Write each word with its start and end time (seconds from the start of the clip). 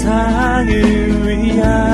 세상을 0.00 1.28
위한 1.28 1.89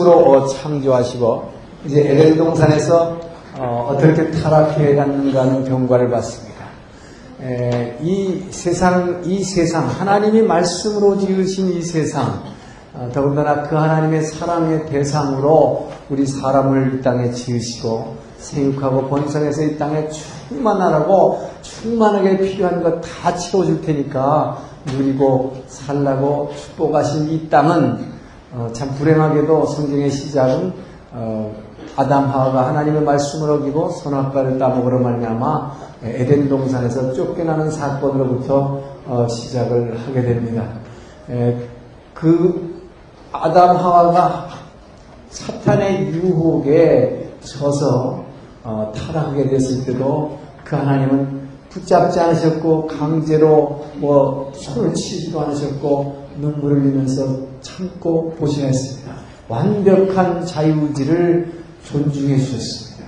말씀으로 0.00 0.32
어, 0.32 0.46
창조하시고 0.46 1.48
이제 1.86 2.00
에덴 2.00 2.36
동산에서 2.36 3.18
어, 3.58 3.96
떻게 4.00 4.30
타락해 4.30 4.94
갔는가 4.94 5.42
하는 5.42 5.64
경과를 5.64 6.10
봤습니다. 6.10 6.50
이 8.02 8.44
세상, 8.50 9.22
이 9.24 9.42
세상, 9.42 9.88
하나님이 9.88 10.42
말씀으로 10.42 11.18
지으신 11.18 11.72
이 11.72 11.80
세상, 11.80 12.42
더군다나 13.14 13.62
그 13.62 13.76
하나님의 13.76 14.24
사랑의 14.24 14.84
대상으로 14.86 15.88
우리 16.10 16.26
사람을 16.26 16.98
이 16.98 17.02
땅에 17.02 17.30
지으시고 17.30 18.14
생육하고 18.36 19.08
번성해서 19.08 19.62
이 19.62 19.78
땅에 19.78 20.06
충만하라고 20.10 21.48
충만하게 21.62 22.38
필요한 22.38 22.82
것 22.82 23.00
다 23.00 23.34
채워줄 23.34 23.80
테니까 23.80 24.58
누리고 24.92 25.56
살라고 25.66 26.52
축복하신 26.56 27.30
이 27.30 27.48
땅은 27.48 28.09
어, 28.52 28.68
참 28.72 28.90
불행하게도 28.94 29.66
성경의 29.66 30.10
시작은 30.10 30.72
어, 31.12 31.54
아담 31.96 32.28
하와가 32.28 32.68
하나님의 32.68 33.02
말씀을 33.02 33.50
어기고 33.50 33.90
선악과를 33.90 34.58
따먹으러 34.58 34.98
말미암아 34.98 35.72
에덴 36.02 36.48
동산에서 36.48 37.12
쫓겨나는 37.12 37.70
사건으로부터 37.70 38.80
어, 39.06 39.26
시작을 39.28 39.96
하게 39.98 40.22
됩니다. 40.22 40.64
에, 41.30 41.56
그 42.12 42.88
아담 43.32 43.76
하와가 43.76 44.48
사탄의 45.30 46.08
유혹에 46.08 47.32
져서 47.40 48.24
어, 48.64 48.92
타락하게 48.94 49.48
됐을 49.48 49.84
때도 49.84 50.38
그 50.64 50.74
하나님은 50.74 51.40
붙잡지 51.68 52.18
않으셨고 52.18 52.88
강제로 52.88 53.84
뭐 53.94 54.50
손을 54.54 54.92
치지도 54.92 55.40
않으셨고 55.40 56.19
눈물을 56.40 56.82
흘리면서 56.82 57.38
참고 57.60 58.34
보시했습니다. 58.34 59.12
완벽한 59.48 60.46
자유의지를 60.46 61.52
존중해 61.84 62.36
주셨습니다. 62.38 63.06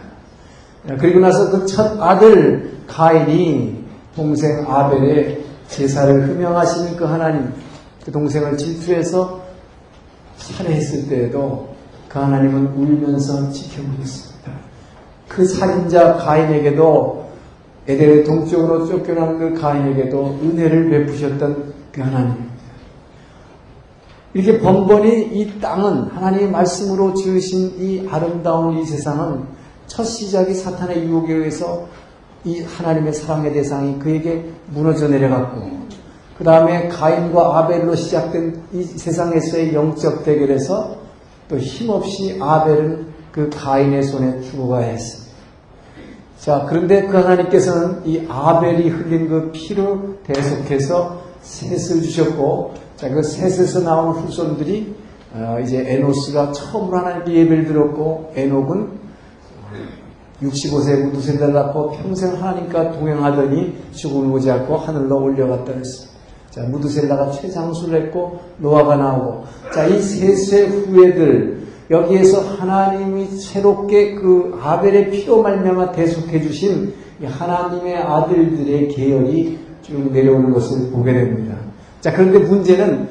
그리고 0.98 1.20
나서 1.20 1.50
그 1.50 1.66
첫 1.66 2.00
아들 2.00 2.72
가인이 2.86 3.84
동생 4.14 4.64
아벨의 4.69 5.42
제사를 5.69 6.28
흠명하시는 6.28 6.97
그 6.97 7.05
하나님, 7.05 7.52
그 8.05 8.11
동생을 8.11 8.58
질투해서 8.58 9.41
살해했을 10.36 11.08
때에도 11.08 11.74
그 12.08 12.19
하나님은 12.19 12.74
울면서 12.74 13.50
지켜보셨습니다. 13.52 14.52
그 15.28 15.46
살인자 15.46 16.14
가인에게도 16.17 17.22
에덴의 17.89 18.24
동쪽으로 18.24 18.86
쫓겨난 18.86 19.39
그 19.39 19.58
가인에게도 19.58 20.40
은혜를 20.42 20.90
베푸셨던 20.90 21.73
그 21.92 22.01
하나님. 22.02 22.52
이렇게 24.35 24.61
번번이 24.61 25.31
이 25.33 25.61
땅은 25.61 26.11
하나님의 26.11 26.51
말씀으로 26.51 27.15
지으신 27.15 27.75
이 27.79 28.09
아름다운 28.09 28.79
이 28.79 28.85
세상은 28.85 29.45
첫 29.87 30.05
시작이 30.05 30.55
사탄의 30.55 31.05
유혹에 31.05 31.35
의해서 31.35 31.87
이 32.45 32.63
하나님의 32.63 33.13
사랑의 33.13 33.53
대상이 33.53 33.98
그에게 33.98 34.51
무너져 34.69 35.09
내려갔고 35.09 35.83
그 36.39 36.45
다음에 36.45 36.89
가인과 36.89 37.59
아벨로 37.59 37.95
시작된 37.95 38.63
이 38.73 38.83
세상에서의 38.83 39.75
영적 39.75 40.25
대결에서 40.25 40.97
또 41.49 41.59
힘없이 41.59 42.39
아벨은 42.41 43.07
그 43.31 43.51
가인의 43.51 44.03
손에 44.03 44.41
죽어가야 44.41 44.87
했습니다. 44.87 45.33
자, 46.39 46.67
그런데 46.69 47.07
그 47.07 47.17
하나님께서는 47.17 48.05
이 48.05 48.27
아벨이 48.29 48.89
흘린 48.89 49.29
그 49.29 49.53
피로 49.53 50.17
대속해서 50.25 51.23
셋을 51.43 52.03
주셨고, 52.03 52.75
자, 53.02 53.08
그 53.08 53.20
셋에서 53.20 53.80
나온 53.80 54.14
후손들이 54.14 54.95
어, 55.35 55.58
이제 55.61 55.83
에노스가 55.85 56.52
처음으로 56.52 56.98
하나님께 56.98 57.35
예배를 57.35 57.67
드렸고, 57.67 58.30
에녹은 58.36 58.90
65세 60.40 61.07
무두셀라를 61.07 61.52
낳고 61.52 61.90
평생 61.96 62.35
하나님과 62.35 62.92
동행하더니 62.92 63.74
죽음을 63.90 64.33
오지 64.36 64.48
않고 64.52 64.77
하늘로 64.77 65.20
올려갔다 65.20 65.73
그랬습니다. 65.73 66.13
자, 66.51 66.63
무두셀라가 66.63 67.33
최장수를 67.33 68.05
했고, 68.05 68.39
노아가 68.58 68.95
나오고, 68.95 69.46
자, 69.74 69.84
이 69.86 70.01
셋의 70.01 70.69
후예들, 70.69 71.63
여기에서 71.90 72.40
하나님이 72.40 73.27
새롭게 73.27 74.14
그 74.14 74.57
아벨의 74.63 75.11
피로 75.11 75.42
말미암아 75.42 75.90
대속해 75.90 76.40
주신 76.40 76.95
하나님의 77.20 77.96
아들들의 77.96 78.86
계열이 78.86 79.58
쭉 79.83 80.13
내려오는 80.13 80.52
것을 80.52 80.92
보게 80.92 81.13
됩니다. 81.13 81.71
자, 82.02 82.13
그런데 82.13 82.40
문제는 82.40 83.08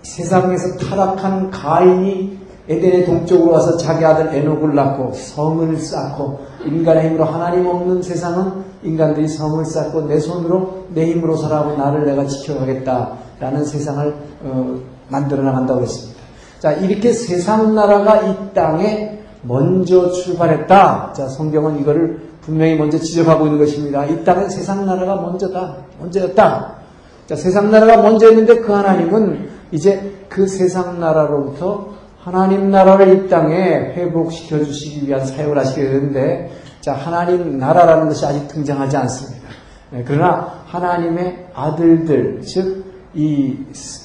세상에서 0.00 0.78
타락한 0.78 1.50
가인이 1.50 2.38
에덴의 2.70 3.04
동쪽으로 3.04 3.52
와서 3.52 3.76
자기 3.76 4.02
아들 4.02 4.34
에녹을 4.34 4.74
낳고 4.74 5.12
성을 5.12 5.76
쌓고 5.76 6.40
인간의 6.64 7.08
힘으로 7.10 7.24
하나님 7.26 7.66
없는 7.66 8.02
세상은 8.02 8.64
인간들이 8.82 9.28
성을 9.28 9.62
쌓고 9.66 10.06
내 10.06 10.18
손으로 10.18 10.86
내 10.94 11.10
힘으로 11.10 11.36
살아가고 11.36 11.76
나를 11.76 12.06
내가 12.06 12.24
지켜가겠다라는 12.26 13.64
세상을 13.66 14.14
어, 14.44 14.78
만들어 15.10 15.42
나간다고 15.42 15.82
했습니다. 15.82 16.18
자, 16.60 16.72
이렇게 16.72 17.12
세상 17.12 17.74
나라가 17.74 18.22
이 18.22 18.34
땅에 18.54 19.18
먼저 19.42 20.10
출발했다. 20.10 21.12
자, 21.14 21.28
성경은 21.28 21.78
이거를 21.80 22.20
분명히 22.40 22.76
먼저 22.76 22.98
지적하고 22.98 23.44
있는 23.44 23.58
것입니다. 23.58 24.06
이 24.06 24.24
땅은 24.24 24.48
세상 24.48 24.86
나라가 24.86 25.16
먼저다. 25.16 25.76
먼저였다. 26.00 26.83
자, 27.26 27.36
세상 27.36 27.70
나라가 27.70 28.02
먼저였는데 28.02 28.60
그 28.60 28.72
하나님은 28.72 29.48
이제 29.72 30.12
그 30.28 30.46
세상 30.46 31.00
나라로부터 31.00 31.94
하나님 32.18 32.70
나라를 32.70 33.26
이 33.26 33.28
땅에 33.28 33.56
회복시켜 33.94 34.64
주시기 34.64 35.06
위한 35.06 35.24
사역을 35.26 35.58
하시게 35.58 35.82
되는데, 35.82 36.50
자, 36.80 36.94
하나님 36.94 37.58
나라라는 37.58 38.08
것이 38.08 38.24
아직 38.24 38.48
등장하지 38.48 38.96
않습니다. 38.96 39.48
네, 39.90 40.04
그러나 40.06 40.64
하나님의 40.66 41.48
아들들, 41.54 42.40
즉, 42.42 42.84
이, 43.14 43.56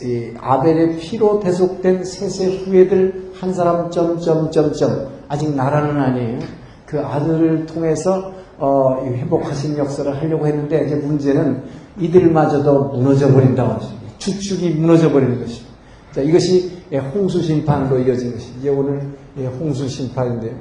이 0.04 0.34
아벨의 0.40 0.98
피로 0.98 1.40
대속된 1.40 2.04
셋의 2.04 2.60
후예들 2.60 3.32
한 3.40 3.54
사람 3.54 3.90
점점점점 3.90 5.08
아직 5.28 5.56
나라는 5.56 5.98
아니에요. 5.98 6.40
그 6.86 7.00
아들을 7.00 7.66
통해서 7.66 8.34
어, 8.58 9.02
회복하신 9.06 9.78
역사를 9.78 10.22
하려고 10.22 10.46
했는데 10.46 10.86
이제 10.86 10.96
문제는 10.96 11.64
이들마저도 12.00 12.86
무너져 12.86 13.32
버린다고 13.32 13.74
하죠. 13.74 13.88
주축이 14.18 14.72
무너져 14.72 15.12
버리는 15.12 15.40
것입니다. 15.40 15.70
자, 16.14 16.22
이것이 16.22 16.80
홍수 17.14 17.42
심판으로 17.42 18.00
이어진 18.00 18.34
것입니다. 18.34 18.60
이제 18.60 18.70
오늘 18.70 19.02
홍수 19.60 19.88
심판인데요. 19.88 20.54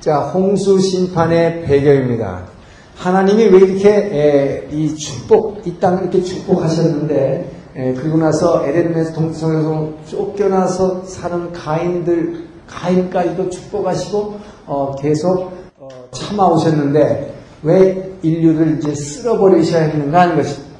자, 0.00 0.18
홍수 0.18 0.78
심판의 0.80 1.62
배경입니다. 1.62 2.44
하나님이 2.96 3.44
왜 3.44 3.58
이렇게 3.58 4.68
이 4.70 4.94
축복, 4.94 5.66
이 5.66 5.78
땅을 5.78 6.02
이렇게 6.02 6.22
축복하셨는데, 6.22 7.50
그리고 7.74 8.18
나서 8.18 8.66
에덴에서 8.66 9.12
동성에서 9.14 9.92
쫓겨나서 10.06 11.04
사는 11.04 11.52
가인들, 11.52 12.44
가인까지도 12.66 13.48
축복하시고, 13.48 14.34
어, 14.66 14.94
계속 15.00 15.52
어, 15.78 15.88
참아오셨는데, 16.10 17.31
왜 17.62 18.12
인류를 18.22 18.78
이제 18.78 18.94
쓸어버리셔야 18.94 19.90
하는가 19.90 20.20
하는 20.20 20.36
것입니다. 20.36 20.72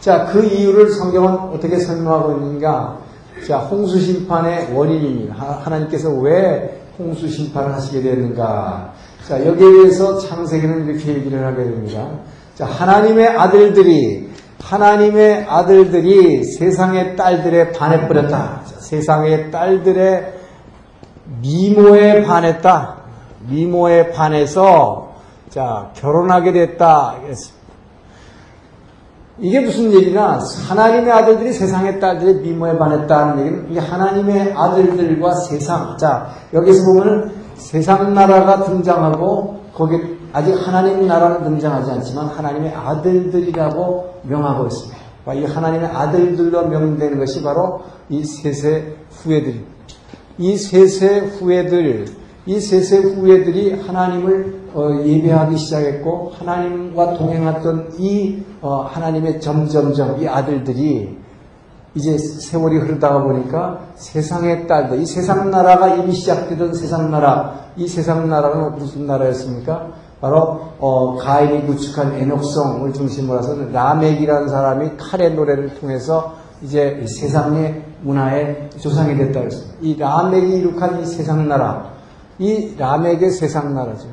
자, 0.00 0.26
그 0.26 0.44
이유를 0.44 0.90
성경은 0.90 1.32
어떻게 1.54 1.78
설명하고 1.78 2.32
있는가? 2.32 2.98
자, 3.46 3.58
홍수 3.58 3.98
심판의 4.00 4.72
원인입니다. 4.74 5.34
하나님께서 5.62 6.10
왜 6.10 6.80
홍수 6.98 7.28
심판을 7.28 7.72
하시게 7.74 8.02
되었는가? 8.02 8.92
자, 9.26 9.46
여기에 9.46 9.72
대해서 9.72 10.18
창세기는 10.18 10.86
이렇게 10.86 11.14
얘기를 11.14 11.44
하게 11.44 11.64
됩니다. 11.64 12.08
자, 12.54 12.66
하나님의 12.66 13.28
아들들이, 13.28 14.28
하나님의 14.60 15.46
아들들이 15.48 16.44
세상의 16.44 17.16
딸들에 17.16 17.72
반해버렸다. 17.72 18.62
자, 18.64 18.80
세상의 18.80 19.50
딸들의 19.50 20.34
미모에 21.40 22.22
반했다. 22.22 22.96
미모에 23.48 24.10
반해서 24.10 25.13
자 25.48 25.90
결혼하게 25.94 26.52
됐다. 26.52 27.16
이게 29.38 29.60
무슨 29.60 29.92
얘기냐? 29.92 30.38
하나님의 30.68 31.10
아들들이 31.10 31.52
세상의 31.52 31.98
딸들의 31.98 32.36
미모에 32.36 32.78
반했다는 32.78 33.38
얘기는 33.40 33.72
이 33.72 33.78
하나님의 33.78 34.52
아들들과 34.56 35.34
세상. 35.34 35.96
자 35.98 36.28
여기서 36.52 36.84
보면 36.84 37.32
세상 37.56 38.14
나라가 38.14 38.62
등장하고 38.64 39.60
거기 39.74 40.18
아직 40.32 40.52
하나님 40.54 41.06
나라는 41.06 41.44
등장하지 41.44 41.90
않지만 41.92 42.26
하나님의 42.26 42.74
아들들이라고 42.74 44.20
명하고 44.22 44.66
있습니다. 44.66 45.04
이 45.34 45.44
하나님의 45.44 45.88
아들들로 45.88 46.66
명되는 46.66 47.18
것이 47.18 47.42
바로 47.42 47.80
이 48.08 48.24
세세 48.24 48.96
후예들입니다. 49.10 49.74
이 50.38 50.56
세세 50.56 51.18
후예들, 51.20 52.06
이 52.46 52.60
세세 52.60 52.98
후예들이 52.98 53.80
하나님을 53.80 54.64
어, 54.74 55.02
예배하기 55.04 55.56
시작했고 55.56 56.32
하나님과 56.38 57.14
동행했던 57.14 57.94
이 57.98 58.42
어, 58.60 58.82
하나님의 58.82 59.40
점점점 59.40 60.20
이 60.20 60.28
아들들이 60.28 61.16
이제 61.94 62.18
세월이 62.18 62.78
흐르다가 62.78 63.22
보니까 63.22 63.80
세상의 63.94 64.66
딸들, 64.66 65.00
이 65.00 65.06
세상 65.06 65.50
나라가 65.50 65.94
이미 65.94 66.12
시작되던 66.12 66.74
세상 66.74 67.10
나라, 67.10 67.66
이 67.76 67.86
세상 67.86 68.28
나라는 68.28 68.76
무슨 68.76 69.06
나라였습니까? 69.06 69.92
바로 70.20 70.60
어, 70.80 71.16
가인이 71.16 71.66
구축한 71.66 72.14
에녹성을 72.14 72.92
중심으로 72.92 73.38
해서 73.38 73.56
라멕이라는 73.72 74.48
사람이 74.48 74.90
칼의 74.98 75.34
노래를 75.34 75.78
통해서 75.78 76.34
이제 76.62 77.04
세상의 77.06 77.84
문화의 78.02 78.70
조상이 78.78 79.16
됐다 79.16 79.40
그랬습니다. 79.40 79.76
이 79.80 79.96
라멕이 79.96 80.56
이룩한 80.56 81.00
이 81.00 81.06
세상 81.06 81.46
나라, 81.48 81.93
이 82.38 82.74
라멕의 82.76 83.30
세상 83.30 83.74
나라죠. 83.74 84.08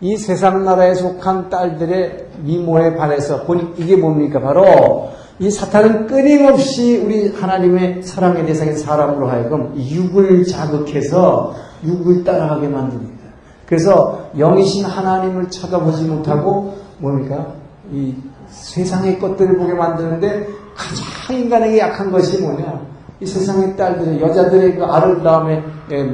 이 0.00 0.16
세상 0.16 0.64
나라에 0.64 0.94
속한 0.94 1.50
딸들의 1.50 2.28
미모에 2.42 2.96
반해서 2.96 3.44
보니 3.44 3.74
이게 3.76 3.96
뭡니까? 3.96 4.40
바로 4.40 5.10
이 5.38 5.50
사탄은 5.50 6.06
끊임없이 6.06 6.98
우리 6.98 7.28
하나님의 7.28 8.02
사랑의 8.02 8.46
대상인 8.46 8.76
사람으로 8.76 9.28
하여금 9.28 9.74
육을 9.76 10.44
자극해서 10.46 11.54
육을 11.84 12.24
따라가게 12.24 12.68
만듭니다. 12.68 13.20
그래서 13.66 14.30
영이신 14.36 14.84
하나님을 14.84 15.48
쳐다보지 15.50 16.04
못하고 16.04 16.76
뭡니까? 16.98 17.54
이 17.92 18.14
세상의 18.48 19.18
것들을 19.18 19.56
보게 19.58 19.74
만드는데 19.74 20.46
가장 20.74 21.36
인간에게 21.36 21.78
약한 21.78 22.10
것이 22.10 22.42
뭐냐? 22.42 22.80
이 23.20 23.26
세상의 23.26 23.76
딸들, 23.76 24.20
여자들의 24.20 24.76
그 24.76 24.84
아름다움에 24.84 25.62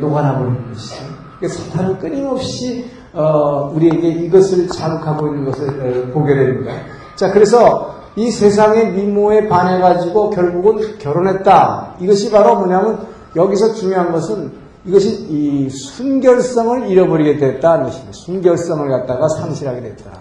녹아나버리는 0.01 0.73
것이죠. 0.73 1.16
사탄은 1.49 1.99
끊임없이 1.99 2.91
어, 3.13 3.71
우리에게 3.75 4.09
이것을 4.09 4.69
자극하고 4.69 5.29
있는 5.29 5.45
것을 5.47 6.11
보게 6.13 6.35
됩니다. 6.35 6.73
자, 7.17 7.31
그래서 7.33 7.95
이 8.15 8.31
세상의 8.31 8.93
미모에 8.93 9.49
반해가지고 9.49 10.31
결국은 10.31 10.99
결혼했다. 10.99 11.97
이것이 12.01 12.31
바로 12.31 12.57
뭐냐면 12.57 13.07
여기서 13.35 13.75
중요한 13.75 14.13
것은 14.13 14.53
이것이 14.87 15.27
이 15.29 15.69
순결성을 15.69 16.89
잃어버리게 16.89 17.39
됐다는 17.39 17.85
것입니다. 17.85 18.13
순결성을 18.13 18.89
갖다가 18.89 19.29
상실하게 19.29 19.81
됐다. 19.83 20.13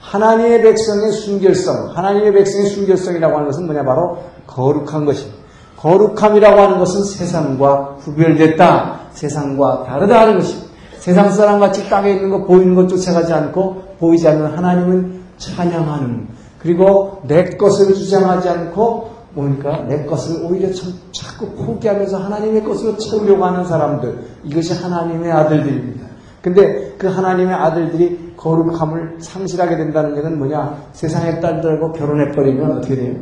하나님의 0.00 0.62
백성의 0.62 1.12
순결성, 1.12 1.92
하나님의 1.94 2.32
백성의 2.32 2.66
순결성이라고 2.68 3.34
하는 3.34 3.46
것은 3.46 3.66
뭐냐 3.66 3.84
바로 3.84 4.18
거룩한 4.46 5.04
것입니다. 5.04 5.36
거룩함이라고 5.76 6.60
하는 6.60 6.78
것은 6.78 7.04
세상과 7.04 7.96
구별됐다. 8.00 9.05
세상과 9.16 9.84
다르다 9.84 10.20
하는 10.20 10.38
것입니다. 10.38 10.66
세상 10.98 11.30
사람 11.30 11.60
같이 11.60 11.88
땅에 11.88 12.12
있는 12.12 12.30
거 12.30 12.44
보이는 12.44 12.74
것 12.74 12.88
쫓아가지 12.88 13.32
않고 13.32 13.82
보이지 13.98 14.28
않는 14.28 14.56
하나님은 14.56 15.20
찬양하는 15.38 16.28
그리고 16.58 17.22
내 17.26 17.44
것을 17.44 17.94
주장하지 17.94 18.48
않고 18.48 19.16
뭡니까? 19.34 19.84
내 19.88 20.04
것을 20.04 20.44
오히려 20.44 20.68
자꾸 21.12 21.50
포기하면서 21.50 22.18
하나님의 22.18 22.64
것으로 22.64 22.96
채우려고 22.96 23.44
하는 23.44 23.64
사람들 23.64 24.18
이것이 24.44 24.72
하나님의 24.74 25.30
아들들입니다. 25.30 26.06
근데 26.42 26.94
그 26.96 27.06
하나님의 27.06 27.54
아들들이 27.54 28.34
거룩함을 28.36 29.16
상실하게 29.20 29.76
된다는 29.76 30.14
것은 30.14 30.38
뭐냐? 30.38 30.76
세상의 30.92 31.40
딸들하고 31.40 31.92
결혼해버리면 31.92 32.78
어떻게 32.78 32.96
돼요? 32.96 33.16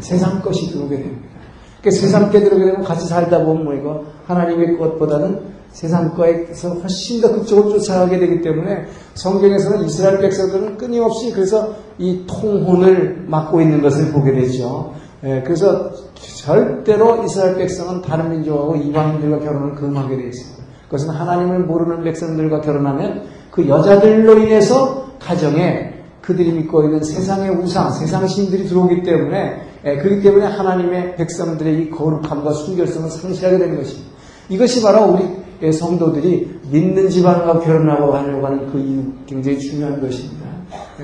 세상 0.00 0.40
것이 0.40 0.72
들어오게 0.72 0.96
됩니다. 0.96 1.33
그러니까 1.84 1.90
세상 1.90 2.30
께 2.30 2.40
들어오게 2.40 2.64
되면 2.64 2.82
같이 2.82 3.06
살다 3.06 3.44
보면 3.44 3.64
뭐 3.64 3.74
이거 3.74 4.04
하나님의 4.26 4.78
것보다는 4.78 5.54
세상 5.70 6.14
거에서 6.14 6.70
훨씬 6.70 7.20
더 7.20 7.30
그쪽으로 7.32 7.78
쫓아가게 7.78 8.18
되기 8.18 8.40
때문에 8.40 8.86
성경에서는 9.14 9.84
이스라엘 9.84 10.18
백성들은 10.18 10.78
끊임없이 10.78 11.30
그래서 11.32 11.74
이 11.98 12.24
통혼을 12.26 13.24
맡고 13.26 13.60
있는 13.60 13.82
것을 13.82 14.12
보게 14.12 14.32
되죠. 14.32 14.94
예, 15.24 15.42
그래서 15.44 15.90
절대로 16.14 17.22
이스라엘 17.24 17.56
백성은 17.56 18.02
다른 18.02 18.30
민족하고 18.30 18.76
이방인들과 18.76 19.40
결혼을 19.40 19.74
금하게 19.74 20.16
되어 20.16 20.26
있습니다. 20.26 20.64
그것은 20.84 21.10
하나님을 21.10 21.60
모르는 21.60 22.02
백성들과 22.04 22.60
결혼하면 22.60 23.24
그 23.50 23.68
여자들로 23.68 24.38
인해서 24.38 25.08
가정에 25.18 25.92
그들이 26.22 26.52
믿고 26.52 26.84
있는 26.84 27.02
세상의 27.02 27.50
우상, 27.50 27.90
세상 27.90 28.26
신들이 28.26 28.64
들어오기 28.64 29.02
때문에 29.02 29.73
예, 29.86 29.96
그렇기 29.96 30.22
때문에 30.22 30.46
하나님의 30.46 31.16
백성들의 31.16 31.82
이 31.82 31.90
거룩함과 31.90 32.52
순결성을 32.52 33.10
상실하게 33.10 33.58
되는 33.58 33.76
것입니다. 33.76 34.10
이것이 34.48 34.82
바로 34.82 35.16
우리 35.60 35.72
성도들이 35.72 36.60
믿는 36.70 37.08
집안과 37.08 37.60
결혼하고 37.60 38.12
가려고 38.12 38.46
하는 38.46 38.70
그 38.72 38.78
이유 38.78 39.02
굉장히 39.26 39.58
중요한 39.58 40.00
것입니다. 40.00 40.46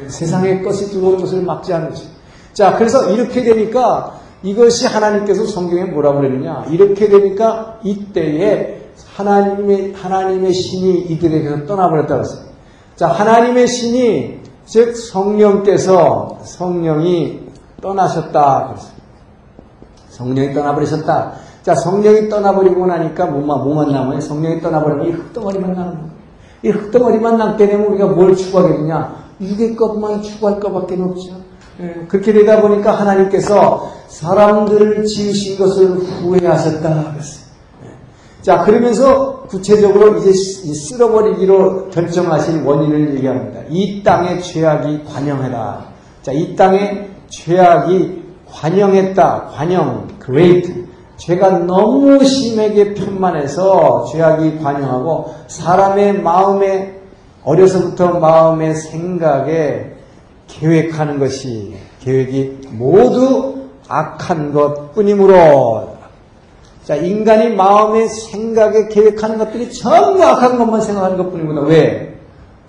세상의 0.08 0.62
것이 0.62 0.90
들어온 0.90 1.18
것을 1.18 1.42
막지 1.42 1.72
않는 1.72 1.90
것입니다. 1.90 2.18
자, 2.52 2.76
그래서 2.76 3.10
이렇게 3.10 3.42
되니까 3.42 4.20
이것이 4.42 4.86
하나님께서 4.86 5.44
성경에 5.46 5.84
뭐라고 5.84 6.20
그러느냐. 6.20 6.66
이렇게 6.70 7.08
되니까 7.08 7.78
이때에 7.84 8.80
하나님의, 9.14 9.92
하나님의 9.92 10.52
신이 10.52 11.00
이들에게서 11.10 11.66
떠나버렸다고 11.66 12.20
했어요. 12.20 12.50
자, 12.96 13.08
하나님의 13.08 13.66
신이, 13.66 14.40
즉, 14.66 14.96
성령께서, 14.96 16.40
성령이 16.44 17.49
떠나셨다. 17.80 18.68
그랬어요. 18.68 19.00
성령이 20.08 20.54
떠나버리셨다. 20.54 21.32
자, 21.62 21.74
성령이 21.74 22.28
떠나버리고 22.28 22.86
나니까 22.86 23.26
뭐만, 23.26 23.64
뭐만 23.64 23.92
남아요? 23.92 24.20
성령이 24.20 24.60
떠나버리면 24.60 25.06
이 25.08 25.10
흙덩어리만 25.10 25.72
남는 25.72 25.94
거예요. 25.94 26.10
이 26.62 26.68
흙덩어리만 26.70 27.38
남게 27.38 27.66
되면 27.66 27.86
우리가 27.86 28.06
뭘 28.08 28.36
추구하게 28.36 28.76
되냐? 28.76 29.14
육의 29.40 29.76
것만 29.76 30.22
추구할 30.22 30.60
것밖에 30.60 31.00
없죠. 31.00 31.32
예, 31.80 32.06
그렇게 32.08 32.32
되다 32.32 32.60
보니까 32.60 32.92
하나님께서 32.92 33.90
사람들을 34.08 35.04
지으신 35.04 35.58
것을 35.58 35.96
후회하셨다. 35.96 37.14
예. 37.16 37.90
자, 38.42 38.64
그러면서 38.64 39.42
구체적으로 39.44 40.18
이제 40.18 40.32
쓸어버리기로 40.32 41.88
결정하신 41.88 42.64
원인을 42.64 43.16
얘기합니다. 43.16 43.60
이 43.70 44.02
땅의 44.02 44.42
죄악이 44.42 45.04
관영해라. 45.04 45.86
자, 46.22 46.32
이 46.32 46.54
땅의 46.54 47.08
죄악이 47.30 48.22
관영했다. 48.50 49.46
관영, 49.54 50.08
great. 50.22 50.84
죄가 51.16 51.60
너무 51.60 52.24
심하게 52.24 52.94
편만해서 52.94 54.06
죄악이 54.10 54.58
관영하고 54.58 55.34
사람의 55.48 56.22
마음에 56.22 56.98
어려서부터 57.44 58.18
마음의 58.18 58.74
생각에 58.74 59.92
계획하는 60.46 61.18
것이 61.18 61.74
계획이 62.00 62.68
모두 62.70 63.60
악한 63.86 64.52
것 64.52 64.92
뿐이므로 64.94 65.96
자 66.84 66.96
인간이 66.96 67.54
마음의 67.54 68.08
생각에 68.08 68.88
계획하는 68.88 69.38
것들이 69.38 69.70
전부 69.72 70.24
악한 70.24 70.58
것만 70.58 70.80
생각하는 70.80 71.18
것 71.18 71.30
뿐이구나 71.30 71.62
왜 71.62 72.18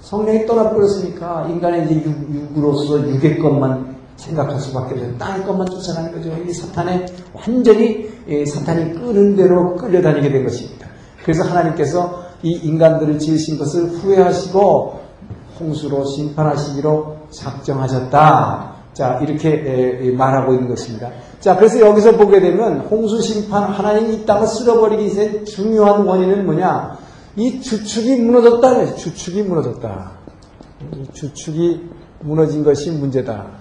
성령이 0.01 0.45
떠나버렸으니까 0.45 1.47
인간의 1.49 1.85
이제 1.85 1.95
육, 2.05 2.57
으로서 2.57 2.99
육의 2.99 3.39
것만 3.39 4.00
생각할 4.21 4.59
수밖에 4.59 4.93
없어요. 4.95 5.17
땅의 5.17 5.45
것만 5.45 5.67
쫓아가는 5.67 6.11
거죠. 6.11 6.31
이 6.47 6.53
사탄에 6.53 7.05
완전히 7.33 8.09
사탄이 8.45 8.93
끄는 8.93 9.35
대로 9.35 9.75
끌려다니게 9.75 10.31
된 10.31 10.43
것입니다. 10.43 10.87
그래서 11.23 11.43
하나님께서 11.43 12.23
이 12.43 12.51
인간들을 12.51 13.19
지으신 13.19 13.57
것을 13.57 13.85
후회하시고 13.85 15.01
홍수로 15.59 16.05
심판하시기로 16.05 17.17
작정하셨다. 17.31 18.71
자, 18.93 19.19
이렇게 19.21 20.11
말하고 20.17 20.53
있는 20.53 20.67
것입니다. 20.69 21.09
자, 21.39 21.55
그래서 21.55 21.79
여기서 21.79 22.17
보게 22.17 22.39
되면 22.39 22.81
홍수 22.81 23.21
심판, 23.21 23.63
하나님이 23.63 24.13
이 24.13 24.25
땅을 24.25 24.47
쓸어버리기 24.47 25.05
위해 25.05 25.43
중요한 25.43 26.05
원인은 26.05 26.45
뭐냐? 26.45 26.97
이 27.37 27.61
주축이 27.61 28.17
무너졌다. 28.17 28.95
주축이 28.95 29.43
무너졌다. 29.43 30.11
이 30.95 31.13
주축이 31.13 31.89
무너진 32.19 32.63
것이 32.63 32.91
문제다. 32.91 33.60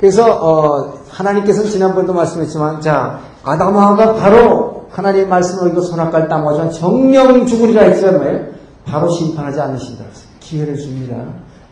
그래서 0.00 0.24
어, 0.24 0.94
하나님께서는 1.10 1.68
지난번도 1.68 2.14
말씀했지만 2.14 2.80
자 2.80 3.20
아담하가 3.44 4.14
바로 4.14 4.86
하나님의 4.88 5.28
말씀을 5.28 5.68
읽고 5.68 5.82
손아까지 5.82 6.26
땀하지만 6.26 6.70
정령 6.70 7.44
죽으리라 7.44 7.82
했어요. 7.82 8.18
뭐예요? 8.18 8.46
바로 8.86 9.10
심판하지 9.10 9.60
않으신다. 9.60 10.04
기회를 10.40 10.78
줍니다. 10.78 11.22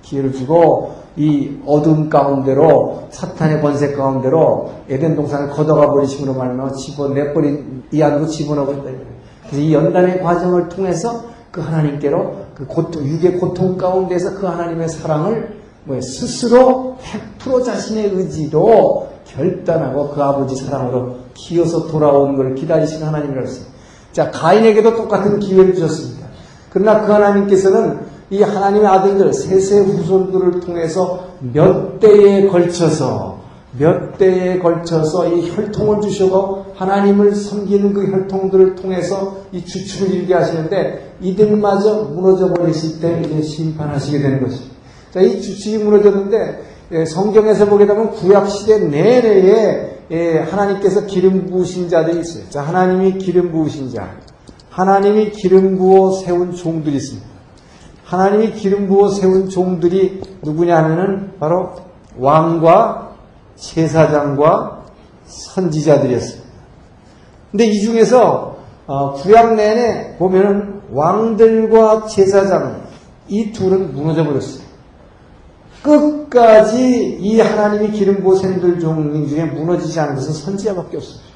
기회를 0.03 0.35
주고 0.35 0.95
이 1.17 1.57
어둠 1.65 2.11
가운데로 2.11 3.05
사탄의 3.09 3.63
번색 3.63 3.97
가운데로 3.97 4.73
에덴 4.91 5.17
동산을 5.17 5.49
걷어가 5.49 5.91
버리심으로 5.91 6.35
말하면 6.35 6.75
집어내버린 6.75 7.85
이 7.91 8.03
안으로 8.03 8.27
집어넣어버린다. 8.27 8.91
그래서 9.47 9.59
이 9.59 9.73
연단의 9.73 10.23
과정을 10.23 10.69
통해서 10.69 11.25
그 11.51 11.63
하나님께로 11.63 12.37
그 12.55 12.67
고통, 12.67 13.07
육의 13.07 13.39
고통 13.39 13.79
가운데서 13.79 14.35
그 14.35 14.47
하나님의 14.47 14.91
사랑을 14.91 15.58
뭐 15.89 15.99
스스로 16.03 16.99
100% 17.41 17.65
자신의 17.65 18.11
의지로 18.11 19.09
결단하고 19.25 20.11
그 20.11 20.23
아버지 20.23 20.55
사랑으로 20.55 21.17
기어서 21.33 21.87
돌아온 21.87 22.37
걸 22.37 22.55
기다리시는 22.55 23.07
하나님이라서 23.07 23.63
자 24.13 24.31
가인에게도 24.31 24.95
똑같은 24.95 25.39
기회를 25.39 25.75
주셨습니다. 25.75 26.27
그러나 26.69 27.07
그 27.07 27.11
하나님께서는 27.11 28.01
이 28.29 28.43
하나님의 28.43 28.87
아들들 28.87 29.33
세세 29.33 29.81
후손들을 29.81 30.61
통해서 30.61 31.25
몇 31.41 31.99
대에 31.99 32.47
걸쳐서 32.49 33.39
몇 33.79 34.19
대에 34.19 34.59
걸쳐서 34.59 35.29
이 35.29 35.51
혈통을 35.51 36.03
주시고 36.03 36.67
하나님을 36.75 37.35
섬기는 37.35 37.95
그 37.95 38.13
혈통들을 38.13 38.75
통해서 38.75 39.39
이 39.53 39.65
주축을 39.65 40.13
일게 40.13 40.35
하시는데 40.35 41.17
이들마저 41.23 42.11
무너져 42.15 42.53
버리실 42.53 43.01
때 43.01 43.23
이제 43.25 43.41
심판하시게 43.41 44.19
되는 44.19 44.43
것입니다. 44.43 44.78
자, 45.13 45.21
이 45.21 45.41
주축이 45.41 45.79
무너졌는데 45.79 46.69
예, 46.91 47.05
성경에서 47.05 47.67
보게 47.67 47.87
되면 47.87 48.11
구약 48.13 48.49
시대 48.49 48.79
내내에 48.79 49.99
예, 50.11 50.39
하나님께서 50.39 51.07
기름 51.07 51.47
부으신 51.47 51.89
자들이 51.89 52.21
있어요. 52.21 52.49
자, 52.49 52.63
하나님이 52.63 53.19
기름 53.19 53.53
부으신 53.53 53.93
자, 53.93 54.11
하나님이 54.71 55.31
기름 55.33 55.77
부어 55.77 56.13
세운 56.13 56.55
종들이 56.55 56.97
있습니다. 56.97 57.29
하나님이 58.05 58.53
기름 58.53 58.89
부어 58.89 59.11
세운 59.11 59.49
종들이 59.51 60.23
누구냐 60.43 60.77
하면은 60.79 61.33
바로 61.39 61.75
왕과 62.17 63.17
제사장과 63.57 64.87
선지자들이었습니다. 65.27 66.49
근데 67.51 67.65
이 67.67 67.81
중에서 67.81 68.57
어, 68.87 69.13
구약 69.13 69.57
내내 69.57 70.17
보면은 70.17 70.81
왕들과 70.93 72.07
제사장 72.07 72.83
이 73.29 73.53
둘은 73.53 73.93
무너져 73.93 74.25
버렸어요. 74.25 74.68
끝까지 75.83 77.19
이 77.21 77.41
하나님이 77.41 77.93
기름 77.93 78.23
세운들 78.37 78.81
종 78.81 79.27
중에 79.27 79.45
무너지지 79.45 79.99
않은 80.01 80.17
것은 80.17 80.33
선지자밖에 80.33 80.97
없습니다. 80.97 81.29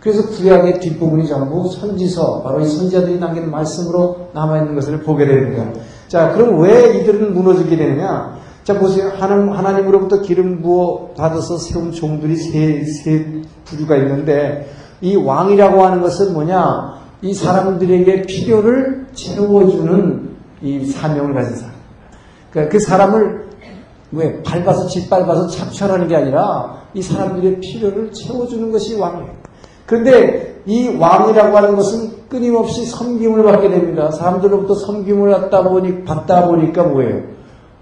그래서 0.00 0.28
구약의 0.28 0.80
뒷부분이 0.80 1.26
전부 1.26 1.66
선지서, 1.70 2.42
바로 2.42 2.60
이 2.60 2.68
선지자들이 2.68 3.18
남긴 3.18 3.50
말씀으로 3.50 4.28
남아있는 4.34 4.74
것을 4.74 5.00
보게 5.00 5.26
됩니다. 5.26 5.66
자, 6.08 6.32
그럼 6.32 6.60
왜 6.60 6.98
이들은 6.98 7.32
무너지게 7.32 7.74
되느냐? 7.74 8.36
자, 8.64 8.78
보세요. 8.78 9.12
하나님, 9.16 9.50
하나님으로부터 9.50 10.20
기름 10.20 10.60
부어 10.60 11.14
받아서 11.16 11.56
세운 11.56 11.90
종들이 11.90 12.36
세, 12.36 12.84
세 12.84 13.42
부류가 13.64 13.96
있는데, 13.96 14.68
이 15.00 15.16
왕이라고 15.16 15.82
하는 15.82 16.02
것은 16.02 16.34
뭐냐? 16.34 16.98
이 17.22 17.32
사람들에게 17.32 18.22
필요를 18.22 19.06
채워주는 19.14 20.28
이 20.60 20.84
사명을 20.84 21.32
가진 21.32 21.56
사람. 21.56 21.74
그러니까 22.50 22.72
그 22.72 22.78
사람을 22.78 23.43
왜 24.14 24.42
밟아서 24.42 24.86
짓밟아서 24.86 25.48
착취하는 25.48 26.08
게 26.08 26.16
아니라 26.16 26.82
이 26.94 27.02
사람들의 27.02 27.60
필요를 27.60 28.12
채워주는 28.12 28.70
것이 28.70 28.96
왕이에요. 28.96 29.30
그런데 29.86 30.62
이 30.66 30.88
왕이라고 30.88 31.56
하는 31.56 31.76
것은 31.76 32.28
끊임없이 32.28 32.86
섬김을 32.86 33.44
받게 33.44 33.68
됩니다. 33.68 34.10
사람들로부터 34.10 34.74
섬김을 34.74 35.30
받다 35.30 35.62
보니 35.62 36.04
받다 36.04 36.46
보니까 36.46 36.84
뭐예요? 36.84 37.22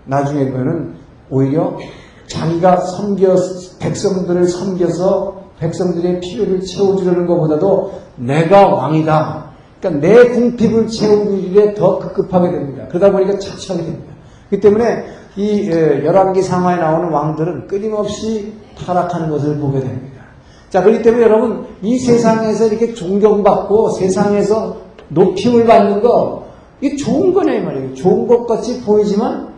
나중에 0.04 0.50
보면은 0.50 0.94
오히려 1.30 1.78
자기가 2.26 2.76
섬겨 2.76 3.36
백성들을 3.80 4.46
섬겨서 4.46 5.42
백성들의 5.60 6.20
필요를 6.20 6.60
채워주려는 6.62 7.26
것보다도 7.26 7.92
내가 8.16 8.66
왕이다. 8.68 9.52
그러니까 9.80 10.06
내 10.06 10.28
궁핍을 10.30 10.88
채우는 10.88 11.38
일에 11.38 11.74
더 11.74 11.98
급급하게 11.98 12.50
됩니다. 12.50 12.86
그러다 12.88 13.12
보니까 13.12 13.38
착취하게 13.38 13.84
됩니다. 13.84 14.12
그렇기 14.48 14.60
때문에 14.60 15.04
이 15.36 15.70
열왕기 15.70 16.42
상하에 16.42 16.76
나오는 16.76 17.10
왕들은 17.10 17.66
끊임없이 17.66 18.52
타락하는 18.78 19.30
것을 19.30 19.58
보게 19.58 19.80
됩니다. 19.80 20.22
자, 20.68 20.82
그렇기 20.82 21.02
때문에 21.02 21.24
여러분, 21.24 21.66
이 21.82 21.98
세상에서 21.98 22.66
이렇게 22.66 22.94
존경받고 22.94 23.90
세상에서 23.90 24.76
높임을 25.08 25.66
받는 25.66 26.02
거, 26.02 26.46
이게 26.80 26.96
좋은 26.96 27.32
거네, 27.32 27.58
이 27.58 27.60
말이에요. 27.60 27.94
좋은 27.94 28.26
것 28.26 28.46
같이 28.46 28.80
보이지만, 28.82 29.52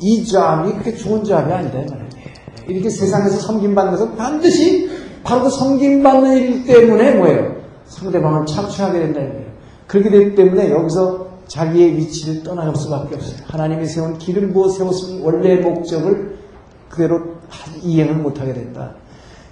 이 0.00 0.24
잡이 0.24 0.72
그렇게 0.72 0.94
좋은 0.94 1.24
잡이 1.24 1.52
아니다, 1.52 1.78
이 1.78 1.84
말이에요. 1.84 2.06
이렇게 2.68 2.88
세상에서 2.88 3.36
섬김받는 3.38 3.92
것은 3.92 4.16
반드시 4.16 4.90
바로 5.22 5.42
그 5.42 5.50
섬김받는 5.50 6.36
일 6.36 6.64
때문에 6.64 7.14
뭐예요? 7.16 7.56
상대방을 7.86 8.46
착취하게 8.46 8.98
된다, 8.98 9.20
이 9.20 9.24
말이에요. 9.24 9.46
그렇게 9.86 10.10
되기 10.10 10.34
때문에 10.34 10.70
여기서 10.70 11.26
자기의 11.48 11.96
위치를 11.96 12.42
떠나갈 12.42 12.74
수밖에 12.76 13.14
없어요. 13.14 13.36
하나님이 13.46 13.86
세운 13.86 14.18
길을 14.18 14.52
부어 14.52 14.68
세웠으면 14.68 15.22
원래의 15.22 15.60
목적을 15.60 16.36
그대로 16.88 17.20
이행을 17.82 18.14
못하게 18.14 18.52
된다. 18.54 18.92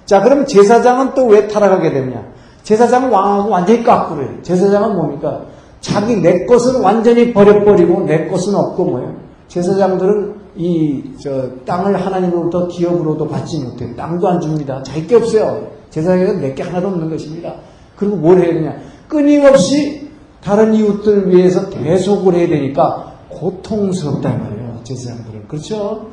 자, 0.06 0.22
그럼 0.22 0.44
제사장은 0.46 1.14
또 1.14 1.26
왜 1.26 1.48
타락하게 1.48 1.90
되느냐? 1.92 2.24
제사장은 2.62 3.10
왕하고 3.10 3.50
완전히 3.50 3.82
깎꾸로요. 3.84 4.42
제사장은 4.42 4.96
뭡니까? 4.96 5.42
자기 5.80 6.16
내 6.16 6.46
것은 6.46 6.80
완전히 6.80 7.32
버려버리고 7.32 8.04
내 8.06 8.26
것은 8.28 8.54
없고 8.54 8.84
뭐예요? 8.86 9.14
제사장들은 9.48 10.34
이 10.56 11.02
저 11.20 11.48
땅을 11.64 11.96
하나님으로부터 12.04 12.68
기업으로도 12.68 13.28
받지 13.28 13.58
못해요. 13.60 13.94
땅도 13.96 14.26
안 14.28 14.40
줍니다. 14.40 14.82
자기 14.82 15.06
게 15.06 15.16
없어요. 15.16 15.68
제사장은 15.90 16.40
내게 16.40 16.62
하나도 16.62 16.88
없는 16.88 17.10
것입니다. 17.10 17.54
그리고 17.96 18.16
뭘 18.16 18.38
해야 18.40 18.52
되냐? 18.52 18.76
끊임없이 19.08 20.03
다른 20.44 20.74
이웃들 20.74 21.30
위해서 21.30 21.70
대속을 21.70 22.34
해야 22.34 22.48
되니까 22.48 23.14
고통스럽단 23.30 24.42
말이에요. 24.42 24.80
제사장들은. 24.84 25.48
그렇죠? 25.48 26.08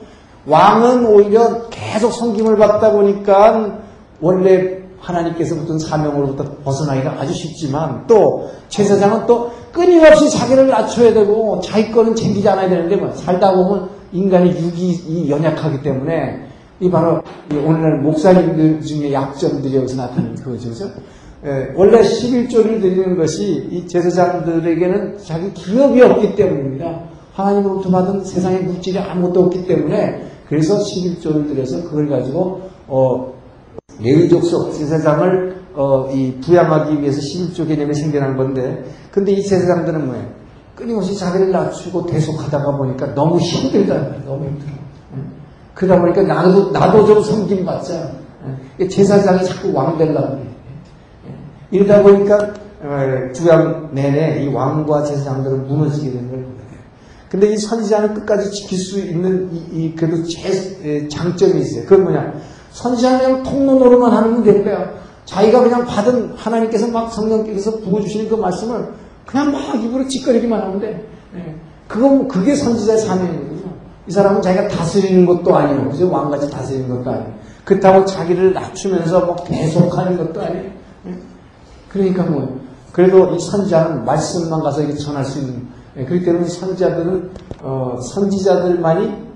왕은 0.47 1.05
오히려 1.05 1.67
계속 1.69 2.13
섬김을 2.13 2.57
받다 2.57 2.91
보니까 2.91 3.79
원래 4.21 4.79
하나님께서부터 4.99 5.77
사명으로부터 5.79 6.45
벗어나기가 6.63 7.17
아주 7.19 7.33
쉽지만 7.33 8.05
또 8.07 8.49
제사장은 8.69 9.25
또 9.27 9.51
끊임없이 9.71 10.29
자기를 10.29 10.67
낮춰야 10.67 11.13
되고 11.13 11.59
자기 11.61 11.91
거는 11.91 12.15
챙기지 12.15 12.47
않아야 12.47 12.69
되는데 12.69 12.95
뭐 12.95 13.11
살다 13.13 13.53
보면 13.53 13.89
인간의 14.13 14.57
육이 14.57 15.29
연약하기 15.29 15.81
때문에 15.81 16.47
이 16.79 16.89
바로 16.89 17.21
이 17.51 17.55
오늘날 17.55 17.99
목사님들 18.01 18.81
중에 18.81 19.11
약점들이 19.11 19.75
여기서 19.75 19.95
나타나는 19.97 20.35
그거죠. 20.35 20.69
예, 21.43 21.73
원래 21.75 22.01
11조를 22.01 22.81
드리는 22.81 23.17
것이 23.17 23.67
이 23.71 23.87
제사장들에게는 23.87 25.17
자기 25.17 25.51
기업이 25.53 25.99
없기 26.01 26.35
때문입니다. 26.35 27.01
하나님으로부터 27.33 27.89
받은 27.89 28.23
세상의 28.23 28.63
물질이 28.63 28.99
아무것도 28.99 29.45
없기 29.45 29.65
때문에 29.65 30.23
그래서 30.47 30.77
11조를 30.77 31.47
들여서 31.47 31.83
그걸 31.83 32.09
가지고 32.09 32.61
어, 32.87 33.33
레위족속 33.99 34.73
제사장을 34.73 35.61
어, 35.73 36.11
이 36.11 36.39
부양하기 36.41 37.01
위해서 37.01 37.19
11조 37.21 37.67
개념이 37.67 37.93
생겨난 37.93 38.37
건데 38.37 38.83
근데 39.11 39.31
이 39.31 39.41
제사장들은 39.41 40.05
뭐예요? 40.05 40.27
끊임없이 40.75 41.17
자기를 41.17 41.51
낮추고 41.51 42.05
대속하다가 42.05 42.77
보니까 42.77 43.15
너무 43.15 43.39
힘들다 43.39 44.25
너무 44.25 44.45
힘들어 44.45 44.71
그러다 45.73 46.01
보니까 46.01 46.21
나도 46.23 46.71
나도 46.71 47.05
좀 47.05 47.21
섬김 47.23 47.65
받자. 47.65 48.11
제사장이 48.89 49.45
자꾸 49.45 49.71
왕 49.73 49.97
되려고 49.97 50.35
그래 50.35 50.50
이러다 51.71 52.03
보니까 52.03 52.53
주양 53.33 53.89
내내 53.93 54.43
이 54.43 54.53
왕과 54.53 55.03
제사장들은 55.03 55.67
무너지게 55.67 56.11
되는 56.11 56.29
거예요. 56.29 56.45
근데 57.29 57.47
이 57.47 57.57
선지자는 57.57 58.13
끝까지 58.13 58.51
지킬 58.51 58.77
수 58.77 58.99
있는 58.99 59.49
이, 59.53 59.57
이 59.71 59.95
그래도 59.95 60.21
제 60.23 61.07
장점이 61.07 61.61
있어요. 61.61 61.85
그건 61.85 62.03
뭐냐? 62.03 62.33
선지자는 62.71 63.19
그냥 63.19 63.43
통로 63.43 63.79
노릇만 63.79 64.11
하면 64.11 64.43
되는 64.43 64.65
거야. 64.65 64.91
자기가 65.23 65.63
그냥 65.63 65.85
받은 65.85 66.33
하나님께서 66.35 66.87
막 66.89 67.11
성령께서 67.13 67.79
부어주시는 67.79 68.27
그 68.27 68.35
말씀을 68.35 68.89
그냥 69.25 69.51
막 69.51 69.81
입으로 69.81 70.05
짓거리기만 70.07 70.59
하면 70.61 70.79
돼. 70.81 71.07
네. 71.33 71.55
그거, 71.87 72.27
그게 72.27 72.53
선지자의 72.55 72.99
사명이거든요. 72.99 73.71
이 74.07 74.11
사람은 74.11 74.41
자기가 74.41 74.67
다스리는 74.67 75.25
것도 75.25 75.55
아니고, 75.55 75.91
그죠? 75.91 76.11
왕같이 76.11 76.49
다스리는 76.49 76.89
것도 76.89 77.09
아니고. 77.09 77.31
그렇다고 77.63 78.03
자기를 78.03 78.53
낮추면서 78.53 79.25
뭐 79.25 79.35
계속하는 79.35 80.17
것도 80.17 80.41
아니에요. 80.41 80.80
네. 81.93 82.13
그러니까 82.13 82.23
뭐, 82.23 82.59
그래도 82.91 83.33
이 83.35 83.39
선지자는 83.39 84.05
말씀만 84.05 84.61
가서 84.61 84.81
이렇게 84.81 84.97
전할 84.97 85.23
수 85.25 85.39
있는 85.39 85.67
예, 85.97 86.05
그렇기 86.05 86.23
때문에 86.23 86.45
선지자들은 86.45 87.31
어, 87.63 87.97
선지자들만이 88.01 89.31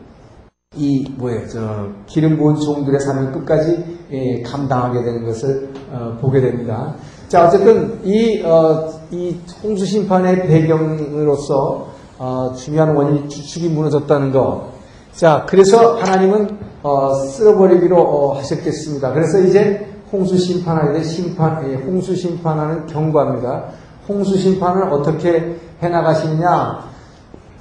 이 0.77 1.13
뭐예요? 1.17 1.47
저 1.47 1.87
기름 2.05 2.37
부은 2.37 2.55
종들의 2.55 2.99
삶을 2.99 3.31
끝까지 3.33 3.97
예, 4.11 4.41
감당하게 4.41 5.03
되는 5.03 5.25
것을 5.25 5.69
어, 5.91 6.17
보게 6.21 6.41
됩니다. 6.41 6.95
자 7.27 7.47
어쨌든 7.47 7.99
이, 8.05 8.41
어, 8.43 8.89
이 9.11 9.35
홍수 9.63 9.85
심판의 9.85 10.47
배경으로서 10.47 11.87
어, 12.17 12.53
중요한 12.55 12.95
원인이 12.95 13.27
주축이 13.29 13.69
무너졌다는 13.69 14.31
거. 14.31 14.71
자 15.13 15.45
그래서 15.47 15.95
하나님은 15.95 16.57
어, 16.83 17.13
쓸어버리기로 17.13 17.97
어, 17.97 18.37
하셨겠습니다. 18.37 19.13
그래서 19.13 19.39
이제 19.39 19.94
홍수 20.15 20.37
심판하게 20.37 20.93
돼 20.93 21.03
심판, 21.03 21.69
예, 21.69 21.75
홍수 21.75 22.15
심판하는 22.15 22.87
경과입니다. 22.87 23.65
홍수 24.07 24.37
심판을 24.37 24.83
어떻게 24.93 25.57
해나가시느냐? 25.81 26.85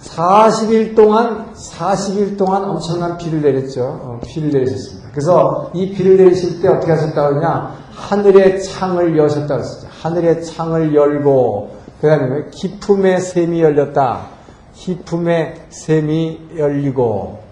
40일 0.00 0.94
동안 0.94 1.52
40일 1.54 2.36
동안 2.36 2.64
엄청난 2.64 3.16
비를 3.18 3.42
내렸죠. 3.42 3.82
어, 3.82 4.20
비를 4.24 4.50
내리셨습니다. 4.50 5.08
그래서 5.10 5.70
이 5.74 5.92
비를 5.92 6.16
내리실 6.16 6.60
때 6.60 6.68
어떻게 6.68 6.92
하셨다고 6.92 7.36
하냐? 7.36 7.74
하늘의 7.92 8.62
창을 8.62 9.16
여셨다고 9.16 9.60
했었죠. 9.60 9.88
하늘의 10.02 10.44
창을 10.44 10.94
열고 10.94 11.70
그 12.00 12.06
다음에 12.06 12.44
기품의 12.52 13.20
샘이 13.20 13.62
열렸다. 13.62 14.26
기품의 14.74 15.54
샘이 15.70 16.50
열리고 16.56 17.43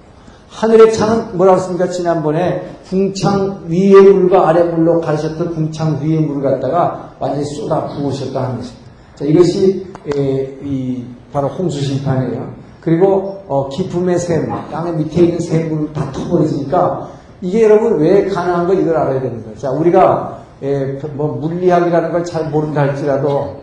하늘의 0.53 0.93
창은 0.93 1.37
뭐라고 1.37 1.59
했습니까? 1.59 1.89
지난번에 1.89 2.77
궁창 2.89 3.65
위의 3.67 4.03
물과 4.03 4.49
아래 4.49 4.63
물로 4.65 5.01
가르셨던 5.01 5.55
궁창 5.55 5.99
위의 6.03 6.21
물을 6.21 6.43
갖다가 6.43 7.15
완전히 7.19 7.45
쏟아 7.47 7.87
부으셨다 7.89 8.43
하는 8.43 8.57
것입니다. 8.59 8.91
자, 9.15 9.25
이것이 9.25 9.87
에, 10.15 10.59
이 10.63 11.05
바로 11.33 11.49
홍수 11.49 11.81
심판이에요. 11.81 12.53
그리고 12.81 13.43
어, 13.49 13.69
기품의 13.71 14.19
샘, 14.19 14.49
땅의 14.71 14.95
밑에 14.95 15.23
있는 15.23 15.41
샘물을 15.41 15.93
다 15.95 16.13
터버리니까 16.13 17.09
이게 17.41 17.63
여러분 17.63 17.99
왜 17.99 18.27
가능한 18.27 18.67
거 18.67 18.75
이걸 18.75 18.97
알아야 18.97 19.21
되는 19.21 19.43
거예요. 19.43 19.57
자, 19.57 19.71
우리가 19.71 20.39
에, 20.63 20.85
뭐 21.15 21.29
물리학이라는 21.39 22.13
걸 22.13 22.25
잘 22.25 22.51
모른다 22.51 22.83
할지라도 22.83 23.63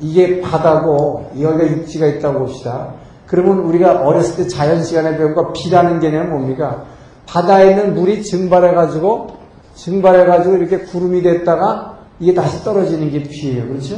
이게 0.00 0.40
바다고 0.40 1.30
여기가 1.38 1.70
육지가 1.72 2.06
있다고 2.06 2.40
봅시다. 2.40 2.94
그러면 3.26 3.58
우리가 3.60 4.02
어렸을 4.02 4.44
때 4.44 4.48
자연 4.48 4.82
시간에 4.82 5.16
배운 5.16 5.34
거 5.34 5.52
비라는 5.52 6.00
개념은 6.00 6.30
뭡니까? 6.30 6.84
바다에 7.26 7.70
있는 7.70 7.94
물이 7.94 8.22
증발해가지고 8.22 9.28
증발해가지고 9.74 10.56
이렇게 10.56 10.78
구름이 10.80 11.22
됐다가 11.22 11.98
이게 12.20 12.34
다시 12.34 12.62
떨어지는 12.62 13.10
게 13.10 13.22
비예요. 13.22 13.66
그렇죠? 13.68 13.96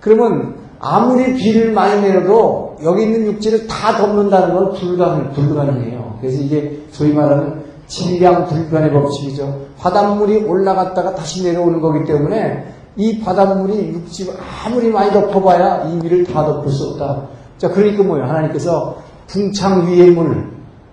그러면 0.00 0.56
아무리 0.78 1.34
비를 1.34 1.72
많이 1.72 2.00
내려도 2.00 2.76
여기 2.82 3.02
있는 3.02 3.26
육지를 3.26 3.66
다 3.66 3.96
덮는다는 3.98 4.54
건 4.54 4.72
불가능, 4.72 5.30
불가능해요. 5.32 6.18
그래서 6.20 6.40
이게 6.40 6.80
소위 6.90 7.12
말하는 7.12 7.62
질량 7.86 8.46
불변의 8.46 8.92
법칙이죠. 8.92 9.66
바닷물이 9.78 10.44
올라갔다가 10.44 11.14
다시 11.14 11.42
내려오는 11.42 11.80
거기 11.80 12.04
때문에 12.04 12.64
이 12.96 13.20
바닷물이 13.20 13.88
육지 13.88 14.30
아무리 14.64 14.88
많이 14.90 15.10
덮어봐야 15.10 15.88
이 15.88 16.00
위를 16.02 16.24
다 16.24 16.44
덮을 16.44 16.70
수 16.70 16.90
없다. 16.90 17.28
자, 17.60 17.68
그러니까 17.68 18.02
뭐예요? 18.02 18.24
하나님께서 18.24 18.96
궁창 19.28 19.86
위의 19.86 20.12
물, 20.12 20.48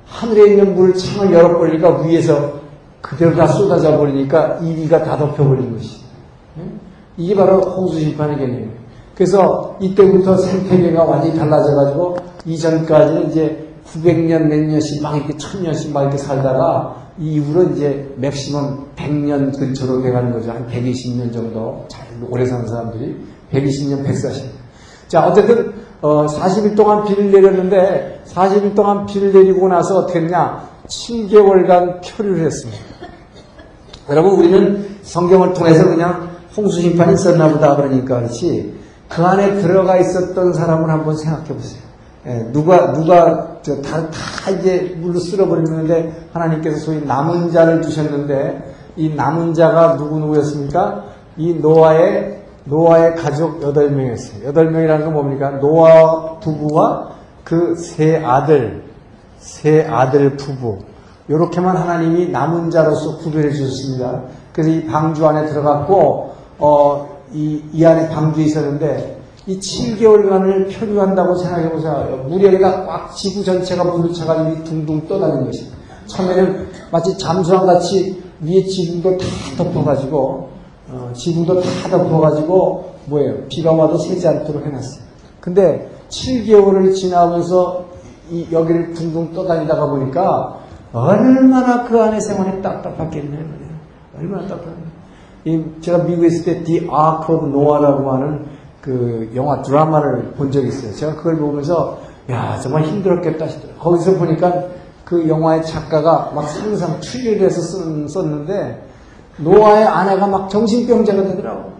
하늘에 0.06 0.50
있는 0.50 0.76
물 0.76 0.94
창을 0.94 1.34
열어버리니까 1.34 2.02
위에서 2.02 2.60
그대로 3.02 3.34
다 3.38 3.48
쏟아져 3.48 3.98
버리니까 3.98 4.60
이 4.62 4.76
위가 4.76 5.02
다 5.02 5.18
덮여버린 5.18 5.74
것이. 5.74 6.02
이게 7.16 7.34
바로 7.34 7.62
홍수 7.62 7.98
심판의 8.02 8.38
개념이에요. 8.38 8.70
그래서 9.16 9.78
이때부터 9.80 10.36
생태계가 10.36 11.06
완전히 11.06 11.40
달라져가지고 11.40 12.18
이전까지는 12.46 13.32
이제 13.32 13.66
900년 13.86 14.48
몇 14.48 14.60
년씩 14.60 15.02
막 15.02 15.16
이렇게 15.16 15.38
1000년씩 15.38 15.94
막 15.94 16.02
이렇게 16.02 16.18
살다가 16.18 17.08
이후로 17.18 17.72
이제 17.72 18.14
맥시멈 18.18 18.88
100년 18.98 19.58
근처로 19.58 20.02
돼가는 20.02 20.34
거죠. 20.34 20.52
한 20.52 20.68
120년 20.68 21.32
정도. 21.32 21.86
잘 21.88 22.06
오래 22.30 22.46
사는 22.46 22.68
사람들이. 22.68 23.16
120년, 23.53 24.06
140년. 24.06 24.68
자, 25.08 25.25
어쨌든, 25.25 25.74
어, 26.01 26.25
40일 26.27 26.75
동안 26.75 27.05
비를 27.05 27.31
내렸는데, 27.31 28.22
40일 28.25 28.75
동안 28.75 29.05
비를 29.05 29.33
내리고 29.33 29.68
나서 29.68 30.00
어떻게 30.00 30.20
했냐? 30.20 30.68
7개월간 30.88 32.01
표류를 32.01 32.46
했습니다. 32.46 32.81
여러분, 34.10 34.40
우리는 34.40 34.98
성경을 35.01 35.53
통해서 35.53 35.86
그냥 35.86 36.29
홍수 36.55 36.81
심판이 36.81 37.14
있었나 37.14 37.50
보다 37.50 37.75
그러니까 37.75 38.20
그렇지. 38.20 38.77
그 39.10 39.24
안에 39.24 39.60
들어가 39.60 39.98
있었던 39.98 40.53
사람을 40.53 40.90
한번 40.90 41.16
생각해 41.16 41.48
보세요. 41.48 41.81
예, 42.25 42.50
누가, 42.51 42.92
누가, 42.94 43.60
저, 43.62 43.81
다, 43.81 44.10
다 44.10 44.51
이제 44.51 44.96
물로 44.98 45.18
쓸어버리는데 45.20 46.29
하나님께서 46.33 46.77
소위 46.77 47.05
남은 47.05 47.51
자를 47.51 47.81
주셨는데 47.81 48.75
이 48.98 49.10
남은 49.10 49.53
자가 49.53 49.96
누구 49.96 50.20
누구였습니까? 50.20 51.05
이 51.38 51.53
노아의, 51.53 52.37
노아의 52.68 53.16
가족 53.16 53.60
8명이었어요. 53.62 54.53
8명이라는 54.53 55.03
건 55.03 55.14
뭡니까? 55.14 55.51
노아 55.60 56.40
부부와 56.40 57.18
그 57.44 57.75
세 57.77 58.18
아들, 58.18 58.84
세 59.40 59.88
아들 59.90 60.36
부부. 60.36 60.80
요렇게만 61.30 61.77
하나님이 61.77 62.30
남은 62.30 62.70
자로서 62.70 63.18
구별해 63.20 63.51
주셨습니다. 63.51 64.24
그래서 64.51 64.70
이 64.70 64.86
방주 64.86 65.25
안에 65.25 65.46
들어갔고, 65.48 66.34
어, 66.60 67.18
이, 67.34 67.62
이 67.72 67.86
안에 67.86 68.10
방주에 68.10 68.44
있었는데, 68.46 69.18
이 69.46 69.60
7개월간을 69.60 70.77
표류한다고 70.77 71.36
생각해 71.36 71.70
보세요. 71.70 72.25
물이 72.27 72.46
여기가 72.48 72.86
꽉 72.86 73.16
지구 73.16 73.44
전체가 73.46 73.86
물을 73.86 74.14
차가지고 74.14 74.64
둥둥 74.66 75.08
떠다니는 75.08 75.46
것입니다. 75.46 75.77
처음에는 76.08 76.68
마치 76.92 77.18
잠수함 77.18 77.66
같이 77.66 78.22
위에 78.42 78.64
지붕도 78.64 79.18
다 79.18 79.25
덮어가지고, 79.58 80.50
어, 80.90 81.12
지붕도 81.14 81.62
다 81.62 81.70
덮어가지고, 81.90 82.92
뭐예요? 83.06 83.46
비가 83.50 83.72
와도 83.72 83.98
새지 83.98 84.28
않도록 84.28 84.66
해놨어요. 84.66 85.02
근데 85.40 85.90
7개월을 86.10 86.94
지나면서 86.94 87.86
이, 88.30 88.48
여기를 88.52 88.94
둥둥 88.94 89.34
떠다니다가 89.34 89.88
보니까 89.88 90.58
얼마나 90.94 91.86
그 91.86 92.02
안에 92.02 92.20
생활이 92.20 92.62
딱딱하겠네요. 92.62 93.46
얼마나 94.18 94.48
딱딱해요. 94.48 94.88
제가 95.82 96.00
미국에 96.00 96.28
있을 96.28 96.46
때 96.46 96.64
The 96.64 96.82
Ark 96.82 97.34
of 97.34 97.48
Noah라고 97.48 98.12
하는 98.12 98.46
그 98.82 99.32
영화 99.36 99.62
드라마를 99.62 100.34
본 100.38 100.52
적이 100.52 100.70
있어요. 100.70 100.94
제가 100.94 101.16
그걸 101.16 101.38
보면서 101.38 102.00
야 102.30 102.60
정말 102.60 102.84
힘들었겠다 102.84 103.48
싶더라고요. 103.48 103.82
거기서 103.82 104.18
보니까 104.18 104.64
그 105.06 105.28
영화의 105.28 105.64
작가가 105.64 106.32
막 106.36 106.44
상상 106.50 107.00
추리를 107.00 107.42
해서 107.42 107.62
쓴, 107.62 108.08
썼는데 108.08 108.87
노아의 109.38 109.86
아내가 109.86 110.28
막 110.28 110.50
정신병자가 110.50 111.24
되더라고. 111.24 111.72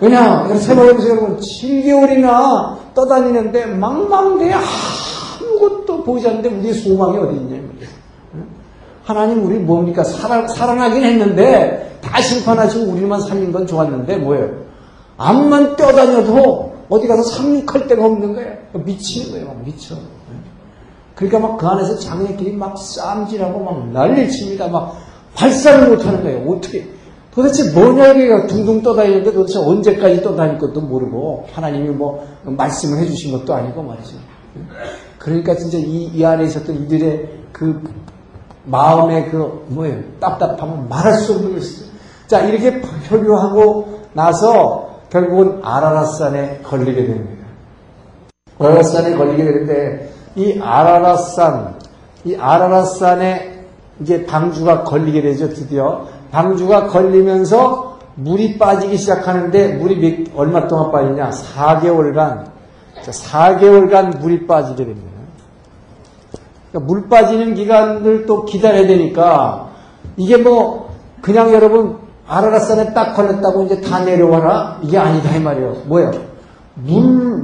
왜냐, 0.00 0.46
생각해보세요, 0.58 1.12
여러분. 1.12 1.38
7개월이나 1.38 2.76
떠다니는데 2.94 3.66
망망대해 3.66 4.54
아무것도 4.54 6.04
보이지 6.04 6.28
않는데 6.28 6.48
우리의 6.50 6.74
소망이 6.74 7.16
어디 7.18 7.36
있냐, 7.36 7.60
하나님 9.04 9.46
우리 9.46 9.58
뭡니까? 9.58 10.02
살아, 10.02 10.48
살아나긴 10.48 11.02
했는데 11.04 11.98
다 12.02 12.20
심판하시고 12.20 12.92
우리만 12.92 13.20
살린 13.20 13.52
건 13.52 13.66
좋았는데 13.66 14.16
뭐예요? 14.16 14.50
암만 15.16 15.76
떠다녀도 15.76 16.74
어디 16.88 17.06
가서 17.06 17.22
상륙할 17.22 17.86
데가 17.86 18.04
없는 18.04 18.34
거예요. 18.34 18.56
미치는 18.72 19.30
거예요. 19.30 19.46
막 19.46 19.64
미쳐. 19.64 19.94
그러니까 21.16 21.40
막 21.40 21.56
그 21.56 21.66
안에서 21.66 21.98
자기네끼리 21.98 22.52
막 22.52 22.76
쌈질하고 22.78 23.64
막 23.64 23.88
난리를 23.90 24.28
칩니다. 24.28 24.68
막 24.68 24.96
발사를 25.34 25.88
못하는 25.88 26.22
거예요. 26.22 26.48
어떻게? 26.48 26.86
도대체 27.34 27.72
뭐냐 27.72 28.12
이게 28.12 28.46
둥둥 28.46 28.82
떠다니는데 28.82 29.32
도대체 29.32 29.58
언제까지 29.58 30.22
떠다닐 30.22 30.58
것도 30.58 30.80
모르고 30.80 31.46
하나님이 31.52 31.90
뭐 31.90 32.26
말씀을 32.44 32.98
해주신 33.00 33.32
것도 33.32 33.54
아니고 33.54 33.82
말이죠. 33.82 34.16
그러니까 35.18 35.54
진짜 35.56 35.76
이, 35.78 36.10
이 36.14 36.24
안에 36.24 36.44
있었던 36.44 36.84
이들의 36.84 37.28
그 37.52 37.82
마음의 38.64 39.30
그 39.30 39.64
뭐예요? 39.68 40.02
답답함은 40.20 40.88
말할 40.88 41.14
수 41.14 41.34
없는 41.34 41.54
것이죠. 41.54 41.86
자 42.26 42.40
이렇게 42.40 42.80
표류하고 42.80 44.00
나서 44.12 45.00
결국은 45.10 45.60
아라라산에 45.62 46.60
걸리게 46.62 47.06
됩니다. 47.06 47.46
아라라산에 48.58 49.14
걸리게 49.16 49.44
되는데 49.44 50.15
이 50.36 50.60
아라라산, 50.60 51.76
이 52.24 52.36
아라라산에 52.36 53.64
이제 54.00 54.26
방주가 54.26 54.84
걸리게 54.84 55.22
되죠. 55.22 55.48
드디어 55.48 56.06
방주가 56.30 56.88
걸리면서 56.88 57.98
물이 58.16 58.58
빠지기 58.58 58.96
시작하는데 58.96 59.76
물이 59.76 60.26
몇, 60.34 60.38
얼마 60.38 60.66
동안 60.68 60.90
빠지냐? 60.92 61.30
4개월간 61.30 62.44
4개월간 63.02 64.18
물이 64.18 64.46
빠지게 64.46 64.84
됩니다. 64.84 65.16
그러니까 66.70 66.92
물 66.92 67.08
빠지는 67.08 67.54
기간을 67.54 68.26
또 68.26 68.44
기다려야 68.44 68.86
되니까 68.86 69.68
이게 70.16 70.36
뭐 70.36 70.90
그냥 71.22 71.52
여러분 71.52 71.98
아라라산에 72.26 72.92
딱 72.92 73.14
걸렸다고 73.14 73.64
이제 73.64 73.80
다 73.80 74.04
내려와라 74.04 74.80
이게 74.82 74.98
아니다 74.98 75.34
이 75.34 75.40
말이에요. 75.40 75.76
뭐야? 75.86 76.10
물 76.76 77.02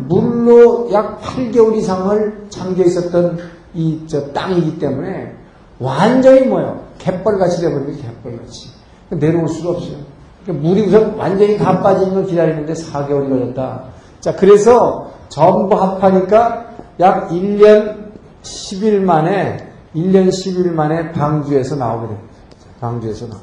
물로 0.08 0.90
약 0.92 1.20
8개월 1.22 1.76
이상을 1.76 2.46
잠겨 2.50 2.84
있었던 2.84 3.38
이 3.74 4.04
저 4.06 4.32
땅이기 4.32 4.78
때문에 4.78 5.34
완전히 5.78 6.42
뭐요? 6.46 6.84
갯벌같이 6.98 7.60
되어버리면 7.62 7.96
갯벌같이 7.96 8.70
내려올 9.10 9.48
수가 9.48 9.70
없어요. 9.70 9.96
그러니까 10.44 10.68
물이 10.68 10.86
우선 10.86 11.14
완전히 11.16 11.56
다 11.56 11.80
빠지는 11.80 12.14
걸 12.14 12.26
기다리는데 12.26 12.72
4개월이 12.74 13.28
걸렸다. 13.28 13.84
자 14.20 14.36
그래서 14.36 15.10
전부 15.28 15.74
합하니까 15.76 16.66
약 17.00 17.30
1년 17.30 18.12
10일 18.42 19.00
만에 19.00 19.68
1년 19.94 20.28
10일 20.28 20.70
만에 20.72 21.12
방주에서 21.12 21.76
나오게 21.76 22.08
됩니다. 22.08 22.28
방주에서 22.80 23.28
나. 23.28 23.36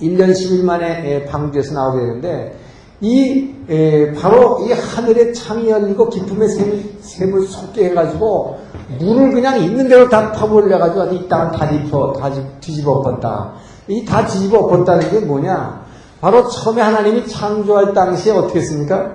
1년 0.00 0.32
10일 0.32 0.64
만에 0.64 1.24
방주에서 1.26 1.74
나오게 1.74 2.00
되는데 2.00 2.58
이 3.00 3.50
에, 3.68 4.12
바로 4.12 4.60
이 4.66 4.72
하늘의 4.72 5.34
창이 5.34 5.68
열리고 5.68 6.08
기쁨의 6.08 6.48
샘을, 6.48 6.84
샘을 7.00 7.42
솟게 7.46 7.86
해가지고 7.90 8.58
물을 8.98 9.32
그냥 9.32 9.60
있는 9.62 9.88
대로 9.88 10.08
다 10.08 10.32
퍼버려가지고 10.32 11.14
이 11.14 11.28
땅을 11.28 11.52
다 11.52 11.68
뒤집어 11.68 12.12
다 12.14 12.30
뒤집어 12.60 12.92
엎었다. 12.92 13.52
이 13.88 14.04
다 14.04 14.24
뒤집어 14.26 14.58
엎었다는 14.60 15.10
게 15.10 15.20
뭐냐? 15.20 15.84
바로 16.20 16.48
처음에 16.48 16.80
하나님이 16.82 17.26
창조할 17.28 17.92
당시에 17.92 18.32
어떻게 18.32 18.60
했습니까? 18.60 19.12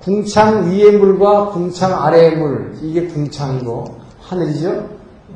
궁창 0.00 0.70
위의 0.70 0.92
물과 0.98 1.50
궁창 1.50 2.04
아래의 2.04 2.36
물 2.36 2.74
이게 2.82 3.06
궁창이고 3.06 3.84
하늘이죠. 4.20 4.84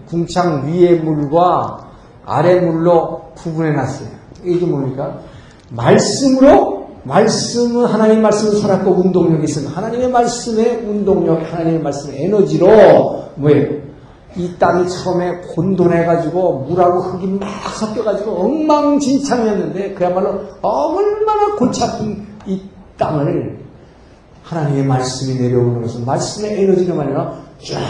궁창 0.08 0.66
위의 0.66 1.00
물과 1.00 1.86
아래 2.24 2.60
물로 2.60 3.22
구분해 3.36 3.72
놨어요. 3.72 4.08
이게 4.44 4.64
뭡니까? 4.66 5.18
말씀으로 5.70 6.77
말씀은 7.04 7.84
하나님 7.84 8.22
말씀은 8.22 8.60
살았고 8.60 8.90
운동력이 8.90 9.44
있습니다. 9.44 9.74
하나님의 9.74 10.10
말씀의 10.10 10.84
운동력, 10.86 11.52
하나님의 11.52 11.80
말씀의 11.80 12.24
에너지로 12.24 12.66
뭐예요? 13.36 13.88
이 14.36 14.54
땅이 14.58 14.88
처음에 14.88 15.42
혼돈해가지고 15.56 16.66
물하고 16.68 17.00
흙이 17.00 17.26
막 17.38 17.48
섞여가지고 17.78 18.30
엉망진창이었는데 18.30 19.94
그야말로 19.94 20.40
얼마나 20.62 21.56
골치 21.56 21.82
아픈 21.82 22.26
이 22.46 22.60
땅을 22.96 23.58
하나님의 24.44 24.84
말씀이 24.84 25.40
내려오는 25.40 25.82
것은 25.82 26.04
말씀의 26.04 26.62
에너지로 26.62 26.94
말이야 26.94 27.16
쫙 27.68 27.80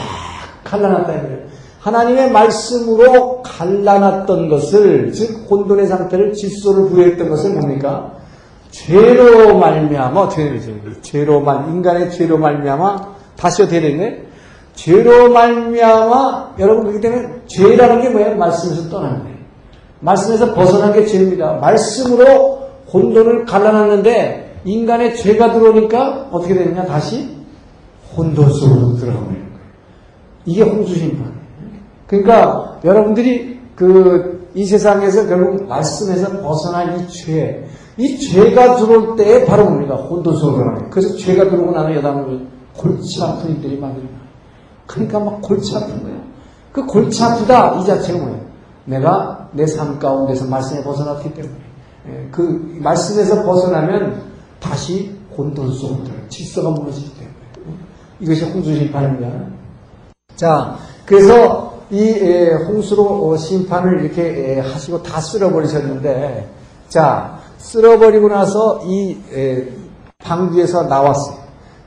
갈라놨다 0.64 1.12
이거예요. 1.14 1.38
하나님의 1.81 2.33
말씀으로 2.33 3.42
갈라놨던 3.42 4.49
것을 4.49 5.12
즉 5.12 5.47
혼돈의 5.51 5.87
상태를 5.87 6.33
질소를 6.33 6.88
부여했던 6.90 7.29
것을 7.29 7.55
뭡니까? 7.55 8.17
죄로 8.70 9.59
말미암아 9.59 10.20
어떻게 10.20 10.50
되죠? 10.50 10.72
죄로 11.02 11.40
말 11.40 11.68
인간의 11.68 12.11
죄로 12.11 12.38
말미암아 12.38 13.16
다시 13.37 13.62
어떻게 13.62 13.81
되네? 13.81 14.24
죄로 14.74 15.31
말미암아 15.33 16.54
여러분 16.59 16.85
그렇기 16.85 17.00
때문에 17.00 17.28
죄라는 17.46 18.02
게 18.02 18.11
뭐예요? 18.11 18.37
말씀에서 18.37 18.88
떠나는 18.88 19.22
거예요. 19.22 19.37
말씀에서 20.00 20.54
벗어난 20.54 20.92
게 20.92 21.07
죄입니다. 21.07 21.54
말씀으로 21.54 22.68
혼돈을 22.92 23.44
갈라놨는데 23.44 24.61
인간의 24.64 25.16
죄가 25.16 25.52
들어오니까 25.52 26.28
어떻게 26.31 26.54
되느냐? 26.54 26.85
다시 26.85 27.37
혼돈 28.16 28.50
속으로 28.50 28.96
들어가는 28.96 29.28
거예요. 29.28 29.44
이게 30.44 30.62
홍수심판. 30.62 31.33
그러니까 32.07 32.78
여러분들이 32.85 33.59
그 33.74 34.38
이 34.54 34.64
세상에서 34.64 35.26
결국 35.26 35.66
말씀에서 35.66 36.40
벗어난 36.40 36.98
이 36.98 37.09
죄, 37.09 37.64
이 37.98 38.18
죄가 38.18 38.76
들어올 38.76 39.16
때에 39.16 39.44
바로 39.44 39.64
뭡니까? 39.64 39.96
혼돈 39.96 40.37
속으로 40.37 40.52
들어가는 40.56 40.78
거예요. 40.78 40.90
그래서 40.90 41.16
죄가 41.16 41.50
들어오고 41.50 41.72
나면 41.72 41.96
여담을 41.96 42.46
골치 42.76 43.22
아픈 43.22 43.50
일들이 43.56 43.76
많습니다. 43.78 44.16
그러니까 44.87 45.18
막 45.20 45.42
골치 45.42 45.76
아픈 45.76 46.02
거예요. 46.02 46.18
그 46.72 46.87
골치 46.87 47.22
아프다 47.24 47.80
이 47.80 47.84
자체가 47.84 48.18
뭐예요? 48.18 48.40
내가 48.84 49.48
내 49.52 49.64
삶 49.66 49.98
가운데서 49.98 50.46
말씀에 50.46 50.82
벗어났기 50.82 51.34
때문에 51.34 51.54
예, 52.08 52.28
그 52.30 52.78
말씀에서 52.80 53.42
벗어나면 53.44 54.22
다시 54.61 55.14
혼돈 55.37 55.72
속으로. 55.72 56.04
질서가 56.28 56.70
무너지기 56.70 57.12
때문에 57.14 57.34
이것이 58.20 58.44
홍수 58.44 58.74
심판입니다. 58.74 59.28
자, 60.37 60.76
그래서 61.04 61.78
이 61.90 62.00
에, 62.00 62.52
홍수로 62.52 63.37
심판을 63.37 64.04
이렇게 64.04 64.22
에, 64.56 64.61
하시고 64.61 65.02
다 65.02 65.20
쓸어버리셨는데, 65.20 66.48
자, 66.88 67.38
쓸어버리고 67.59 68.29
나서 68.29 68.81
이 68.85 69.18
에, 69.33 69.68
방주에서 70.25 70.85
나왔어요. 70.85 71.37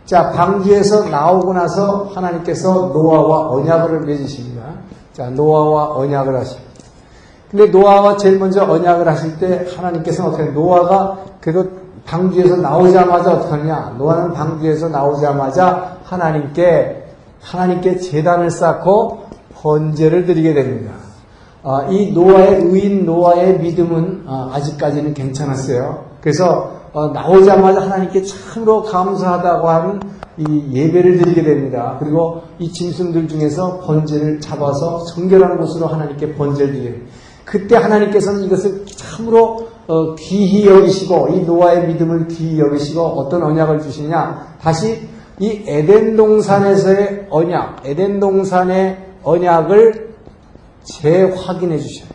자, 0.06 0.32
방주에서 0.32 1.10
나오고 1.10 1.54
나서 1.54 2.10
하나님께서 2.14 2.92
노아와 2.94 3.50
언약을 3.52 4.02
맺으십니다. 4.02 4.64
자, 5.14 5.30
노아와 5.30 5.96
언약을 5.98 6.38
하십니다. 6.40 6.72
근데 7.50 7.66
노아와 7.68 8.18
제일 8.18 8.40
먼저 8.40 8.64
언약을 8.64 9.08
하실 9.08 9.38
때 9.38 9.68
하나님께서는 9.76 10.32
어떻게 10.32 10.52
노아가 10.52 11.18
그래도 11.42 11.70
방주에서 12.06 12.58
나오자마자 12.58 13.34
어떻게 13.34 13.52
하느냐? 13.52 13.96
노아는 13.98 14.34
방주에서 14.34 14.90
나오자마자 14.90 15.98
하나님께 16.04 17.06
하나님께 17.42 17.98
재단을 17.98 18.50
쌓고 18.50 19.26
번제를 19.56 20.26
드리게 20.26 20.54
됩니다. 20.54 20.94
아, 21.64 21.88
이 21.90 22.12
노아의 22.12 22.64
의인 22.64 23.06
노아의 23.06 23.60
믿음은 23.60 24.24
아, 24.26 24.60
직까지는 24.60 25.14
괜찮았어요. 25.14 26.06
그래서 26.22 26.82
어, 26.94 27.08
나오자마자 27.10 27.82
하나님께 27.82 28.24
참으로 28.24 28.84
감사하다고 28.84 29.70
하는 29.70 30.00
이 30.38 30.64
예배를 30.74 31.20
드리게 31.20 31.44
됩니다. 31.44 31.98
그리고 32.00 32.42
이 32.58 32.72
짐승들 32.72 33.28
중에서 33.28 33.80
번제를 33.82 34.42
잡아서 34.42 35.06
정결한 35.06 35.58
곳으로 35.58 35.88
하나님께 35.88 36.34
번제를 36.34 36.74
드려요. 36.74 36.96
그때 37.46 37.76
하나님께서는 37.76 38.44
이것을 38.44 38.86
참으로 38.88 39.68
어, 39.88 40.16
귀히 40.16 40.66
여기시고 40.66 41.30
이 41.30 41.42
노아의 41.42 41.88
믿음을 41.88 42.28
귀히 42.28 42.60
여기시고 42.60 43.02
어떤 43.02 43.44
언약을 43.44 43.82
주시냐 43.82 44.56
다시 44.62 45.08
이 45.40 45.64
에덴 45.66 46.16
동산에서의 46.16 47.28
언약, 47.30 47.82
에덴 47.86 48.20
동산의 48.20 48.98
언약을 49.24 50.11
재확인해 50.84 51.78
주셔요. 51.80 52.10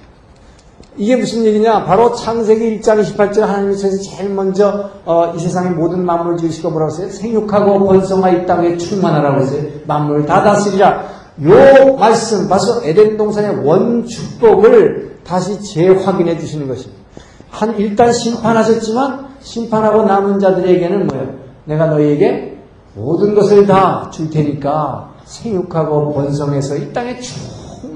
이게 0.99 1.17
무슨 1.17 1.45
얘기냐? 1.45 1.85
바로 1.85 2.15
창세기 2.15 2.81
1장 2.81 3.03
28절 3.03 3.41
하나님께서 3.41 3.99
제일 3.99 4.31
먼저 4.31 4.91
어, 5.05 5.33
이 5.37 5.39
세상의 5.39 5.73
모든 5.73 6.05
만물 6.05 6.39
지으시고 6.39 6.71
뭐라고 6.71 6.93
했어요? 6.93 7.11
생육하고 7.11 7.85
번성하 7.85 8.31
이 8.31 8.47
땅에 8.47 8.77
충만하라고 8.79 9.43
했어요. 9.43 9.63
만물 9.87 10.25
다 10.25 10.43
다스리라. 10.43 11.05
요 11.45 11.97
말씀, 11.99 12.49
바로 12.49 12.63
에덴 12.83 13.19
동산의 13.19 13.67
원축복을 13.67 15.19
다시 15.23 15.61
재확인해 15.63 16.39
주시는 16.39 16.67
것입니다. 16.67 17.03
한 17.51 17.79
일단 17.79 18.11
심판하셨지만 18.13 19.27
심판하고 19.41 20.05
남은 20.05 20.39
자들에게는 20.39 21.07
뭐예요? 21.09 21.29
내가 21.67 21.87
너희에게 21.87 22.59
모든 22.95 23.35
것을 23.35 23.67
다 23.67 24.09
줄 24.11 24.31
테니까 24.31 25.11
생육하고 25.27 26.15
번성해서 26.15 26.77
이 26.77 26.93
땅에 26.95 27.21
충 27.21 27.37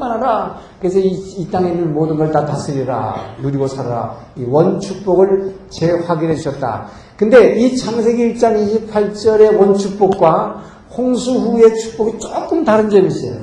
만하라. 0.00 0.58
그래서 0.80 0.98
이, 0.98 1.08
이 1.08 1.48
땅에 1.50 1.70
있는 1.70 1.94
모든 1.94 2.16
걸 2.16 2.32
다 2.32 2.44
다스리라. 2.44 3.36
누리고 3.40 3.68
살아라. 3.68 4.16
이 4.36 4.44
원축복을 4.44 5.54
재확인해 5.70 6.34
주셨다. 6.34 6.86
근데 7.16 7.54
이 7.60 7.76
창세기 7.76 8.34
1장 8.34 8.88
28절의 8.90 9.56
원축복과 9.58 10.62
홍수 10.96 11.32
후의 11.38 11.76
축복이 11.76 12.18
조금 12.18 12.64
다른 12.64 12.90
점이 12.90 13.06
있어요. 13.06 13.42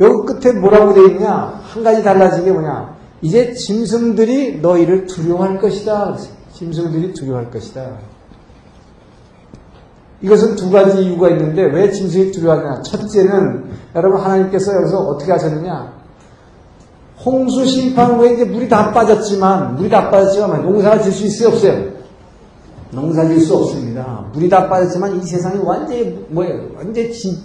여기 0.00 0.26
끝에 0.26 0.52
뭐라고 0.58 0.94
되어 0.94 1.06
있냐? 1.08 1.60
한 1.62 1.82
가지 1.84 2.02
달라진 2.02 2.44
게 2.44 2.52
뭐냐? 2.52 2.96
이제 3.22 3.52
짐승들이 3.52 4.60
너희를 4.60 5.06
두려워할 5.06 5.58
것이다. 5.58 6.16
짐승들이 6.52 7.12
두려워할 7.14 7.50
것이다. 7.50 7.84
이것은 10.22 10.56
두 10.56 10.70
가지 10.70 11.02
이유가 11.02 11.28
있는데 11.30 11.62
왜 11.64 11.90
짐승이 11.90 12.30
두려워하냐? 12.32 12.82
첫째는 12.82 13.70
여러분 13.94 14.20
하나님께서 14.20 14.74
여기서 14.74 14.98
어떻게 14.98 15.32
하셨느냐? 15.32 15.95
홍수 17.26 17.66
심판 17.66 18.14
후에 18.14 18.34
이제 18.34 18.44
물이 18.44 18.68
다 18.68 18.92
빠졌지만 18.92 19.74
물이 19.74 19.90
다 19.90 20.08
빠졌지만 20.10 20.62
농사가 20.62 21.02
질 21.02 21.12
수 21.12 21.26
있어요 21.26 21.48
없어요? 21.48 21.96
농사 22.92 23.26
질 23.26 23.40
수 23.40 23.56
없습니다. 23.56 24.24
물이 24.32 24.48
다 24.48 24.68
빠졌지만 24.68 25.16
이 25.18 25.22
세상이 25.26 25.58
완전히 25.64 26.04
뭐예요? 26.28 26.68
완전히 26.76 27.12
진, 27.12 27.36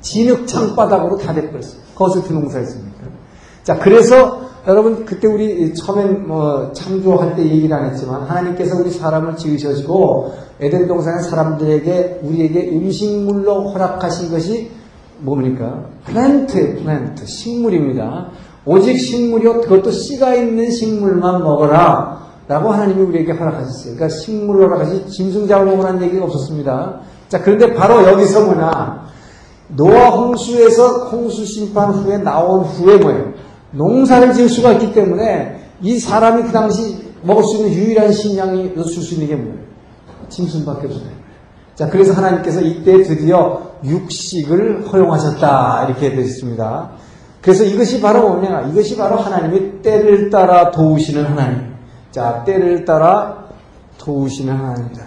진흙 0.00 0.46
창 0.46 0.76
바닥으로 0.76 1.18
다 1.18 1.34
돼버렸어요. 1.34 1.80
거기서 1.96 2.22
그 2.28 2.32
농사했습니까? 2.32 2.98
자 3.64 3.76
그래서 3.80 4.42
여러분 4.68 5.04
그때 5.04 5.26
우리 5.26 5.74
처음엔 5.74 6.28
뭐 6.28 6.72
창조할 6.72 7.34
때 7.34 7.42
얘기를 7.44 7.74
안 7.76 7.90
했지만 7.90 8.22
하나님께서 8.22 8.78
우리 8.78 8.90
사람을 8.90 9.36
지으셔지고 9.36 10.34
에덴 10.60 10.86
동산의 10.86 11.24
사람들에게 11.24 12.20
우리에게 12.22 12.70
음식물로 12.70 13.70
허락하신 13.70 14.30
것이 14.30 14.70
뭡니까? 15.18 15.84
플랜트, 16.04 16.82
플랜트, 16.82 17.26
식물입니다. 17.26 18.30
오직 18.66 18.98
식물이요, 18.98 19.60
그것도 19.62 19.92
씨가 19.92 20.34
있는 20.34 20.70
식물만 20.70 21.42
먹어라. 21.42 22.26
라고 22.48 22.70
하나님이 22.70 23.02
우리에게 23.02 23.32
허락하셨어요. 23.32 23.94
그러니까 23.94 24.08
식물을 24.08 24.66
허락하시 24.66 25.06
짐승 25.08 25.48
잡아먹으라는 25.48 26.02
얘기가 26.02 26.24
없었습니다. 26.24 27.00
자, 27.28 27.42
그런데 27.42 27.74
바로 27.74 28.04
여기서 28.04 28.44
뭐냐. 28.44 29.06
노아 29.68 30.10
홍수에서 30.10 31.08
홍수 31.08 31.44
심판 31.44 31.90
후에 31.90 32.18
나온 32.18 32.62
후에 32.64 32.98
뭐예요? 32.98 33.32
농사를 33.72 34.32
지을 34.32 34.48
수가 34.48 34.72
있기 34.72 34.92
때문에 34.92 35.70
이 35.82 35.98
사람이 35.98 36.44
그 36.44 36.52
당시 36.52 37.04
먹을 37.22 37.42
수 37.42 37.56
있는 37.56 37.72
유일한 37.72 38.12
식량이 38.12 38.74
줄수 38.74 39.14
있는 39.14 39.26
게 39.26 39.34
뭐예요? 39.34 39.58
짐승밖에 40.28 40.86
없어요. 40.86 41.16
자, 41.74 41.90
그래서 41.90 42.12
하나님께서 42.12 42.60
이때 42.60 43.02
드디어 43.02 43.60
육식을 43.84 44.86
허용하셨다. 44.92 45.86
이렇게 45.88 46.10
되어 46.10 46.20
있습니다. 46.20 46.90
그래서 47.46 47.62
이것이 47.62 48.00
바로 48.00 48.28
뭐냐? 48.28 48.72
이것이 48.72 48.96
바로 48.96 49.14
하나님의 49.14 49.80
때를 49.80 50.30
따라 50.30 50.72
도우시는 50.72 51.24
하나님. 51.24 51.74
자, 52.10 52.42
때를 52.44 52.84
따라 52.84 53.44
도우시는 53.98 54.52
하나님이다. 54.52 55.04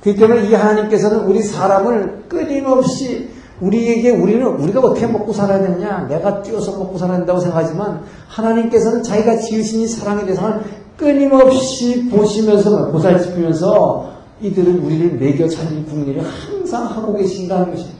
그렇기 0.00 0.18
때문에 0.18 0.48
이 0.48 0.54
하나님께서는 0.54 1.26
우리 1.26 1.42
사람을 1.42 2.24
끊임없이 2.30 3.28
우리에게 3.60 4.08
우리는 4.08 4.46
우리가 4.46 4.80
어떻게 4.80 5.06
먹고 5.06 5.34
살아야 5.34 5.60
되느냐 5.60 6.06
내가 6.08 6.40
뛰어서 6.40 6.78
먹고 6.78 6.96
살아야 6.96 7.18
된다고 7.18 7.40
생각하지만 7.40 8.00
하나님께서는 8.28 9.02
자기가 9.02 9.36
지으신 9.36 9.82
이 9.82 9.86
사랑의 9.86 10.24
대상을 10.24 10.62
끊임없이 10.96 12.08
보시면서 12.08 12.90
보살피면서 12.90 14.12
이들은 14.40 14.78
우리를 14.78 15.18
매겨 15.18 15.46
살릴 15.46 15.84
국리를 15.84 16.22
항상 16.22 16.86
하고 16.86 17.14
계신다는 17.14 17.70
것입니다. 17.70 17.98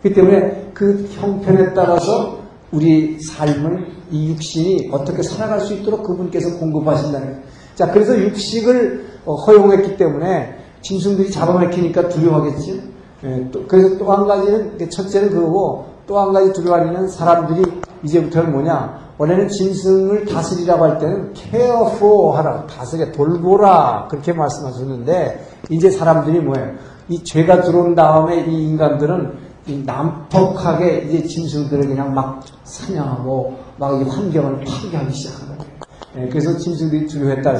그렇기 0.00 0.14
때문에 0.18 0.70
그 0.72 1.06
형편에 1.12 1.74
따라서 1.74 2.43
우리 2.74 3.20
삶을 3.20 3.86
이 4.10 4.30
육신이 4.30 4.90
어떻게 4.92 5.22
살아갈 5.22 5.60
수 5.60 5.74
있도록 5.74 6.02
그분께서 6.02 6.58
공급하신다는. 6.58 7.42
자, 7.74 7.90
그래서 7.90 8.18
육식을 8.18 9.06
허용했기 9.24 9.96
때문에 9.96 10.56
짐승들이 10.82 11.30
잡아먹히니까 11.30 12.08
두려워하겠죠. 12.08 12.72
예, 13.24 13.48
또, 13.50 13.66
그래서 13.66 13.96
또 13.96 14.12
한 14.12 14.26
가지는, 14.26 14.78
첫째는 14.90 15.30
그거고, 15.30 15.86
또 16.06 16.20
한 16.20 16.32
가지 16.32 16.52
두려워하는 16.52 17.08
사람들이 17.08 17.62
이제부터는 18.02 18.52
뭐냐. 18.52 19.04
원래는 19.16 19.48
짐승을 19.48 20.26
다스리라고 20.26 20.84
할 20.84 20.98
때는 20.98 21.32
careful 21.34 22.36
하라, 22.36 22.66
다스려, 22.66 23.10
돌보라, 23.12 24.08
그렇게 24.10 24.32
말씀하셨는데, 24.32 25.46
이제 25.70 25.90
사람들이 25.90 26.40
뭐예요. 26.40 26.72
이 27.08 27.22
죄가 27.22 27.62
들어온 27.62 27.94
다음에 27.94 28.44
이 28.46 28.68
인간들은 28.68 29.32
이 29.32 29.43
난폭하게 29.66 31.06
이제 31.08 31.26
짐승들을 31.26 31.86
그냥 31.88 32.12
막 32.14 32.40
사냥하고 32.64 33.56
막 33.78 34.00
이 34.00 34.04
환경을 34.04 34.64
파괴하기 34.64 35.12
시작하는 35.14 35.58
거예요. 35.58 35.72
예, 36.18 36.28
그래서 36.28 36.56
짐승들이 36.56 37.06
두려워했다. 37.06 37.54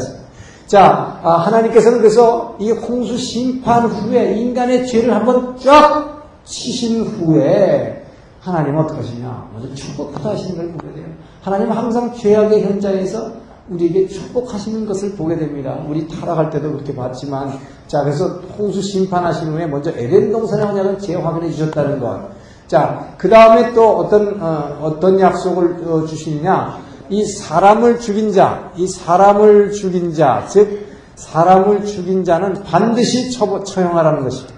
자, 0.66 1.18
아, 1.22 1.32
하나님께서는 1.38 1.98
그래서 1.98 2.56
이 2.58 2.70
홍수 2.70 3.16
심판 3.18 3.86
후에 3.86 4.34
인간의 4.38 4.86
죄를 4.86 5.14
한번 5.14 5.56
쫙 5.58 6.22
치신 6.44 7.04
후에 7.04 8.04
하나님은 8.40 8.84
어떻게 8.84 9.00
하시냐? 9.00 9.50
먼저 9.52 9.74
축복부터 9.74 10.30
하시는 10.30 10.56
걸 10.56 10.72
보게 10.72 10.94
돼요. 10.94 11.06
하나님은 11.42 11.76
항상 11.76 12.14
죄악의 12.14 12.62
현장에서 12.64 13.32
우리에게 13.70 14.08
축복하시는 14.08 14.86
것을 14.86 15.12
보게 15.12 15.36
됩니다. 15.36 15.78
우리 15.88 16.06
타락할 16.06 16.50
때도 16.50 16.72
그렇게 16.72 16.94
봤지만, 16.94 17.58
자, 17.86 18.02
그래서 18.02 18.40
홍수 18.58 18.82
심판하신 18.82 19.52
후에 19.52 19.66
먼저 19.66 19.90
에덴 19.90 20.30
동산의 20.30 20.66
언약을 20.66 20.98
재확인해 20.98 21.50
주셨다는 21.50 22.00
것. 22.00 22.28
자, 22.66 23.14
그 23.16 23.28
다음에 23.28 23.72
또 23.72 23.98
어떤, 23.98 24.40
어, 24.40 24.98
떤 25.00 25.18
약속을 25.18 25.84
어, 25.86 26.06
주시느냐? 26.06 26.78
이 27.10 27.24
사람을 27.24 28.00
죽인 28.00 28.32
자, 28.32 28.70
이 28.76 28.86
사람을 28.86 29.72
죽인 29.72 30.12
자, 30.14 30.46
즉, 30.48 30.86
사람을 31.16 31.84
죽인 31.84 32.24
자는 32.24 32.62
반드시 32.64 33.30
처, 33.30 33.62
처형하라는 33.62 34.24
것입니다. 34.24 34.54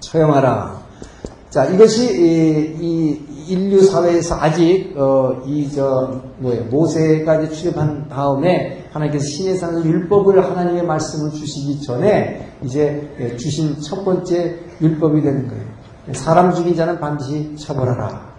처형하라. 0.00 0.82
자, 1.50 1.66
이것이 1.66 2.04
이, 2.04 3.20
이 3.30 3.31
인류 3.52 3.82
사회에서 3.82 4.36
아직 4.40 4.94
어, 4.96 5.42
이저 5.46 6.20
뭐예요 6.38 6.64
이제 6.86 7.50
출입한 7.50 8.08
다음에 8.08 8.84
하나님께서 8.92 9.26
신의 9.26 9.56
산에서 9.56 9.84
율법을 9.84 10.42
하나님의 10.44 10.84
말씀을 10.84 11.30
주시기 11.32 11.82
전에 11.82 12.52
이제 12.62 13.10
예, 13.20 13.36
주신 13.36 13.80
첫 13.80 14.04
번째 14.04 14.58
율법이 14.80 15.22
되는 15.22 15.48
거예요. 15.48 15.64
사람 16.12 16.54
죽인 16.54 16.74
자는 16.74 16.98
반드시 16.98 17.54
처벌하라. 17.56 18.32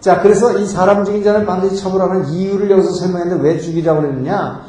자, 0.00 0.20
그래서 0.22 0.58
이 0.58 0.66
사람 0.66 1.04
죽인 1.04 1.22
자는 1.22 1.44
반드시 1.44 1.82
처벌하는 1.82 2.28
이유를 2.28 2.70
여기서 2.70 2.92
설명했는데 2.92 3.42
왜 3.42 3.58
죽이라고 3.58 4.00
그랬느냐? 4.00 4.62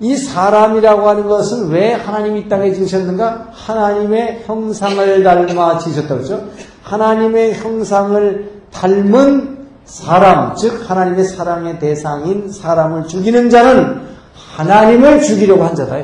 이 0.00 0.16
사람이라고 0.16 1.08
하는 1.08 1.26
것은 1.26 1.70
왜 1.70 1.92
하나님이 1.92 2.40
이 2.40 2.48
땅에 2.48 2.72
지으셨는가? 2.72 3.48
하나님의 3.50 4.44
형상을 4.46 5.24
닮아 5.24 5.78
지으셨다고 5.78 6.22
그러죠? 6.22 6.44
하나님의 6.82 7.54
형상을 7.54 8.57
닮은 8.72 9.58
사람, 9.84 10.54
즉 10.54 10.88
하나님의 10.88 11.24
사랑의 11.24 11.78
대상인 11.78 12.50
사람을 12.52 13.08
죽이는 13.08 13.48
자는 13.50 14.00
하나님을 14.34 15.22
죽이려고 15.22 15.64
한 15.64 15.74
자다. 15.74 15.96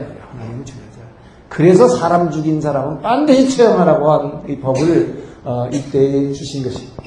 그래서 1.49 1.87
사람 1.87 2.31
죽인 2.31 2.61
사람은 2.61 3.01
반드시 3.03 3.57
처형하라고 3.57 4.11
한 4.11 4.43
이 4.49 4.59
법을 4.59 5.25
어, 5.45 5.69
이때 5.73 6.33
주신 6.33 6.65
것입니다. 6.65 7.03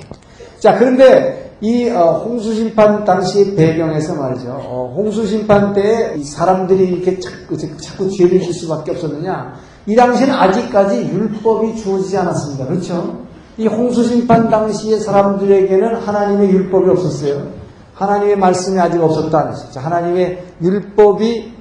자, 0.60 0.78
그런데 0.78 1.56
이 1.60 1.90
어, 1.90 2.24
홍수 2.24 2.54
심판 2.54 3.04
당시 3.04 3.56
배경에서 3.56 4.16
말이죠. 4.16 4.50
어, 4.52 4.94
홍수 4.96 5.26
심판 5.26 5.74
때 5.74 6.16
사람들이 6.24 6.88
이렇게 6.88 7.20
자꾸, 7.20 7.58
자꾸 7.58 8.10
죄를 8.10 8.40
질 8.40 8.54
수밖에 8.54 8.92
없었느냐? 8.92 9.56
이 9.88 9.96
당시에는 9.96 10.34
아직까지 10.34 11.10
율법이 11.12 11.76
주어지지 11.76 12.18
않았습니다. 12.18 12.68
그렇죠? 12.68 13.27
이 13.58 13.66
홍수 13.68 14.04
심판 14.04 14.50
당시의 14.50 15.00
사람들에게는 15.00 15.96
하나님의 15.96 16.50
율법이 16.50 16.90
없었어요. 16.92 17.48
하나님의 17.94 18.38
말씀이 18.38 18.80
아직 18.80 19.02
없었다는 19.02 19.52
것이죠. 19.52 19.80
하나님의 19.80 20.44
율법이 20.62 21.54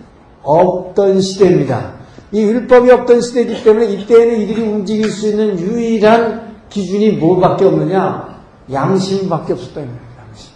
없던 0.42 1.20
시대입니다. 1.20 1.94
이 2.32 2.42
율법이 2.42 2.90
없던 2.90 3.20
시대이기 3.22 3.64
때문에 3.64 3.86
이때에는 3.86 4.40
이들이 4.42 4.62
움직일 4.62 5.10
수 5.10 5.28
있는 5.28 5.58
유일한 5.58 6.56
기준이 6.68 7.12
뭐밖에 7.12 7.64
없느냐? 7.64 8.36
양심밖에 8.70 9.54
없었다. 9.54 9.80
양심. 9.80 10.52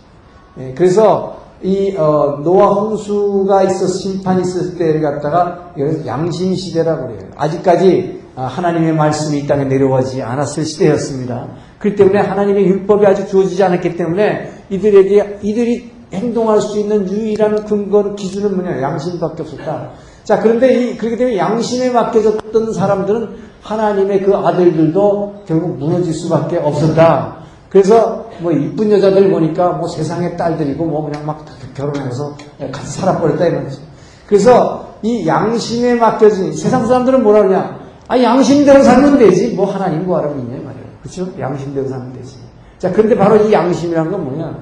예, 0.58 0.74
그래서 0.74 1.38
이 1.62 1.94
어, 1.96 2.40
노아 2.42 2.68
홍수가 2.68 3.62
있어 3.64 3.86
심판이 3.86 4.42
있었을 4.42 4.76
때를 4.76 5.00
갖다가 5.00 5.72
양심 6.06 6.54
시대라고 6.54 7.06
그래요. 7.06 7.30
아직까지 7.36 8.16
아, 8.16 8.19
하나님의 8.46 8.94
말씀이 8.94 9.40
이 9.40 9.46
땅에 9.46 9.64
내려오지 9.64 10.22
않았을 10.22 10.64
시대였습니다. 10.64 11.48
그렇기 11.78 11.96
때문에 11.96 12.20
하나님의 12.20 12.64
율법이 12.64 13.06
아직 13.06 13.28
주어지지 13.28 13.62
않았기 13.62 13.96
때문에 13.96 14.50
이들에게 14.70 15.38
이들이 15.42 15.90
행동할 16.12 16.60
수 16.60 16.78
있는 16.78 17.08
유일한 17.08 17.64
근거 17.64 18.14
기준은 18.14 18.56
뭐냐 18.56 18.82
양심밖에 18.82 19.42
없었다. 19.42 19.90
자 20.24 20.40
그런데 20.40 20.72
이 20.72 20.96
그렇기 20.96 21.16
때문에 21.16 21.38
양심에 21.38 21.90
맡겨졌던 21.90 22.72
사람들은 22.72 23.50
하나님의 23.62 24.22
그 24.22 24.34
아들들도 24.34 25.42
결국 25.46 25.78
무너질 25.78 26.12
수밖에 26.12 26.58
없었다. 26.58 27.38
그래서 27.68 28.26
뭐 28.40 28.52
이쁜 28.52 28.90
여자들 28.90 29.30
보니까 29.30 29.72
뭐 29.72 29.86
세상의 29.86 30.36
딸들이고 30.36 30.84
뭐 30.84 31.04
그냥 31.04 31.24
막 31.24 31.44
결혼해서 31.74 32.36
같이 32.72 32.90
살아버렸다 33.00 33.46
이런 33.46 33.64
거죠. 33.64 33.80
그래서 34.26 34.94
이 35.02 35.26
양심에 35.26 35.94
맡겨진 35.94 36.52
세상 36.52 36.86
사람들은 36.86 37.22
뭐라 37.22 37.42
그러냐? 37.42 37.79
아 38.10 38.20
양심대로 38.20 38.82
살면 38.82 39.18
되지 39.18 39.54
뭐 39.54 39.72
하나님 39.72 40.04
뭐하러 40.04 40.32
있냐 40.32 40.56
말이에요. 40.64 40.86
그렇죠? 41.00 41.28
양심대로 41.38 41.88
살면 41.88 42.12
되지. 42.14 42.38
자 42.76 42.90
그런데 42.90 43.16
바로 43.16 43.36
이 43.36 43.52
양심이라는 43.52 44.10
건 44.10 44.24
뭐냐? 44.24 44.58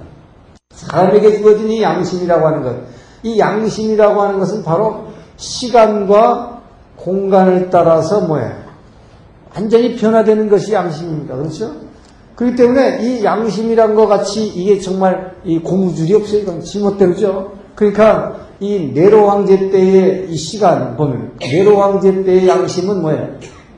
사람에게 0.73 1.39
주어진 1.39 1.71
이 1.71 1.81
양심이라고 1.81 2.47
하는 2.47 2.63
것. 2.63 2.77
이 3.23 3.39
양심이라고 3.39 4.21
하는 4.21 4.39
것은 4.39 4.63
바로 4.63 5.07
시간과 5.39 6.61
공간을 6.97 7.71
따라서 7.71 8.21
뭐예요? 8.21 8.53
완전히 9.57 9.97
변화되는 9.97 10.51
것이 10.51 10.75
양심입니다. 10.75 11.35
그렇죠? 11.37 11.73
그렇기 12.35 12.55
때문에 12.55 12.99
이 13.01 13.25
양심이란 13.25 13.95
것 13.95 14.07
같이 14.09 14.47
이게 14.47 14.79
정말 14.79 15.37
이 15.43 15.59
고무줄이 15.59 16.13
없어요. 16.13 16.43
이건 16.43 16.61
지멋대로죠. 16.61 17.53
그러니까 17.75 18.48
이 18.61 18.91
네로 18.93 19.25
왕제 19.25 19.71
때의 19.71 20.31
이 20.31 20.37
시간 20.37 20.97
보면 20.97 21.33
네로 21.41 21.77
왕제 21.77 22.25
때의 22.25 22.49
양심은 22.49 23.01
뭐예요? 23.03 23.29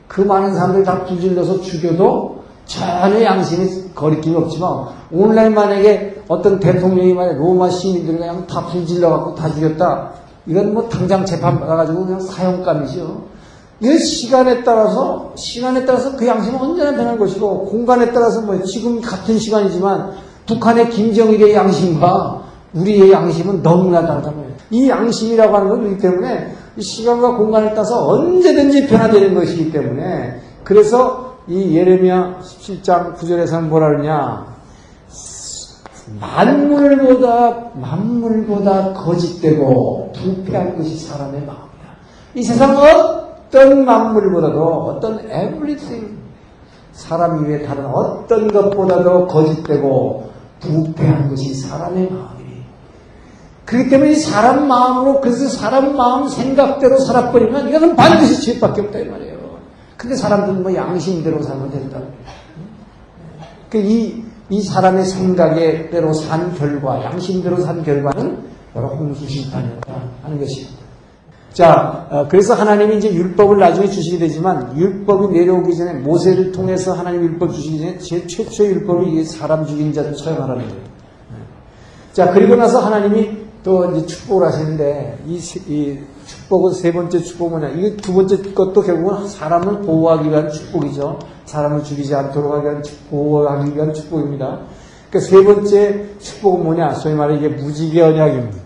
그 0.07 0.21
많은 0.21 0.55
사람들 0.55 0.83
다 0.83 1.05
불질러서 1.05 1.61
죽여도 1.61 2.41
전혀 2.65 3.21
양심이 3.23 3.93
거리낌이 3.93 4.35
없지만 4.35 4.87
오늘날 5.11 5.51
만약에 5.51 6.23
어떤 6.27 6.59
대통령이 6.59 7.13
만약 7.13 7.37
로마 7.37 7.69
시민들 7.69 8.17
그냥 8.17 8.47
다 8.47 8.65
불질러 8.65 9.09
갖고 9.09 9.35
다 9.35 9.53
죽였다. 9.53 10.11
이건 10.47 10.73
뭐 10.73 10.89
당장 10.89 11.25
재판 11.25 11.59
받아가지고 11.59 12.05
그냥 12.05 12.19
사형감이죠. 12.19 13.23
이 13.81 13.97
시간에 13.97 14.63
따라서 14.63 15.33
시간에 15.35 15.85
따라서 15.85 16.15
그 16.15 16.25
양심은 16.25 16.59
언제나 16.59 16.91
변할 16.91 17.17
것이고 17.17 17.65
공간에 17.65 18.11
따라서 18.11 18.41
뭐 18.41 18.61
지금 18.63 19.01
같은 19.01 19.37
시간이지만 19.37 20.11
북한의 20.45 20.89
김정일의 20.89 21.53
양심과 21.53 22.41
우리의 22.73 23.11
양심은 23.11 23.61
너무나 23.61 24.05
다르단 24.05 24.35
말이에요. 24.35 24.60
이 24.71 24.89
양심이라고 24.89 25.55
하는 25.55 25.69
것이기 25.69 25.97
때문에 26.01 26.55
이 26.77 26.81
시간과 26.81 27.35
공간에 27.35 27.69
따라서 27.69 28.07
언제든지 28.07 28.87
변화되는 28.87 29.35
것이기 29.35 29.71
때문에 29.71 30.39
그래서 30.63 31.35
이 31.47 31.75
예레미야 31.75 32.39
17장 32.41 33.15
9절에서는 33.15 33.67
뭐라 33.67 33.89
그러냐? 33.89 34.51
만물보다 36.19 37.71
만물보다 37.75 38.93
거짓되고 38.93 40.11
부패한 40.13 40.77
것이 40.77 40.97
사람의 40.97 41.41
마음이야. 41.41 41.95
이 42.35 42.43
세상 42.43 42.75
어떤 42.77 43.85
만물보다도 43.85 44.65
어떤 44.83 45.19
everything 45.19 46.17
사람 46.91 47.45
이외에 47.45 47.63
다른 47.63 47.85
어떤 47.85 48.51
것보다도 48.51 49.27
거짓되고 49.27 50.31
부패한 50.59 51.29
것이 51.29 51.53
사람의 51.55 52.09
마음이. 52.11 52.40
그렇기 53.71 53.89
때문에 53.89 54.11
이 54.11 54.15
사람 54.15 54.67
마음으로 54.67 55.21
그래서 55.21 55.47
사람 55.47 55.95
마음 55.95 56.27
생각대로 56.27 56.99
살아버리면 56.99 57.69
이것은 57.69 57.95
반드시 57.95 58.41
죄밖에 58.41 58.81
없다 58.81 58.99
이 58.99 59.05
말이에요. 59.05 59.37
근데 59.95 60.13
사람들은 60.13 60.61
뭐 60.61 60.75
양심대로 60.75 61.41
살면 61.41 61.71
된다. 61.71 62.01
그이 63.69 64.25
이 64.49 64.61
사람의 64.61 65.05
생각대로 65.05 66.11
산 66.11 66.53
결과, 66.55 67.01
양심대로 67.01 67.61
산 67.61 67.81
결과는 67.81 68.39
바로 68.73 68.89
홍수 68.89 69.25
심판이었다 69.25 69.93
하는 70.23 70.37
것입니다. 70.37 70.81
자, 71.53 72.07
어, 72.09 72.27
그래서 72.27 72.53
하나님이 72.53 72.97
이제 72.97 73.13
율법을 73.13 73.57
나중에 73.57 73.87
주시게 73.87 74.17
되지만 74.17 74.77
율법이 74.77 75.33
내려오기 75.33 75.77
전에 75.77 75.93
모세를 75.93 76.51
통해서 76.51 76.91
하나님 76.91 77.23
율법 77.23 77.53
주시기 77.53 77.79
전에 77.79 77.97
제 77.99 78.27
최초의 78.27 78.71
율법을 78.71 79.07
이게 79.07 79.23
사람 79.23 79.65
죽인 79.65 79.93
자들 79.93 80.13
처형하라는 80.13 80.67
거예요. 80.67 80.81
네. 80.81 81.37
자, 82.11 82.31
그리고 82.33 82.57
나서 82.57 82.79
하나님이 82.79 83.40
또 83.63 83.91
이제 83.91 84.05
축복을 84.07 84.47
하시는데 84.47 85.19
이, 85.27 85.35
이 85.67 85.99
축복은 86.25 86.73
세 86.73 86.91
번째 86.91 87.21
축복은 87.21 87.59
뭐냐? 87.59 87.75
이게 87.75 87.95
두 87.97 88.13
번째 88.13 88.41
것도 88.53 88.81
결국은 88.81 89.27
사람을 89.27 89.81
보호하기 89.81 90.29
위한 90.29 90.49
축복이죠. 90.49 91.19
사람을 91.45 91.83
죽이지 91.83 92.15
않도록 92.15 92.53
하기 92.53 92.65
위한 92.65 92.83
보호하기 93.09 93.75
위한 93.75 93.93
축복입니다. 93.93 94.61
그러니까 95.09 95.29
세 95.29 95.43
번째 95.43 96.05
축복은 96.19 96.63
뭐냐? 96.63 96.93
소위 96.95 97.13
말해 97.13 97.37
이게 97.37 97.49
무지개 97.49 98.01
언약입니다. 98.01 98.57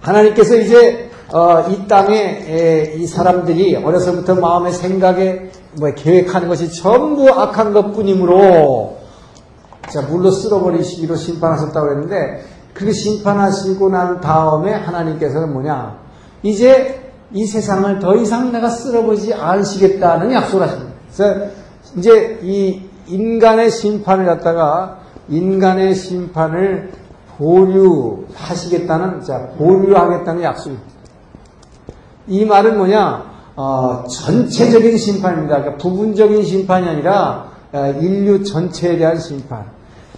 하나님께서 0.00 0.56
이제 0.56 1.10
어, 1.32 1.66
이 1.68 1.86
땅에 1.86 2.16
에, 2.16 2.94
이 2.96 3.06
사람들이 3.06 3.76
어려서부터 3.76 4.36
마음의 4.36 4.72
생각에 4.72 5.50
뭐 5.78 5.92
계획하는 5.94 6.48
것이 6.48 6.72
전부 6.72 7.28
악한 7.28 7.72
것뿐이므로 7.72 8.98
자 9.88 10.02
물로 10.02 10.30
쓸어버리시기로 10.30 11.14
심판하셨다고 11.14 11.90
했는데 11.90 12.44
그 12.80 12.92
심판하시고 12.92 13.90
난 13.90 14.20
다음에 14.22 14.72
하나님께서는 14.72 15.52
뭐냐 15.52 15.98
이제 16.42 17.12
이 17.30 17.44
세상을 17.44 17.98
더 17.98 18.16
이상 18.16 18.50
내가 18.50 18.70
쓸어보지 18.70 19.34
않으시겠다는 19.34 20.32
약속을 20.32 20.66
하십니다. 20.66 20.92
그래서 21.14 21.46
이제 21.96 22.40
이 22.42 22.80
인간의 23.06 23.70
심판을 23.70 24.24
갖다가 24.24 25.00
인간의 25.28 25.94
심판을 25.94 26.92
보류하시겠다는 27.36 29.22
자 29.24 29.50
보류하겠다는 29.58 30.42
약속입니다. 30.42 30.90
이 32.28 32.46
말은 32.46 32.78
뭐냐 32.78 33.30
어, 33.56 34.04
전체적인 34.08 34.96
심판입니다. 34.96 35.58
그러니까 35.58 35.82
부분적인 35.82 36.44
심판이 36.44 36.88
아니라 36.88 37.50
어, 37.72 37.94
인류 38.00 38.42
전체에 38.42 38.96
대한 38.96 39.18
심판, 39.18 39.66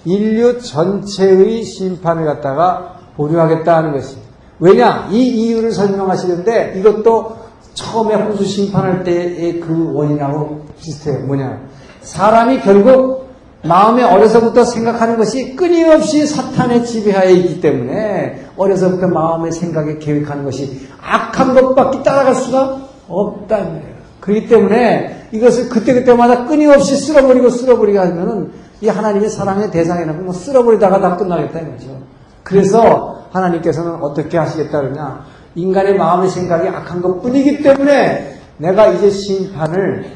인류 0.04 0.60
전체의 0.60 1.62
심판을 1.64 2.24
갖다가 2.24 2.96
보류하겠다는 3.16 3.92
것입니다. 3.92 4.32
왜냐? 4.58 5.08
이 5.10 5.18
이유를 5.22 5.72
설명하시는데 5.72 6.74
이것도 6.78 7.36
처음에 7.74 8.14
홍수 8.14 8.44
심판할 8.44 9.02
때의 9.04 9.60
그 9.60 9.92
원인하고 9.92 10.66
비슷해요. 10.78 11.26
뭐냐? 11.26 11.60
사람이 12.02 12.60
결국 12.60 13.22
마음에 13.64 14.02
어려서부터 14.02 14.64
생각하는 14.64 15.16
것이 15.16 15.54
끊임없이 15.54 16.26
사탄의 16.26 16.84
지배하에 16.84 17.32
있기 17.32 17.60
때문에 17.60 18.46
어려서부터 18.56 19.06
마음의 19.06 19.52
생각에 19.52 19.98
계획하는 19.98 20.44
것이 20.44 20.88
악한 21.00 21.54
것밖에 21.54 22.02
따라갈 22.02 22.34
수가 22.34 22.80
없다는 23.08 23.80
거예요. 23.80 23.92
그렇기 24.20 24.48
때문에 24.48 25.28
이것을 25.32 25.68
그때그때마다 25.68 26.46
끊임없이 26.46 26.96
쓸어버리고 26.96 27.50
쓸어버리게 27.50 27.98
하면은 27.98 28.52
이 28.82 28.88
하나님의 28.88 29.30
사랑의 29.30 29.70
대상이라면 29.70 30.24
뭐 30.24 30.34
쓸어버리다가 30.34 31.00
다 31.00 31.16
끝나겠다 31.16 31.60
이거죠. 31.60 32.02
그래서 32.42 33.26
하나님께서는 33.30 34.02
어떻게 34.02 34.36
하시겠다 34.36 34.80
그러냐. 34.80 35.24
인간의 35.54 35.96
마음의 35.96 36.28
생각이 36.28 36.68
악한 36.68 37.00
것 37.00 37.20
뿐이기 37.20 37.62
때문에 37.62 38.40
내가 38.58 38.88
이제 38.88 39.08
심판을 39.08 40.10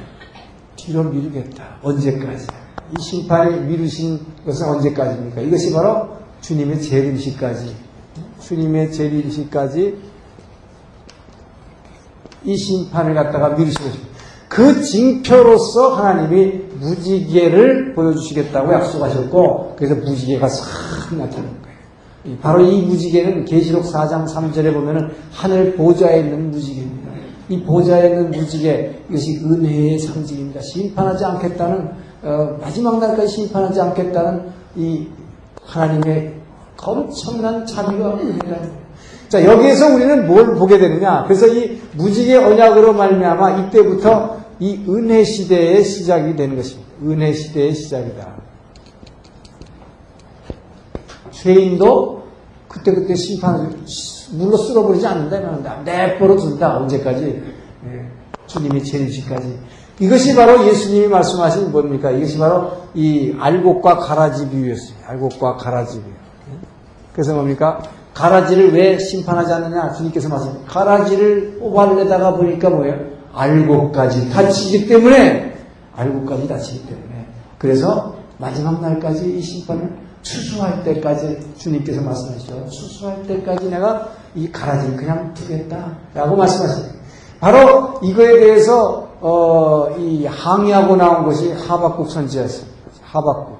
뒤로 0.75 1.05
미루겠다. 1.05 1.77
언제까지? 1.83 2.47
이 2.99 3.03
심판이 3.03 3.61
미루신 3.61 4.21
것은 4.45 4.69
언제까지입니까? 4.69 5.43
이것이 5.43 5.73
바로 5.73 6.09
주님의 6.41 6.83
재림시까지. 6.83 7.77
주님의 8.41 8.93
재림시까지 8.93 9.97
이 12.45 12.57
심판을 12.57 13.15
갖다가 13.15 13.51
미루신 13.51 13.85
것입니다. 13.85 14.16
그 14.57 14.83
징표로서 14.83 15.97
하나님이 15.97 16.63
무지개를 16.81 17.95
보여주시겠다고 17.95 18.73
약속하셨고, 18.73 19.75
그래서 19.77 19.95
무지개가 19.97 20.49
싹 20.49 21.15
나타나는 21.15 21.51
거예요. 21.61 22.39
바로 22.41 22.63
이 22.63 22.81
무지개는 22.81 23.45
계시록 23.45 23.85
4장 23.85 24.25
3절에 24.27 24.73
보면은 24.73 25.11
하늘 25.31 25.75
보좌에 25.75 26.21
있는 26.21 26.51
무지개입니다. 26.53 27.11
이 27.51 27.63
보좌에 27.65 28.09
있는 28.09 28.31
무지개, 28.31 28.93
이것이 29.11 29.43
은혜의 29.45 29.99
상징입니다. 29.99 30.63
심판하지 30.63 31.23
않겠다는, 31.23 31.91
어, 32.23 32.57
마지막 32.59 32.99
날까지 32.99 33.29
심판하지 33.29 33.79
않겠다는 33.79 34.43
이 34.75 35.07
하나님의 35.67 36.33
엄청난 36.83 37.67
자비와 37.67 38.15
은혜라는. 38.15 38.87
자 39.29 39.45
여기에서 39.45 39.93
우리는 39.95 40.27
뭘 40.27 40.55
보게 40.55 40.79
되느냐? 40.79 41.25
그래서 41.25 41.47
이 41.47 41.79
무지개 41.95 42.37
언약으로 42.37 42.95
말미암아 42.95 43.67
이때부터 43.67 44.46
이 44.59 44.85
은혜 44.89 45.23
시대의 45.23 45.85
시작이 45.85 46.35
되는 46.37 46.57
것입니다. 46.57 46.91
은혜 47.03 47.33
시대의 47.33 47.75
시작이다. 47.75 48.35
죄인도 51.31 52.23
그때그때 52.69 53.15
심판 53.15 53.85
물로 54.33 54.57
쓸어버리지 54.57 55.07
않는다. 55.07 55.83
내버려 55.85 56.37
둔다. 56.37 56.79
언제까지? 56.79 57.43
예, 57.87 58.09
주님이 58.47 58.83
재림시까지. 58.83 59.59
이것이 60.01 60.35
바로 60.35 60.67
예수님이 60.67 61.09
말씀하신 61.09 61.73
뭡니까? 61.73 62.11
이것이 62.11 62.39
바로 62.39 62.73
이 62.95 63.35
알곡과 63.39 63.99
가라지 63.99 64.49
비유였어요. 64.49 64.97
알곡과 65.07 65.57
가라지 65.57 66.01
비유. 66.03 66.13
그래서 67.13 67.35
뭡니까? 67.35 67.83
가라지를 68.13 68.73
왜 68.73 68.99
심판하지 68.99 69.53
않느냐? 69.53 69.93
주님께서 69.93 70.29
말씀. 70.29 70.65
가라지를 70.67 71.59
뽑아내다가 71.59 72.35
보니까 72.35 72.71
뭐예요? 72.71 73.16
알곡까지 73.37 74.31
다치기 74.31 74.89
때문에 74.89 75.55
알곡까지 75.95 76.49
다치기 76.49 76.87
때문에 76.87 77.27
그래서 77.59 78.17
마지막 78.39 78.81
날까지 78.81 79.37
이 79.37 79.41
심판을 79.41 79.95
추수할 80.23 80.83
때까지 80.83 81.39
주님께서 81.57 82.01
말씀하시죠. 82.03 82.69
추수할 82.69 83.23
때까지 83.23 83.71
내가 83.71 84.09
이 84.35 84.51
가라지를 84.51 84.97
그냥 84.97 85.33
두겠다라고 85.35 86.37
말씀하십니다. 86.37 86.97
바로 87.39 88.01
이거에 88.03 88.41
대해서 88.41 89.09
어, 89.21 89.89
이 89.99 90.27
항의하고 90.27 90.97
나온 90.97 91.25
것이 91.25 91.53
하박국 91.53 92.11
선지였습니다. 92.11 92.77
하박국. 93.03 93.59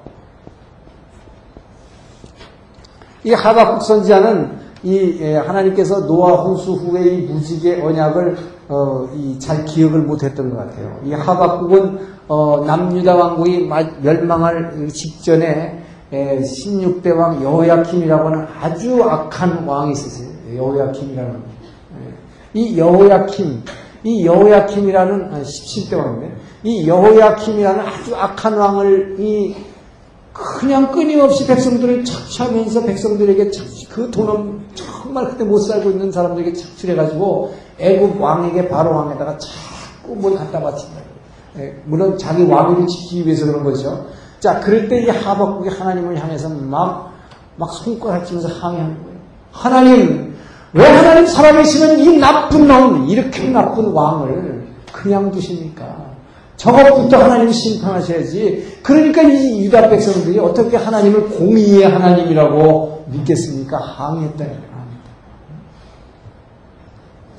이 3.23 3.33
하박국 3.33 3.83
선지자는 3.83 4.57
이 4.83 5.17
예, 5.21 5.37
하나님께서 5.37 6.05
노아 6.05 6.43
홍수 6.43 6.73
후에 6.73 7.03
이 7.07 7.21
무지개 7.21 7.81
언약을 7.81 8.37
어, 8.69 9.07
잘 9.39 9.65
기억을 9.65 10.01
못했던 10.01 10.49
것 10.49 10.57
같아요. 10.57 10.99
이 11.05 11.13
하박국은 11.13 11.99
어, 12.27 12.63
남유다 12.65 13.15
왕국이 13.15 13.69
멸망할 14.01 14.87
직전에 14.89 15.83
에, 16.11 16.41
16대 16.41 17.15
왕 17.15 17.41
여호야킴이라고 17.41 18.27
하는 18.27 18.45
아주 18.61 19.03
악한 19.03 19.65
왕이 19.65 19.91
있었어요. 19.91 20.27
여호야킴이라는 20.55 21.33
예. 21.35 22.59
이 22.59 22.77
여호야킴, 22.77 23.63
이 24.03 24.25
여호야킴이라는 24.25 25.43
17대 25.43 25.93
아, 25.93 26.03
왕인데 26.03 26.35
이 26.63 26.87
여호야킴이라는 26.87 27.79
아주 27.79 28.15
악한 28.15 28.53
왕을 28.53 29.15
이 29.19 29.55
그냥 30.33 30.91
끊임없이 30.91 31.47
백성들을 31.47 32.05
착취하면서 32.05 32.83
백성들에게 32.83 33.51
그 33.89 34.11
돈은 34.11 34.59
정말 34.75 35.29
그때 35.29 35.43
못 35.43 35.57
살고 35.59 35.89
있는 35.89 36.11
사람들에게 36.11 36.53
착취해가지고 36.53 37.53
애국 37.79 38.19
왕에게 38.21 38.69
바로 38.69 38.95
왕에다가 38.95 39.37
자꾸 39.37 40.15
뭘 40.15 40.35
갖다 40.35 40.59
바친다. 40.61 41.01
예, 41.59 41.75
물론 41.85 42.17
자기 42.17 42.43
왕위를 42.43 42.87
지키기 42.87 43.25
위해서 43.25 43.45
그런 43.45 43.63
거죠. 43.63 44.05
자, 44.39 44.59
그럴 44.59 44.87
때 44.87 45.03
이 45.03 45.09
하박국이 45.09 45.69
하나님을 45.69 46.19
향해서 46.21 46.49
막, 46.49 47.13
막 47.55 47.71
손가락 47.73 48.25
치면서 48.25 48.47
항의하는 48.49 49.03
거예요. 49.03 49.17
하나님, 49.51 50.35
왜 50.73 50.85
하나님 50.85 51.25
살아계시면 51.25 51.99
이 51.99 52.17
나쁜 52.17 52.67
놈, 52.67 53.07
이렇게 53.09 53.49
나쁜 53.49 53.91
왕을 53.91 54.67
그냥 54.91 55.31
두십니까? 55.31 56.07
저것부터 56.57 57.17
하나님이 57.17 57.53
심판하셔야지. 57.53 58.79
그러니까 58.83 59.21
이 59.23 59.65
유다 59.65 59.89
백성들이 59.89 60.39
어떻게 60.39 60.75
하나님을 60.77 61.29
공의의 61.29 61.83
하나님이라고 61.83 63.05
믿겠습니까? 63.07 63.77
항의했다. 63.77 64.43
항의했다. 64.43 64.66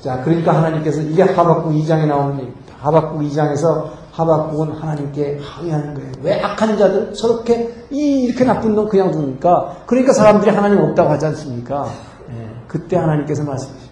자, 0.01 0.21
그러니까 0.23 0.55
하나님께서 0.55 1.01
이게 1.01 1.23
하박국 1.23 1.73
2장에 1.73 2.07
나오는 2.07 2.35
얘기입니다. 2.35 2.73
하박국 2.79 3.21
2장에서 3.21 3.89
하박국은 4.11 4.71
하나님께 4.73 5.39
항의하는 5.41 5.93
거예요. 5.93 6.11
왜 6.21 6.41
악한 6.41 6.77
자들 6.77 7.13
저렇게 7.13 7.85
이 7.89 8.23
이렇게 8.23 8.43
나쁜 8.43 8.75
놈 8.75 8.87
그냥 8.89 9.11
두니까 9.11 9.77
그러니까 9.85 10.13
사람들이 10.13 10.51
하나님 10.51 10.79
없다고 10.79 11.09
하지 11.09 11.25
않습니까? 11.27 11.87
예, 12.31 12.49
그때 12.67 12.97
하나님께서 12.97 13.43
말씀하시죠. 13.43 13.89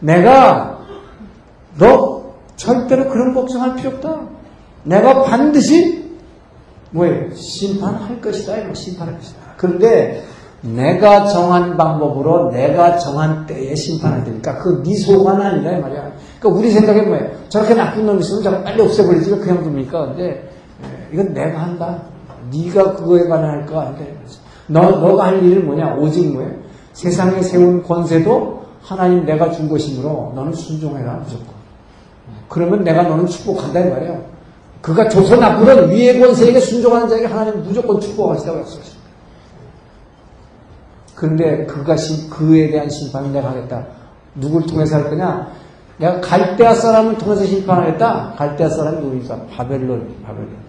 내가 0.00 0.78
너 1.78 2.34
절대로 2.56 3.08
그런 3.08 3.34
걱정할 3.34 3.76
필요 3.76 3.90
없다. 3.90 4.20
내가 4.84 5.22
반드시 5.22 6.04
뭐예요? 6.90 7.34
심판할 7.34 8.20
것이다. 8.20 8.72
심판할 8.74 9.16
것이다. 9.18 9.40
그런데 9.56 10.24
내가 10.64 11.26
정한 11.26 11.76
방법으로 11.76 12.50
내가 12.50 12.96
정한 12.96 13.44
때에 13.46 13.74
심판을 13.74 14.24
되니까 14.24 14.58
그 14.58 14.82
네 14.82 14.96
소관 14.96 15.40
아니라 15.40 15.72
이 15.72 15.80
말이야. 15.80 16.12
그러니까 16.40 16.60
우리 16.60 16.70
생각에 16.70 17.02
뭐예요? 17.02 17.30
저렇게 17.50 17.74
나쁜 17.74 18.06
놈 18.06 18.18
있으면 18.18 18.42
저거 18.42 18.62
빨리 18.62 18.80
없애버리지 18.80 19.30
그냥 19.30 19.62
둡니까? 19.62 20.06
근데 20.06 20.48
이건 21.12 21.34
내가 21.34 21.60
한다. 21.60 21.98
네가 22.50 22.94
그거에 22.94 23.28
관해 23.28 23.46
할거 23.46 23.80
아닌데 23.80 24.16
너 24.66 24.90
너가 24.90 25.26
할 25.26 25.42
일은 25.44 25.66
뭐냐? 25.66 25.96
오직 25.96 26.32
뭐예요? 26.32 26.52
세상에 26.94 27.42
세운 27.42 27.82
권세도 27.82 28.62
하나님 28.82 29.24
내가 29.26 29.50
준 29.50 29.68
것이므로 29.68 30.32
너는 30.34 30.52
순종해라 30.54 31.14
무조건. 31.24 31.46
그러면 32.48 32.84
내가 32.84 33.02
너는 33.02 33.26
축복한다 33.26 33.80
이 33.80 33.90
말이야. 33.90 34.18
그가 34.80 35.08
조선 35.08 35.42
앞으로 35.42 35.86
위의 35.88 36.20
권세에게 36.20 36.60
순종하는 36.60 37.08
자에게 37.08 37.26
하나님 37.26 37.62
무조건 37.64 38.00
축복하시다고 38.00 38.58
했습니다. 38.60 38.93
그런데 41.14 41.66
그가 41.66 41.96
심, 41.96 42.28
그에 42.28 42.70
대한 42.70 42.88
심판을 42.90 43.32
내가 43.32 43.50
하겠다. 43.50 43.86
누굴 44.34 44.66
통해서 44.66 44.96
할 44.96 45.10
거냐? 45.10 45.48
내가 45.98 46.20
갈대아 46.20 46.74
사람을 46.74 47.18
통해서 47.18 47.44
심판하겠다. 47.44 48.34
갈대아 48.36 48.68
사람이 48.68 49.00
누구니까? 49.00 49.46
바벨론, 49.54 50.14
바벨론. 50.24 50.64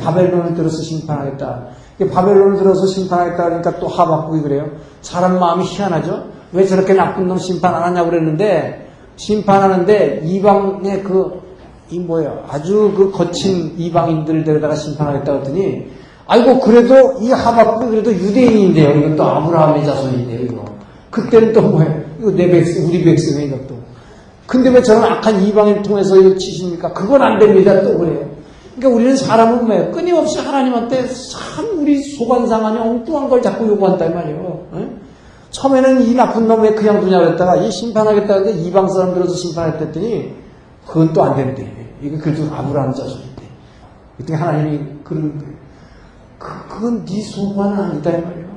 바벨론을 0.00 0.54
들어서 0.54 0.80
심판하겠다. 0.82 1.66
바벨론을 2.12 2.56
들어서 2.58 2.86
심판하겠다 2.86 3.44
그러니까 3.44 3.78
또 3.78 3.88
하박국이 3.88 4.42
그래요. 4.42 4.70
사람 5.00 5.38
마음이 5.38 5.64
희한하죠? 5.64 6.30
왜 6.52 6.64
저렇게 6.66 6.94
나쁜 6.94 7.26
놈 7.26 7.38
심판 7.38 7.74
안 7.74 7.82
하냐고 7.82 8.10
그랬는데, 8.10 8.88
심판하는데 9.16 10.22
이방의 10.24 11.02
그, 11.02 11.42
이 11.90 11.98
뭐예요? 11.98 12.44
아주 12.48 12.92
그 12.96 13.10
거친 13.10 13.74
이방인들을 13.76 14.44
데려다가 14.44 14.74
심판하겠다 14.74 15.32
그랬더니, 15.32 15.90
아이고 16.32 16.60
그래도 16.60 17.18
이 17.20 17.30
하박국 17.30 17.90
그래도 17.90 18.10
유대인인데요. 18.10 18.98
이건 18.98 19.16
또 19.16 19.22
아브라함의 19.22 19.84
자손인데요. 19.84 20.40
이거. 20.40 20.64
그때는 21.10 21.52
또 21.52 21.60
뭐예요? 21.60 22.00
이거 22.18 22.30
내 22.30 22.50
백성, 22.50 22.86
우리 22.86 23.04
백성이 23.04 23.46
이것도. 23.46 23.76
근데 24.46 24.70
왜 24.70 24.80
저런 24.80 25.04
악한 25.04 25.42
이방인 25.42 25.82
통해서 25.82 26.16
이거 26.16 26.34
치십니까? 26.34 26.94
그건 26.94 27.20
안 27.20 27.38
됩니다. 27.38 27.82
또 27.82 27.98
그래요. 27.98 28.30
그러니까 28.76 28.96
우리는 28.96 29.14
사람은 29.14 29.66
뭐예요? 29.66 29.90
끊임없이 29.92 30.38
하나님한테 30.38 31.06
참 31.06 31.66
우리 31.78 32.02
소관상하니 32.02 32.78
엉뚱한 32.78 33.28
걸 33.28 33.42
자꾸 33.42 33.68
요구한다 33.68 34.06
이 34.06 34.14
말이에요. 34.14 34.66
에? 34.76 34.88
처음에는 35.50 36.00
이 36.00 36.14
나쁜 36.14 36.48
놈 36.48 36.62
왜 36.62 36.72
그냥 36.72 37.02
두냐고 37.02 37.26
했다가 37.26 37.56
이 37.56 37.70
심판하겠다 37.70 38.40
는데 38.40 38.52
이방 38.52 38.88
사람 38.88 39.12
들어서 39.12 39.34
심판했더니 39.34 40.32
그건 40.86 41.12
또 41.12 41.24
안 41.24 41.36
된대. 41.36 41.70
이거 42.00 42.16
그래도 42.18 42.44
아브라함 42.54 42.94
자손인데. 42.94 43.42
그때 44.16 44.34
하나님이 44.34 44.80
그런 45.04 45.51
그, 46.42 46.74
그건 46.74 47.04
네 47.04 47.22
소관은 47.22 47.78
아니다 47.78 48.10
이 48.10 48.20
말이에요. 48.20 48.52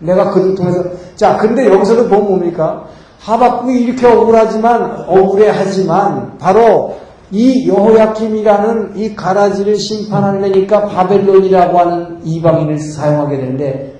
내가 0.00 0.30
그를 0.30 0.54
통해서 0.54 0.82
자 1.14 1.36
근데 1.36 1.66
여기서도 1.66 2.08
보면 2.08 2.28
뭡니까? 2.28 2.84
하박국이 3.20 3.80
이렇게 3.80 4.06
억울하지만 4.06 5.04
억울해하지만 5.06 6.38
바로 6.38 6.96
이 7.30 7.68
여호야킴이라는 7.68 8.96
이 8.96 9.14
가라지를 9.14 9.76
심판하려니까 9.76 10.86
바벨론이라고 10.86 11.78
하는 11.78 12.20
이방인을 12.24 12.78
사용하게 12.78 13.36
되는데 13.38 13.94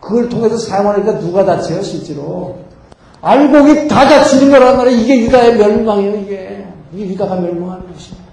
그걸 0.00 0.28
통해서 0.28 0.56
사용하니까 0.56 1.18
누가 1.18 1.44
다쳐요 1.44 1.82
실제로? 1.82 2.56
알곡이 3.20 3.88
다 3.88 4.08
다치는 4.08 4.50
거란 4.50 4.76
말이에요. 4.76 5.00
이게 5.00 5.20
유다의 5.22 5.56
멸망이에요 5.56 6.16
이게. 6.20 6.66
이게 6.92 7.08
유다가 7.08 7.34
멸망하는 7.36 7.92
것이에요. 7.92 8.28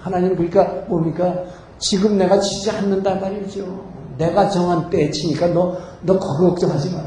하나님 0.00 0.34
그러니까 0.34 0.64
뭡니까 0.88 1.34
지금 1.80 2.16
내가 2.18 2.38
치지 2.38 2.70
않는다 2.70 3.16
말이죠. 3.16 3.64
내가 4.18 4.48
정한 4.50 4.88
때에 4.90 5.10
치니까 5.10 5.48
너, 5.48 5.76
너 6.02 6.18
거기 6.18 6.44
걱정하지 6.44 6.90
마. 6.90 6.98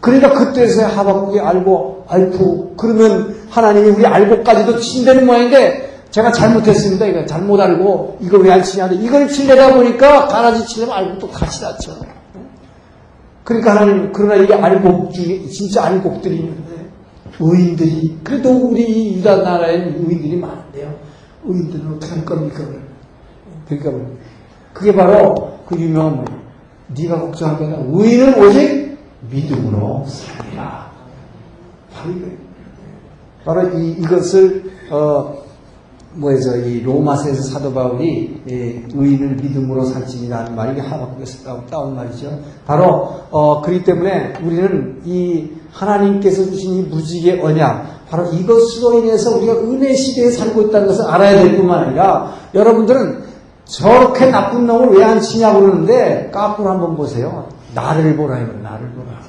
그러니까 0.00 0.32
그때서야 0.34 0.88
하박국이 0.88 1.40
알고, 1.40 2.04
알고, 2.06 2.74
그러면 2.76 3.34
하나님이 3.48 3.88
우리 3.88 4.06
알고까지도 4.06 4.78
친다는 4.78 5.24
모양인데, 5.24 6.02
제가 6.10 6.30
잘못했습니다. 6.30 7.06
이거 7.06 7.24
잘못 7.24 7.58
알고, 7.58 8.18
이거 8.20 8.36
왜 8.38 8.52
안 8.52 8.62
치냐. 8.62 8.88
이걸 8.88 9.26
치려다 9.26 9.74
보니까, 9.74 10.28
가라지 10.28 10.66
치려면 10.66 10.94
알고 10.94 11.18
또 11.18 11.30
같이 11.30 11.62
다쳐. 11.62 11.92
그러니까 13.44 13.76
하나님, 13.76 14.12
그러나 14.12 14.34
이게 14.36 14.52
알곡 14.52 15.14
중에, 15.14 15.46
진짜 15.48 15.84
알곡들이 15.84 16.36
있는데, 16.36 16.90
의인들이, 17.40 18.18
그래도 18.22 18.50
우리 18.50 19.14
유다 19.16 19.36
나라에는 19.36 20.04
의인들이 20.06 20.36
많은데요. 20.36 20.94
의인들은 21.46 21.94
어떻게 21.96 22.14
할 22.14 22.24
겁니까? 22.26 22.62
그러니까 23.68 23.92
그게 24.72 24.94
바로 24.94 25.58
그 25.66 25.78
유명한 25.78 26.24
네가 26.88 27.20
걱정할 27.20 27.58
거냐 27.58 27.84
의인은 27.88 28.42
오직 28.42 28.98
믿음으로 29.30 30.04
살리라. 30.06 30.90
바로 31.92 32.12
이거 32.12 32.26
바로 33.44 33.78
이, 33.78 33.92
이것을 33.92 34.70
어 34.90 35.44
뭐에서 36.14 36.56
이 36.58 36.80
로마서에서 36.82 37.42
사도 37.42 37.72
바울이 37.72 38.40
예, 38.48 38.82
의인을 38.94 39.36
믿음으로 39.36 39.84
살지니라는 39.84 40.54
말이 40.54 40.80
하박국에서 40.80 41.64
따온 41.66 41.96
말이죠. 41.96 42.38
바로 42.66 43.10
어 43.30 43.60
그렇기 43.62 43.84
때문에 43.84 44.34
우리는 44.44 45.00
이 45.04 45.50
하나님께서 45.72 46.44
주신 46.44 46.74
이 46.74 46.82
무지개 46.82 47.40
언약 47.40 48.06
바로 48.08 48.26
이것으로 48.26 49.00
인해서 49.00 49.36
우리가 49.36 49.54
은혜 49.54 49.94
시대에 49.94 50.30
살고 50.30 50.62
있다는 50.62 50.86
것을 50.86 51.04
알아야 51.06 51.42
될 51.42 51.56
뿐만 51.56 51.84
아니라 51.84 52.34
여러분들은 52.54 53.33
저렇게 53.64 54.26
나쁜 54.26 54.66
놈을 54.66 54.90
왜 54.96 55.04
안 55.04 55.20
치냐고 55.20 55.60
그러는데 55.60 56.30
까불 56.32 56.66
한번 56.66 56.96
보세요. 56.96 57.48
나를 57.74 58.16
보라 58.16 58.40
이거 58.40 58.52
나를 58.62 58.88
보라. 58.90 59.24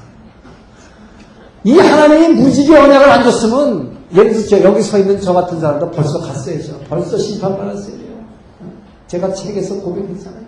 이 1.64 1.78
하나님이 1.78 2.40
무지개 2.40 2.76
언약을 2.76 3.10
안 3.10 3.24
줬으면 3.24 3.96
예를 4.14 4.32
들어 4.34 4.62
여기 4.62 4.82
서 4.82 4.98
있는 4.98 5.20
저 5.20 5.32
같은 5.32 5.58
사람도 5.58 5.90
벌써 5.90 6.20
갔어야죠. 6.20 6.78
벌써 6.88 7.18
심판받았어요. 7.18 7.96
제가 9.08 9.32
책에서 9.32 9.74
고백했잖아요. 9.76 10.46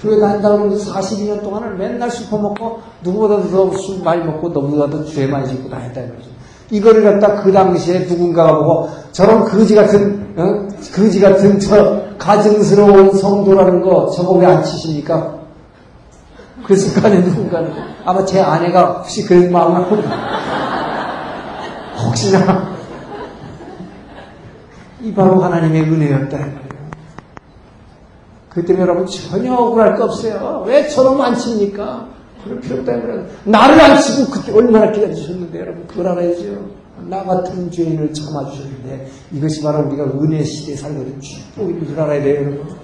교회 0.00 0.18
다닌다고 0.18 0.56
그러면서 0.58 0.92
42년 0.94 1.42
동안을 1.42 1.76
맨날 1.76 2.10
술 2.10 2.26
퍼먹고 2.28 2.80
누구보다도 3.02 3.50
더술 3.50 4.02
많이 4.02 4.24
먹고 4.24 4.48
너무나도 4.48 5.04
죄 5.06 5.26
많이 5.26 5.46
짓고 5.48 5.68
다녔다 5.68 6.00
이거죠. 6.00 6.28
이거를 6.70 7.02
갖다 7.04 7.42
그 7.42 7.52
당시에 7.52 8.00
누군가가 8.00 8.54
보고 8.58 8.88
저런 9.12 9.44
거지 9.44 9.74
같은 9.74 10.34
어? 10.36 10.68
거지 10.94 11.20
같은 11.20 11.58
저 11.58 12.02
가증스러운 12.20 13.12
성도라는 13.16 13.82
거 13.82 14.10
저거 14.10 14.32
왜 14.34 14.46
안 14.46 14.62
치십니까? 14.62 15.40
거 16.94 17.06
아니에요 17.06 17.24
누군가는 17.24 17.72
아마 18.04 18.24
제 18.24 18.40
아내가 18.40 18.98
혹시 18.98 19.24
그런 19.24 19.50
마음을 19.50 19.82
하고 19.82 19.96
혹시나 22.06 22.70
이 25.00 25.12
바로 25.12 25.40
하나님의 25.40 25.82
은혜였다 25.82 26.38
그 28.50 28.64
때문에 28.64 28.82
여러분 28.82 29.06
전혀 29.06 29.54
억울할 29.54 29.96
거 29.96 30.04
없어요 30.04 30.64
왜 30.66 30.86
저놈 30.88 31.20
안 31.20 31.34
칩니까? 31.34 32.06
그럴 32.44 32.60
필요 32.60 32.78
없다 32.80 32.92
나를 33.44 33.80
안 33.80 34.00
치고 34.00 34.30
그때 34.30 34.52
얼마나 34.52 34.92
기다리셨는데 34.92 35.58
여러분 35.58 35.86
그걸 35.86 36.08
알아야죠 36.08 36.79
나 37.08 37.24
같은 37.24 37.70
죄인을 37.70 38.12
참아주셨는데 38.12 39.08
이것이 39.32 39.62
바로 39.62 39.86
우리가 39.86 40.04
은혜 40.04 40.42
시대에 40.44 40.76
살거든 40.76 41.20
축복인 41.20 41.86
줄 41.86 41.98
알아야 41.98 42.22
돼요, 42.22 42.42
여러분. 42.42 42.76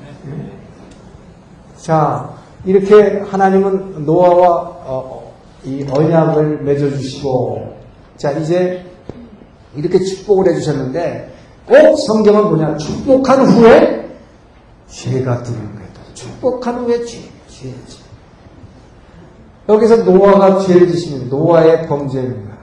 자, 1.77 2.31
이렇게 2.64 3.21
하나님은 3.21 4.05
노아와 4.05 4.77
어, 4.85 5.35
이 5.64 5.87
언약을 5.89 6.62
맺어주시고, 6.62 7.77
자, 8.17 8.33
이제 8.33 8.85
이렇게 9.75 9.99
축복을 9.99 10.53
해주셨는데, 10.53 11.33
꼭 11.67 11.97
성경은 11.97 12.49
뭐냐? 12.49 12.77
축복한 12.77 13.47
후에 13.47 14.09
죄가 14.89 15.43
드는 15.43 15.75
거예요. 15.75 15.87
축복한 16.14 16.77
후에 16.77 17.05
죄, 17.05 17.21
죄, 17.49 17.71
죄. 17.87 18.07
여기서 19.69 20.05
노아가 20.05 20.59
죄를 20.61 20.89
지시면 20.89 21.29
노아의 21.29 21.87
범죄입니다. 21.89 22.57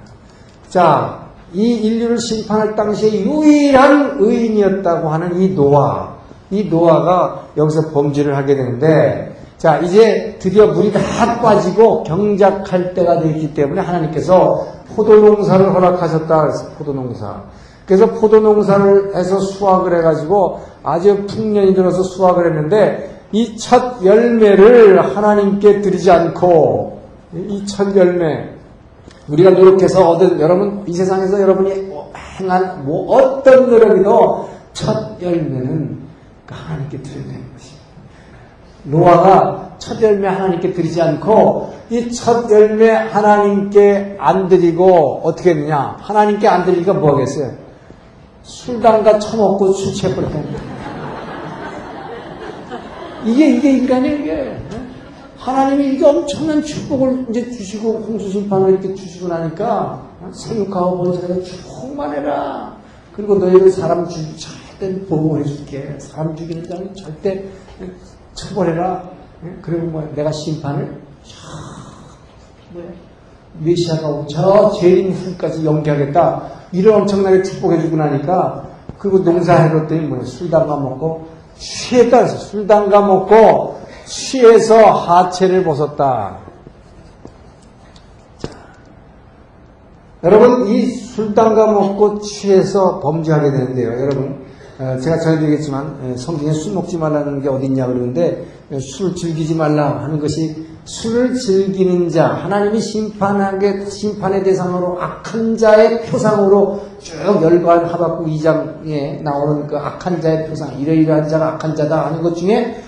자, 0.70 1.23
이 1.54 1.74
인류를 1.76 2.18
심판할 2.18 2.76
당시에 2.76 3.22
유일한 3.22 4.18
의인이었다고 4.20 5.10
하는 5.10 5.40
이 5.40 5.50
노아, 5.56 6.16
이 6.50 6.66
노아가 6.66 7.48
여기서 7.58 7.90
범죄를 7.92 8.36
하게 8.36 8.56
되는데, 8.56 9.36
자, 9.58 9.78
이제 9.80 10.36
드디어 10.40 10.68
물이 10.68 10.92
다 10.92 11.00
빠지고 11.42 12.04
경작할 12.04 12.94
때가 12.94 13.20
되기 13.22 13.54
때문에 13.54 13.82
하나님께서 13.82 14.68
포도농사를 14.96 15.74
허락하셨다. 15.74 16.42
그래서 16.42 16.66
포도농사. 16.78 17.44
그래서 17.86 18.08
포도농사를 18.08 19.16
해서 19.16 19.40
수확을 19.40 19.98
해가지고 19.98 20.60
아주 20.84 21.26
풍년이 21.28 21.74
들어서 21.74 22.02
수확을 22.04 22.48
했는데 22.48 23.10
이 23.32 23.58
첫 23.58 24.04
열매를 24.06 25.16
하나님께 25.16 25.82
드리지 25.82 26.12
않고 26.12 27.00
이 27.36 27.66
첫 27.66 27.96
열매 27.96 28.50
우리가 29.28 29.52
노력해서 29.52 30.10
얻은 30.10 30.40
여러분 30.40 30.84
이 30.88 30.94
세상에서 30.94 31.42
여러분이 31.42 31.92
행한 32.40 32.86
뭐 32.86 33.16
어떤 33.16 33.70
노력이도 33.70 34.50
첫 34.74 35.22
열매는 35.22 36.00
그 36.46 36.54
하나님께 36.56 37.02
드려야 37.02 37.24
되는 37.26 37.54
것입니다. 37.54 37.84
노아가 38.84 39.76
첫 39.80 40.02
열매 40.02 40.28
하나님께 40.28 40.74
드리지 40.74 41.02
않고 41.02 41.74
이 41.90 42.10
첫 42.12 42.50
열매 42.52 42.90
하나님께 42.90 44.18
안 44.20 44.48
드리고 44.48 45.22
어떻게 45.24 45.52
했느냐? 45.52 45.98
하나님께 46.00 46.48
안 46.48 46.66
드리니까 46.66 46.94
뭐 46.94 47.14
하겠어요? 47.14 47.52
술단가 48.42 49.20
처먹고 49.20 49.72
술 49.74 49.94
취해버렸다는 49.94 50.44
거예요. 50.44 50.74
이게, 53.26 53.50
이게 53.52 53.72
인간이에요, 53.78 54.18
이게. 54.18 54.58
하나님이 55.44 55.96
이게 55.96 56.06
엄청난 56.06 56.64
축복을 56.64 57.26
이제 57.30 57.52
주시고, 57.52 57.96
홍수심판을 58.08 58.70
이렇게 58.70 58.96
주시고 58.96 59.28
나니까, 59.28 60.02
생육하고 60.32 61.04
번성해서 61.04 61.44
충만해라. 61.44 62.78
그리고 63.14 63.36
너희를 63.36 63.70
사람 63.70 64.08
죽이 64.08 64.38
절대 64.38 65.06
보호해줄게. 65.06 65.98
사람 66.00 66.34
죽이는 66.34 66.64
자는 66.70 66.96
절대 66.96 67.44
처벌해라. 68.36 69.04
그리고 69.62 69.88
뭐 69.88 70.10
내가 70.16 70.32
심판을, 70.32 71.02
뭐야. 72.72 72.88
메시아가 73.60 74.08
오고 74.08 74.28
저 74.28 74.72
죄인 74.80 75.12
후까지 75.12 75.66
연기하겠다. 75.66 76.44
이런 76.72 77.02
엄청나게 77.02 77.44
축복해주고 77.44 77.98
나니까, 77.98 78.66
그리고 78.98 79.20
농사해줬더니 79.20 80.08
뭐야. 80.08 80.24
술 80.24 80.50
담가 80.50 80.78
먹고, 80.78 81.28
취했다 81.58 82.20
그래서 82.20 82.38
술 82.38 82.66
담가 82.66 83.06
먹고 83.06 83.73
취해서 84.14 84.76
하체를 84.92 85.64
벗었다. 85.64 86.38
자, 88.38 88.50
여러분 90.24 90.68
이술 90.68 91.34
담가 91.34 91.72
먹고 91.72 92.20
취해서 92.20 93.00
범죄하게 93.00 93.52
되는데요. 93.52 93.90
여러분 93.90 94.44
어, 94.80 94.98
제가 95.00 95.18
전해드리겠지만 95.18 96.00
에, 96.04 96.18
성경에 96.18 96.52
술 96.52 96.74
먹지 96.74 96.98
말라는 96.98 97.42
게 97.42 97.50
어딨냐 97.50 97.88
그러는데 97.88 98.46
에, 98.72 98.80
술 98.80 99.16
즐기지 99.16 99.56
말라 99.56 100.04
하는 100.04 100.20
것이 100.20 100.68
술을 100.86 101.36
즐기는 101.36 102.10
자 102.10 102.28
하나님이 102.28 102.82
심판하게 102.82 103.86
심판의 103.86 104.44
대상으로 104.44 105.02
악한 105.02 105.58
자의 105.58 106.02
표상으로 106.04 106.82
쭉 107.00 107.16
열반 107.42 107.86
하박국 107.86 108.28
2장에 108.28 109.22
나오는 109.24 109.66
그 109.66 109.78
악한 109.78 110.22
자의 110.22 110.48
표상 110.48 110.78
이러이러한 110.80 111.30
자가 111.30 111.54
악한 111.54 111.76
자다 111.76 112.08
하는 112.08 112.22
것 112.22 112.36
중에 112.36 112.84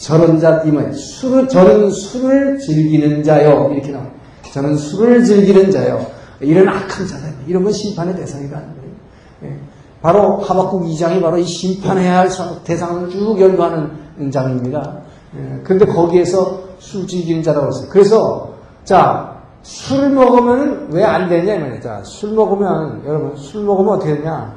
저런 0.00 0.40
자 0.40 0.62
이면 0.64 0.92
술을 0.92 1.48
저는 1.48 1.90
술을 1.90 2.58
즐기는 2.58 3.22
자요 3.22 3.70
이렇게 3.72 3.92
나옵니다. 3.92 4.16
저는 4.52 4.76
술을 4.76 5.24
즐기는 5.24 5.70
자요 5.70 6.06
이런 6.40 6.68
악한 6.68 7.06
자다 7.06 7.24
이런 7.46 7.62
건 7.62 7.72
심판의 7.72 8.16
대상이라는 8.16 8.66
거예요. 8.66 8.92
예. 9.44 9.58
바로 10.00 10.38
하박국 10.38 10.84
2장이 10.84 11.20
바로 11.20 11.36
이 11.36 11.44
심판해야 11.44 12.20
할 12.20 12.28
대상을 12.64 13.10
쭉 13.10 13.38
열거하는 13.38 14.30
장입니다. 14.30 15.00
예. 15.36 15.62
근데 15.62 15.84
거기에서 15.84 16.62
술 16.78 17.06
즐기는 17.06 17.42
자라고 17.42 17.66
했어요. 17.68 17.88
그래서 17.90 18.54
자 18.84 19.40
술 19.62 20.10
먹으면 20.10 20.88
왜 20.90 21.04
안 21.04 21.28
되냐 21.28 21.54
이 21.54 21.58
말이야. 21.58 21.80
자, 21.80 22.02
술 22.02 22.32
먹으면 22.32 23.02
여러분 23.06 23.36
술 23.36 23.64
먹으면 23.64 23.94
어떻게 23.94 24.16
되냐? 24.16 24.54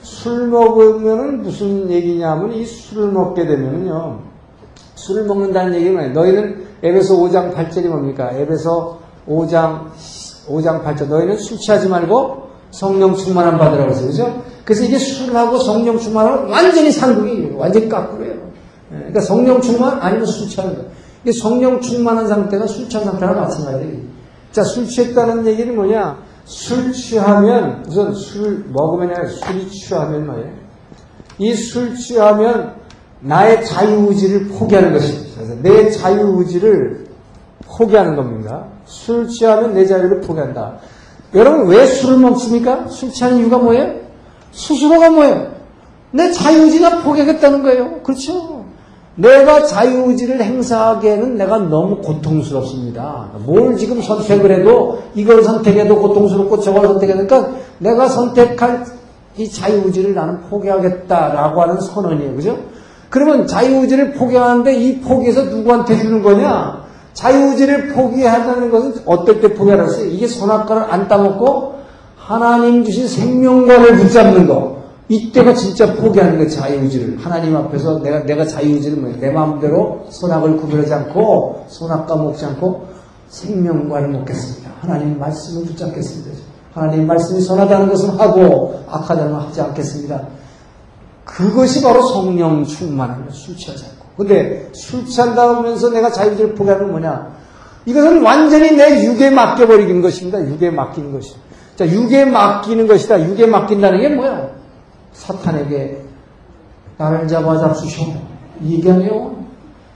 술 0.00 0.48
먹으면 0.48 1.42
무슨 1.42 1.90
얘기냐면 1.90 2.52
이 2.54 2.64
술을 2.64 3.12
먹게 3.12 3.46
되면요. 3.46 4.20
술을 4.98 5.24
먹는다는 5.24 5.74
얘기는 5.74 6.12
너희는 6.12 6.66
에베소 6.82 7.18
5장 7.28 7.54
8절이 7.54 7.88
뭡니까? 7.88 8.30
에베소 8.32 8.98
5장 9.28 9.86
5장 10.48 10.82
8절 10.84 11.06
너희는 11.08 11.38
술 11.38 11.58
취하지 11.58 11.88
말고 11.88 12.48
성령 12.70 13.14
충만함 13.14 13.58
받으라고 13.58 13.90
했어요. 13.90 14.06
그죠? 14.08 14.42
그래서 14.64 14.84
이게 14.84 14.98
술하고 14.98 15.58
성령 15.58 15.98
충만은 15.98 16.50
완전히 16.50 16.90
상극이에요. 16.92 17.56
완전히 17.56 17.88
까꾸예요. 17.88 18.34
그러니까 18.90 19.20
성령 19.20 19.60
충만 19.60 19.98
아니면 20.00 20.26
술 20.26 20.48
취하는 20.48 20.74
거예요. 20.76 20.90
이게 21.22 21.32
성령 21.32 21.80
충만한 21.80 22.26
상태가 22.28 22.66
술 22.66 22.88
취한 22.88 23.06
상태랑 23.06 23.36
마찬가지예요. 23.40 23.98
자, 24.52 24.64
술 24.64 24.86
취했다는 24.86 25.46
얘기는 25.46 25.74
뭐냐? 25.74 26.18
술 26.44 26.92
취하면 26.92 27.84
우선 27.86 28.14
술 28.14 28.64
먹으면 28.70 29.10
아니라 29.10 29.28
술이 29.28 29.68
취하면 29.68 30.26
뭐예요? 30.26 30.50
이 31.38 31.54
술 31.54 31.94
취하면 31.96 32.74
나의 33.20 33.64
자유의지를 33.64 34.48
포기하는 34.48 34.92
것입니다. 34.92 35.54
내 35.62 35.90
자유의지를 35.90 37.06
포기하는 37.66 38.16
겁니다. 38.16 38.66
술 38.84 39.28
취하면 39.28 39.74
내 39.74 39.86
자유를 39.86 40.20
포기한다. 40.20 40.78
여러분 41.34 41.68
왜 41.68 41.84
술을 41.86 42.18
먹습니까? 42.18 42.86
술 42.88 43.10
취하는 43.10 43.38
이유가 43.38 43.58
뭐예요? 43.58 43.94
스스로가 44.52 45.10
뭐예요? 45.10 45.48
내 46.10 46.32
자유의지나 46.32 47.02
포기하겠다는 47.02 47.62
거예요. 47.62 48.00
그렇죠? 48.02 48.64
내가 49.16 49.64
자유의지를 49.64 50.40
행사하기에는 50.40 51.36
내가 51.36 51.58
너무 51.58 52.00
고통스럽습니다. 52.00 53.30
뭘 53.44 53.76
지금 53.76 54.00
선택을 54.00 54.60
해도 54.60 55.02
이걸 55.14 55.42
선택해도 55.42 56.00
고통스럽고 56.00 56.60
저걸 56.60 56.86
선택하니까 56.86 57.50
내가 57.78 58.08
선택할 58.08 58.86
이 59.36 59.50
자유의지를 59.50 60.14
나는 60.14 60.40
포기하겠다라고 60.42 61.62
하는 61.62 61.80
선언이에요. 61.80 62.36
그죠? 62.36 62.58
그러면 63.10 63.46
자유의지를 63.46 64.12
포기하는데 64.12 64.74
이 64.74 65.00
포기에서 65.00 65.44
누구한테 65.44 65.98
주는 65.98 66.22
거냐? 66.22 66.84
자유의지를 67.14 67.88
포기한다는 67.88 68.70
것은 68.70 69.02
어떨 69.06 69.40
때 69.40 69.54
포기하라고 69.54 69.90
했어요? 69.90 70.06
이게 70.06 70.26
선악과를 70.26 70.84
안 70.88 71.08
따먹고 71.08 71.78
하나님 72.16 72.84
주신 72.84 73.08
생명과를 73.08 73.96
붙잡는 73.96 74.46
거. 74.46 74.78
이때가 75.08 75.54
진짜 75.54 75.94
포기하는 75.94 76.36
거예요, 76.36 76.50
자유의지를. 76.50 77.18
하나님 77.18 77.56
앞에서 77.56 78.00
내가, 78.02 78.24
내가 78.24 78.44
자유의지를 78.44 78.98
뭐예요? 78.98 79.18
내 79.18 79.30
마음대로 79.30 80.04
선악을 80.10 80.58
구별하지 80.58 80.92
않고, 80.92 81.64
선악과 81.68 82.14
먹지 82.16 82.44
않고, 82.44 82.86
생명과를 83.30 84.08
먹겠습니다. 84.08 84.70
하나님 84.82 85.18
말씀을 85.18 85.64
붙잡겠습니다. 85.64 86.38
하나님 86.74 87.06
말씀이 87.06 87.40
선하다는 87.40 87.88
것은 87.88 88.10
하고, 88.10 88.80
악하다는 88.86 89.32
건 89.32 89.40
하지 89.40 89.62
않겠습니다. 89.62 90.20
그것이 91.28 91.82
바로 91.82 92.02
성령 92.02 92.64
충만한 92.64 93.26
거, 93.26 93.30
술 93.32 93.54
취하지 93.54 93.84
않고. 93.84 94.06
근데 94.16 94.70
술 94.72 95.04
취한다 95.04 95.56
하면서 95.56 95.90
내가 95.90 96.10
자유의지를 96.10 96.54
포기하는 96.54 96.84
건 96.84 96.92
뭐냐? 96.92 97.28
이것은 97.84 98.22
완전히 98.22 98.72
내 98.72 99.04
육에 99.04 99.30
맡겨버리는 99.30 100.00
것입니다. 100.00 100.40
육에 100.40 100.70
맡기는 100.70 101.12
것입니다. 101.12 101.46
자, 101.76 101.86
육에 101.86 102.24
맡기는 102.24 102.86
것이다. 102.88 103.22
육에 103.28 103.46
맡긴다는 103.46 104.00
게 104.00 104.08
뭐야? 104.08 104.48
사탄에게 105.12 106.02
나를 106.96 107.28
잡아 107.28 107.58
잡수셔. 107.58 108.02
이 108.62 108.74
얘기 108.74 108.90
아니에요? 108.90 109.36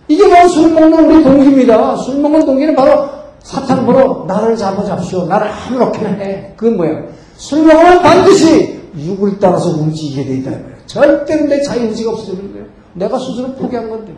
이게 0.09 0.29
바로 0.29 0.49
술 0.49 0.71
먹는 0.73 1.11
우리 1.11 1.25
동기입니다. 1.25 1.97
술 1.97 2.21
먹는 2.21 2.45
동기는 2.45 2.77
바로 2.77 3.09
사탄 3.41 3.87
보러 3.87 4.27
나를 4.29 4.55
잡아 4.57 4.85
잡수셔. 4.85 5.25
나를 5.25 5.49
아무렇게나 5.49 6.11
해. 6.11 6.53
그건 6.57 6.77
뭐야? 6.77 7.03
술 7.37 7.65
먹으면 7.65 8.03
반드시 8.03 8.81
육을 8.97 9.39
따라서 9.41 9.71
움직이게 9.71 10.25
돼 10.25 10.37
있다. 10.37 10.51
절대로 10.93 11.47
내 11.47 11.63
자유 11.63 11.89
의지가 11.89 12.11
없어지는 12.13 12.53
거예요. 12.53 12.67
내가 12.93 13.19
스스로 13.19 13.55
포기한 13.55 13.89
건데. 13.89 14.15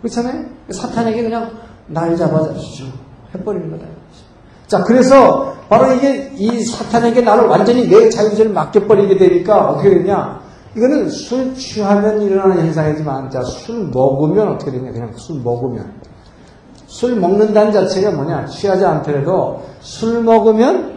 그렇잖아요? 0.00 0.44
사탄에게 0.70 1.24
그냥 1.24 1.50
날 1.88 2.16
잡아 2.16 2.44
잡수셔. 2.44 2.84
해버리는 3.34 3.70
거다. 3.72 3.84
자, 4.68 4.84
그래서 4.84 5.56
바로 5.68 5.92
이게 5.92 6.30
이 6.36 6.62
사탄에게 6.62 7.22
나를 7.22 7.46
완전히 7.46 7.88
내 7.88 8.08
자유의지를 8.08 8.52
맡겨버리게 8.52 9.16
되니까 9.16 9.70
어떻게 9.70 9.90
되냐? 9.90 10.40
이거는 10.76 11.10
술 11.10 11.54
취하면 11.54 12.22
일어나는 12.22 12.66
현상이지만, 12.66 13.30
자, 13.30 13.42
술 13.42 13.88
먹으면 13.92 14.52
어떻게 14.52 14.70
되냐? 14.70 14.92
그냥 14.92 15.12
술 15.16 15.40
먹으면. 15.42 15.92
술 16.86 17.16
먹는다는 17.16 17.72
자체가 17.72 18.12
뭐냐? 18.12 18.46
취하지 18.46 18.84
않더라도 18.84 19.62
술 19.80 20.22
먹으면, 20.22 20.93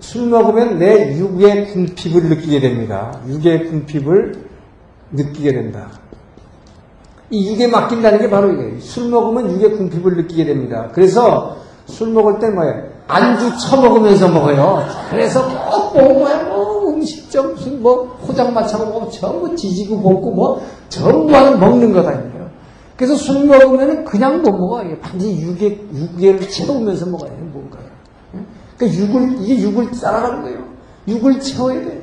술 0.00 0.28
먹으면 0.28 0.78
내 0.78 1.16
육의 1.16 1.72
궁핍을 1.72 2.24
느끼게 2.24 2.60
됩니다. 2.60 3.20
육의 3.26 3.68
궁핍을 3.68 4.34
느끼게 5.12 5.52
된다. 5.52 5.90
이 7.30 7.52
육에 7.52 7.66
맡긴다는 7.66 8.20
게 8.20 8.30
바로 8.30 8.52
이거예요. 8.52 8.80
술 8.80 9.08
먹으면 9.08 9.52
육의 9.52 9.76
궁핍을 9.76 10.16
느끼게 10.16 10.44
됩니다. 10.44 10.90
그래서 10.92 11.56
술 11.86 12.10
먹을 12.10 12.38
때 12.38 12.48
뭐예요? 12.50 12.96
안주 13.08 13.56
처먹으면서 13.58 14.28
먹어요. 14.28 14.84
그래서 15.10 15.42
꼭 15.92 15.94
뭐야, 15.94 16.44
뭐 16.44 16.88
음식점 16.88 17.54
무슨 17.54 17.82
뭐 17.82 18.18
포장마차고 18.26 18.86
뭐 18.86 19.10
전부 19.10 19.54
지지고 19.54 20.00
볶고 20.00 20.30
뭐 20.32 20.62
전부 20.88 21.34
하는 21.34 21.58
먹는 21.58 21.92
거다 21.92 22.12
이거예요. 22.12 22.50
그래서 22.96 23.14
술 23.14 23.44
먹으면 23.44 24.04
그냥 24.04 24.42
못 24.42 24.50
먹어. 24.52 24.82
이게 24.82 24.98
반드시 24.98 25.40
육에, 25.40 25.80
육에를 25.94 26.48
채우면서 26.48 27.06
먹어야 27.06 27.30
돼, 27.30 27.36
뭔가요. 27.52 27.85
그러니까 28.76 29.02
육을, 29.02 29.36
이게 29.40 29.60
육을 29.60 29.90
따라가는 29.90 30.42
거예요. 30.42 30.58
육을 31.08 31.40
채워야 31.40 31.80
돼. 31.80 32.02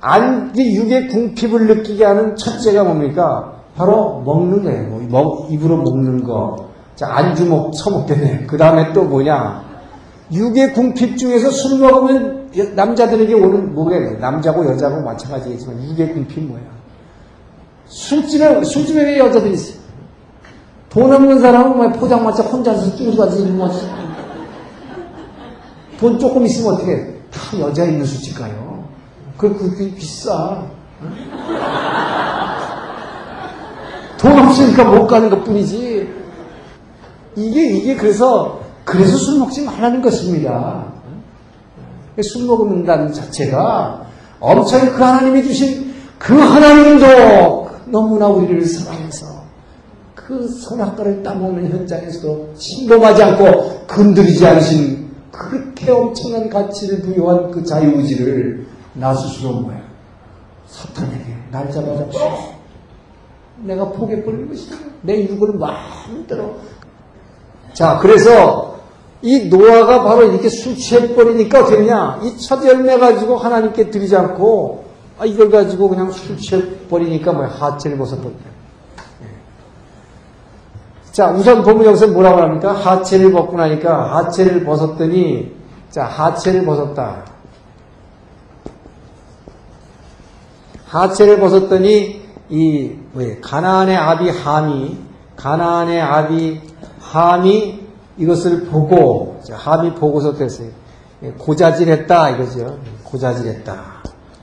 안, 0.00 0.52
이게 0.54 0.74
육의 0.74 1.08
궁핍을 1.08 1.66
느끼게 1.66 2.04
하는 2.04 2.36
첫째가 2.36 2.84
뭡니까? 2.84 3.54
바로 3.76 4.22
먹는 4.24 4.64
거예요. 4.64 4.88
뭐, 4.88 5.00
먹, 5.08 5.52
입으로 5.52 5.78
먹는 5.78 6.24
거. 6.24 6.68
자, 6.94 7.08
안주 7.10 7.46
먹, 7.46 7.72
처먹게 7.72 8.14
돼. 8.14 8.44
그 8.46 8.56
다음에 8.56 8.92
또 8.92 9.04
뭐냐? 9.04 9.64
육의 10.32 10.72
궁핍 10.74 11.18
중에서 11.18 11.50
술 11.50 11.80
먹으면 11.80 12.50
남자들에게 12.74 13.34
오는 13.34 13.74
뭐가 13.74 13.98
남자고 14.20 14.64
여자고 14.66 15.02
마찬가지겠지만 15.02 15.82
육의 15.90 16.12
궁핍 16.14 16.44
뭐야? 16.44 16.62
술집에, 17.86 18.64
술집에 18.64 19.04
왜 19.04 19.18
여자들이 19.18 19.54
있어요? 19.54 19.84
돈 20.88 21.12
없는 21.12 21.40
사람은 21.40 21.76
뭐 21.76 21.88
포장마차 21.88 22.42
혼자서 22.44 22.94
쭈그가서 22.96 23.44
뭐, 23.46 23.68
돈 26.04 26.18
조금 26.18 26.44
있으면 26.44 26.74
어떻게 26.74 26.92
해? 26.92 27.06
다 27.30 27.58
여자 27.60 27.84
있는 27.84 28.04
술집 28.04 28.36
가요. 28.38 28.84
그, 29.38 29.56
그 29.56 29.74
게 29.74 29.94
비싸. 29.94 30.62
돈 34.18 34.38
없으니까 34.38 34.84
못 34.84 35.06
가는 35.06 35.30
것 35.30 35.42
뿐이지. 35.44 36.06
이게, 37.36 37.70
이게 37.78 37.96
그래서, 37.96 38.60
그래서 38.84 39.16
술 39.16 39.38
먹지 39.38 39.64
말라는 39.64 40.02
것입니다. 40.02 40.84
술 42.22 42.44
먹는다는 42.44 43.10
자체가 43.10 44.02
엄청 44.40 44.80
그 44.94 45.02
하나님이 45.02 45.42
주신 45.42 45.94
그 46.18 46.38
하나님도 46.38 47.70
너무나 47.86 48.28
우리를 48.28 48.62
사랑해서 48.66 49.26
그 50.14 50.46
선악과를 50.48 51.22
따먹는 51.22 51.70
현장에서도 51.70 52.52
침범하지 52.56 53.22
않고 53.22 53.86
건드리지 53.86 54.46
않으신 54.46 55.03
그렇게 55.38 55.90
엄청난 55.90 56.48
가치를 56.48 57.02
부여한 57.02 57.50
그 57.50 57.64
자유의지를 57.64 58.66
나 58.94 59.12
스스로 59.14 59.52
뭐야. 59.60 59.82
사탄에게 60.66 61.24
날 61.50 61.70
잡아잡고 61.70 62.54
내가 63.64 63.88
포기해버린 63.90 64.48
것이다 64.48 64.76
내 65.02 65.22
육을 65.24 65.54
마음대로 65.58 66.56
자 67.72 67.98
그래서 68.00 68.78
이 69.22 69.48
노아가 69.48 70.02
바로 70.02 70.24
이렇게 70.24 70.48
술 70.48 70.74
취해버리니까 70.76 71.60
어떻게 71.60 71.76
되냐? 71.78 72.20
이 72.22 72.36
첫 72.38 72.64
열매 72.66 72.98
가지고 72.98 73.36
하나님께 73.36 73.90
드리지 73.90 74.14
않고 74.16 74.84
아, 75.18 75.24
이걸 75.24 75.50
가지고 75.50 75.88
그냥 75.88 76.10
술 76.10 76.36
취해버리니까 76.36 77.32
뭐야? 77.32 77.48
하체를 77.48 77.96
벗어버린다 77.98 78.44
자, 81.14 81.30
우선 81.30 81.62
본문 81.62 81.86
여기서 81.86 82.08
뭐라고 82.08 82.40
합니까? 82.40 82.72
하체를 82.72 83.30
벗고 83.30 83.56
나니까 83.56 84.16
하체를 84.16 84.64
벗었더니 84.64 85.54
자, 85.88 86.06
하체를 86.06 86.64
벗었다. 86.64 87.22
하체를 90.88 91.38
벗었더니 91.38 92.20
이 92.48 92.92
뭐예요? 93.12 93.36
가나안의 93.40 93.96
아비 93.96 94.28
함이 94.28 94.98
가나안의 95.36 96.00
아비 96.02 96.60
함이 96.98 97.86
이것을 98.16 98.64
보고 98.64 99.40
자, 99.44 99.54
함이 99.54 99.94
보고서 99.94 100.34
됐어요. 100.34 100.70
고자질했다 101.38 102.30
이거죠. 102.30 102.80
고자질했다. 103.04 103.72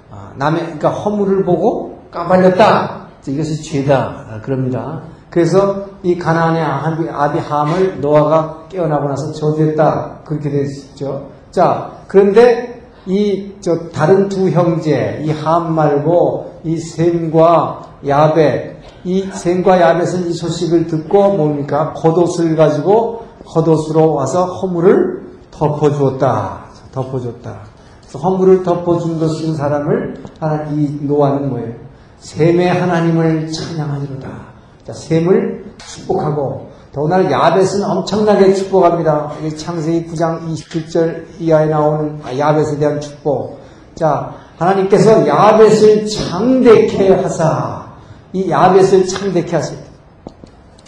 아, 0.10 0.32
남의 0.38 0.62
그러니까 0.62 0.90
허물을 0.90 1.44
보고 1.44 2.00
까발렸다. 2.12 3.08
이것이 3.28 3.62
죄다. 3.62 4.26
아, 4.30 4.42
그럽니다. 4.42 5.02
그래서 5.32 5.86
이 6.04 6.18
가나안의 6.18 6.62
아비, 6.62 7.10
아비함을 7.10 8.02
노아가 8.02 8.68
깨어나고 8.70 9.08
나서 9.08 9.32
저주했다. 9.32 10.20
그렇게 10.26 10.50
됐죠. 10.50 11.30
자, 11.52 11.92
그런데 12.08 12.82
이 13.08 13.52
저 13.62 13.90
다른 13.90 14.28
두 14.30 14.50
형제, 14.50 15.22
이 15.24 15.30
함 15.32 15.74
말고 15.74 16.60
이 16.64 16.78
셈과 16.78 17.82
야벳, 18.08 18.76
이 19.04 19.24
셈과 19.32 19.80
야벳은 19.82 20.28
이 20.28 20.34
소식을 20.34 20.88
듣고 20.88 21.34
뭡니까? 21.34 21.94
겉옷을 21.94 22.56
가지고 22.56 23.26
겉옷으로 23.46 24.14
와서 24.14 24.46
허물을 24.46 25.22
덮어주었다. 25.52 26.66
덮어줬다. 26.92 27.60
그래서 28.02 28.20
허물을 28.20 28.64
덮어준 28.64 29.20
것인 29.20 29.56
사람을 29.56 30.24
하나, 30.40 30.64
이 30.72 31.00
노아는 31.02 31.50
뭐예요? 31.50 31.74
셈의 32.20 32.68
하나님을 32.70 33.52
찬양하리로다. 33.52 34.51
자, 34.86 34.94
셈을 34.94 35.74
축복하고 35.78 36.70
더구나 36.92 37.30
야벳은 37.32 37.84
엄청나게 37.84 38.54
축복합니다. 38.54 39.32
창세기 39.58 40.12
9장 40.12 40.42
27절 40.50 41.26
이하에 41.40 41.68
나오는 41.68 42.20
야벳에 42.38 42.78
대한 42.78 43.00
축복. 43.00 43.60
자, 43.96 44.34
하나님께서 44.58 45.26
야벳을 45.28 46.06
창대케 46.08 47.14
하사 47.16 47.86
이 48.34 48.50
야벳을 48.50 49.08
창대케 49.08 49.56
하세요. 49.56 49.80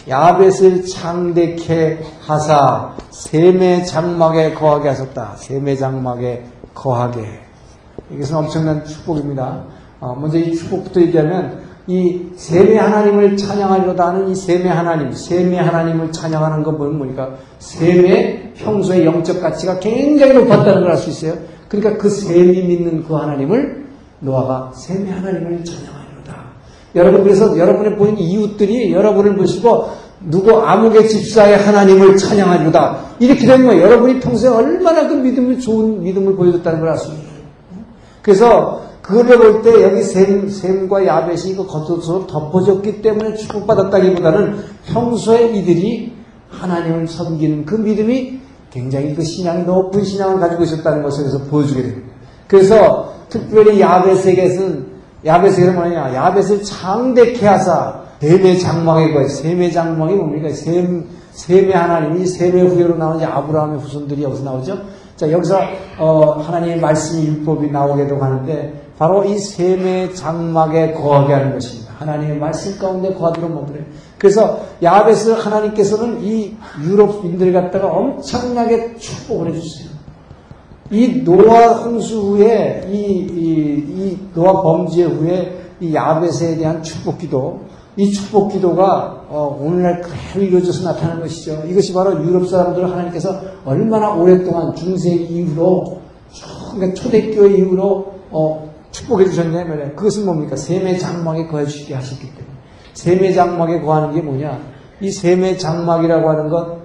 야벳을 0.08 0.84
창대케 0.84 2.00
하사 2.20 2.94
셈의 3.10 3.86
장막에 3.86 4.52
거하게 4.54 4.88
하셨다. 4.90 5.36
셈의 5.36 5.78
장막에 5.78 6.44
거하게. 6.74 7.40
이것은 8.10 8.36
엄청난 8.36 8.84
축복입니다. 8.84 9.64
어, 10.00 10.14
먼저 10.14 10.36
이 10.36 10.54
축복부터 10.54 11.00
얘기하면 11.00 11.63
이 11.86 12.22
셈의 12.34 12.78
하나님을 12.78 13.36
찬양하려다 13.36 14.08
하는 14.08 14.28
이 14.30 14.34
셈의 14.34 14.66
하나님, 14.68 15.12
셈의 15.12 15.58
하나님을 15.58 16.12
찬양하는 16.12 16.62
것 16.62 16.78
보면 16.78 16.96
뭐니까 16.98 17.34
셈의 17.58 18.52
평소의 18.56 19.04
영적 19.04 19.40
가치가 19.42 19.78
굉장히 19.80 20.32
높았다는 20.34 20.82
걸 20.82 20.90
알 20.92 20.96
수 20.96 21.10
있어요. 21.10 21.38
그러니까 21.68 21.96
그 22.00 22.08
셈이 22.08 22.62
믿는 22.62 23.04
그 23.04 23.14
하나님을 23.14 23.84
노아가 24.20 24.72
셈의 24.74 25.12
하나님을 25.12 25.62
찬양하려다. 25.64 26.34
여러분 26.94 27.22
그래서 27.22 27.58
여러분의 27.58 27.96
보인 27.96 28.16
이웃들이 28.16 28.92
여러분을 28.92 29.36
보시고 29.36 29.88
누구 30.30 30.58
아무개 30.62 31.06
집사의 31.06 31.58
하나님을 31.58 32.16
찬양하려다 32.16 32.98
이렇게 33.18 33.44
되면 33.46 33.66
뭐 33.66 33.76
여러분이 33.78 34.20
평소에 34.20 34.48
얼마나 34.48 35.06
그 35.06 35.14
믿음을 35.14 35.58
좋은 35.60 36.02
믿음을 36.02 36.34
보여줬다는 36.34 36.80
걸 36.80 36.88
알 36.88 36.96
수 36.98 37.08
있어요. 37.08 37.34
그래서 38.22 38.83
그걸 39.04 39.36
볼 39.36 39.62
때 39.62 39.82
여기 39.82 40.02
셈, 40.02 40.48
셈과 40.48 41.04
야벳이 41.04 41.50
이거 41.50 41.66
겉옷으로 41.66 42.26
덮어졌기 42.26 43.02
때문에 43.02 43.34
축복받았다기보다는 43.34 44.56
평소에 44.86 45.48
이들이 45.58 46.14
하나님을 46.48 47.06
섬기는 47.06 47.66
그 47.66 47.74
믿음이 47.74 48.40
굉장히 48.70 49.14
그 49.14 49.22
신앙이 49.22 49.64
높은 49.64 50.02
신앙을 50.02 50.40
가지고 50.40 50.62
있었다는 50.62 51.02
것을 51.02 51.24
그래서 51.24 51.38
보여주게 51.50 51.82
됩니다. 51.82 52.14
그래서 52.48 53.12
특별히 53.28 53.78
야벳에게는 53.78 54.86
야벳에게는 55.26 55.74
뭐냐? 55.74 56.14
야벳을 56.14 56.62
창대케 56.62 57.46
하사 57.46 58.04
셈의 58.22 58.58
장막에 58.58 59.12
거해 59.12 59.28
셈의 59.28 59.70
장막이 59.70 60.14
뭡니까? 60.14 60.48
셈 60.48 61.04
셈의 61.32 61.72
하나님이 61.72 62.26
셈의 62.26 62.68
후예로 62.68 62.96
나오는 62.96 63.22
아브라함의 63.22 63.80
후손들이 63.80 64.22
여기서 64.22 64.44
나오죠. 64.44 64.78
자 65.16 65.30
여기서 65.30 65.60
어, 65.98 66.40
하나님의 66.40 66.80
말씀 66.80 67.22
율법이 67.22 67.70
나오게도 67.70 68.16
하는데 68.16 68.83
바로 68.98 69.24
이 69.24 69.38
셈의 69.38 70.14
장막에 70.14 70.92
거하게 70.92 71.32
하는 71.32 71.52
것입니다. 71.52 71.92
하나님의 71.98 72.38
말씀 72.38 72.78
가운데 72.78 73.12
거하도록 73.14 73.52
만들어요. 73.52 73.84
그래서 74.18 74.60
야벳을 74.82 75.38
하나님께서는 75.38 76.22
이 76.22 76.56
유럽인들 76.82 77.52
갖다가 77.52 77.88
엄청나게 77.88 78.96
축복을 78.96 79.54
해주세요. 79.54 79.94
이 80.90 81.22
노아 81.24 81.68
홍수 81.68 82.20
후에 82.20 82.88
이, 82.90 82.96
이, 82.96 83.84
이 83.88 84.18
노아 84.34 84.62
범죄 84.62 85.04
후에 85.04 85.60
이 85.80 85.94
야벳에 85.94 86.56
대한 86.56 86.82
축복기도 86.82 87.60
이 87.96 88.10
축복기도가 88.12 89.26
어, 89.28 89.58
오늘날 89.60 90.00
그대로 90.00 90.44
이루어져서 90.44 90.92
나타나는 90.92 91.22
것이죠. 91.22 91.62
이것이 91.66 91.92
바로 91.92 92.22
유럽 92.24 92.46
사람들을 92.48 92.90
하나님께서 92.90 93.40
얼마나 93.64 94.14
오랫동안 94.14 94.74
중세기 94.74 95.24
이후로 95.24 95.98
그러니까 96.74 97.00
초대교회 97.00 97.56
이후로 97.56 98.14
어, 98.30 98.73
축복해 99.04 99.26
주셨냐면 99.26 99.96
그것은 99.96 100.24
뭡니까? 100.24 100.56
셈의 100.56 100.98
장막에 100.98 101.46
거해 101.46 101.66
주시게 101.66 101.94
하셨기 101.94 102.26
때문에 102.28 102.54
셈의 102.94 103.34
장막에 103.34 103.80
거하는 103.80 104.14
게 104.14 104.20
뭐냐? 104.20 104.60
이 105.00 105.10
셈의 105.10 105.58
장막이라고 105.58 106.28
하는 106.28 106.48
것 106.48 106.84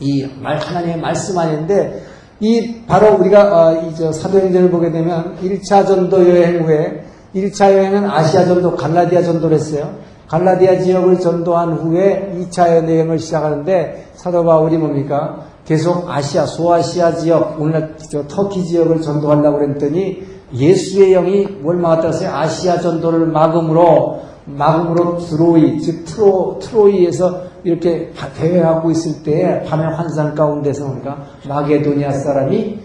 이 0.00 0.28
말, 0.40 0.58
하나님의 0.58 1.00
말씀 1.00 1.38
아닌데 1.38 2.02
이 2.40 2.82
바로 2.86 3.16
우리가 3.16 3.68
어, 3.70 3.88
이저 3.88 4.12
사도행전을 4.12 4.70
보게 4.70 4.92
되면 4.92 5.36
1차 5.42 5.86
전도 5.86 6.28
여행 6.28 6.64
후에 6.64 7.04
1차 7.34 7.72
여행은 7.72 8.08
아시아 8.08 8.44
전도 8.44 8.76
갈라디아 8.76 9.22
전도를 9.22 9.56
했어요. 9.56 9.96
갈라디아 10.28 10.78
지역을 10.80 11.18
전도한 11.18 11.72
후에 11.72 12.36
2차 12.38 12.68
여행을 12.68 13.18
시작하는데 13.18 14.10
사도 14.14 14.44
바울이 14.44 14.76
뭡니까? 14.76 15.46
계속 15.64 16.08
아시아, 16.08 16.46
소아시아 16.46 17.16
지역, 17.16 17.60
오늘날 17.60 17.96
저 18.10 18.26
터키 18.26 18.64
지역을 18.64 19.02
전도하려고 19.02 19.58
그랬더니 19.58 20.22
예수의 20.54 21.12
영이 21.12 21.46
뭘 21.60 21.76
막았다 21.76 22.08
했어요? 22.08 22.30
아시아 22.32 22.80
전도를 22.80 23.26
막음으로, 23.26 24.20
막음으로 24.46 25.18
트로이, 25.18 25.80
즉 25.80 26.04
트로, 26.04 26.58
트로이에서 26.60 27.42
이렇게 27.64 28.12
대회하고 28.36 28.90
있을 28.90 29.22
때 29.22 29.62
밤의 29.68 29.94
환상 29.94 30.34
가운데서 30.34 30.86
그러니까 30.86 31.18
마게도니아 31.46 32.12
사람이 32.12 32.78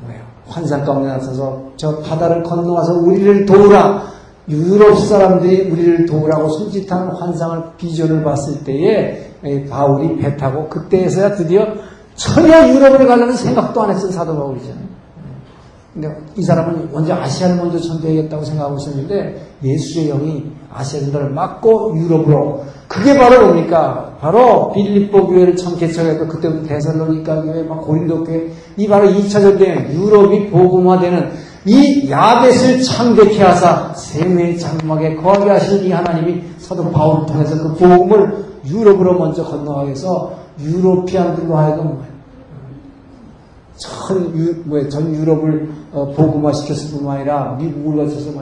뭐예요? 0.00 0.20
환상 0.46 0.84
가운데 0.84 1.08
나서서 1.08 1.70
저 1.76 1.98
바다를 2.00 2.42
건너와서 2.42 2.94
우리를 2.98 3.46
도우라. 3.46 4.16
유럽 4.48 4.96
사람들이 4.98 5.70
우리를 5.70 6.06
도우라고 6.06 6.48
손짓하는 6.48 7.08
환상을 7.08 7.62
비전을 7.76 8.22
봤을 8.22 8.62
때에 8.62 9.32
바울이 9.68 10.18
배 10.18 10.36
타고 10.36 10.68
그때에서야 10.68 11.34
드디어 11.34 11.66
전혀 12.14 12.68
유럽을 12.68 13.06
가려는 13.06 13.34
생각도 13.34 13.82
안 13.82 13.90
했던 13.90 14.10
사도 14.12 14.36
바울이잖아요. 14.36 14.95
근데 15.96 16.14
이 16.36 16.42
사람은 16.42 16.90
먼저 16.92 17.14
아시아를 17.14 17.56
먼저 17.56 17.78
전도해야겠다고 17.78 18.44
생각하고 18.44 18.76
있었는데 18.76 19.40
예수의 19.64 20.08
영이 20.08 20.44
아시아 20.70 21.00
전도를 21.00 21.30
막고 21.30 21.96
유럽으로 21.96 22.64
그게 22.86 23.18
바로 23.18 23.46
뭡니까? 23.46 24.14
바로 24.20 24.72
빌립보 24.72 25.26
교회를 25.26 25.56
처음 25.56 25.78
개척했고 25.78 26.28
그때부터 26.28 26.68
데살로니가 26.68 27.42
교회, 27.42 27.62
막 27.62 27.80
고린도 27.80 28.24
교회 28.24 28.50
이 28.76 28.86
바로 28.86 29.08
2차 29.08 29.30
전도에 29.40 29.94
유럽이 29.94 30.50
복음화되는 30.50 31.30
이 31.64 32.10
야벳을 32.10 32.82
창대케 32.82 33.42
하사 33.42 33.94
생명의 33.94 34.58
장막에 34.58 35.16
거하게 35.16 35.50
하시는 35.50 35.82
이 35.82 35.92
하나님이 35.92 36.42
사도 36.58 36.90
바울을 36.90 37.24
통해서 37.24 37.56
그 37.56 37.74
복음을 37.74 38.44
유럽으로 38.66 39.18
먼저 39.18 39.42
건너가게 39.42 39.92
해서 39.92 40.34
유로피안들로 40.60 41.56
하여금 41.56 42.15
전, 43.76 44.36
유, 44.36 44.54
뭐, 44.64 44.88
전 44.88 45.14
유럽을 45.14 45.68
어, 45.92 46.12
복음화시켰을 46.12 46.90
뿐만 46.90 47.18
아니라 47.18 47.56
미국을 47.60 48.04
거쳐서 48.04 48.32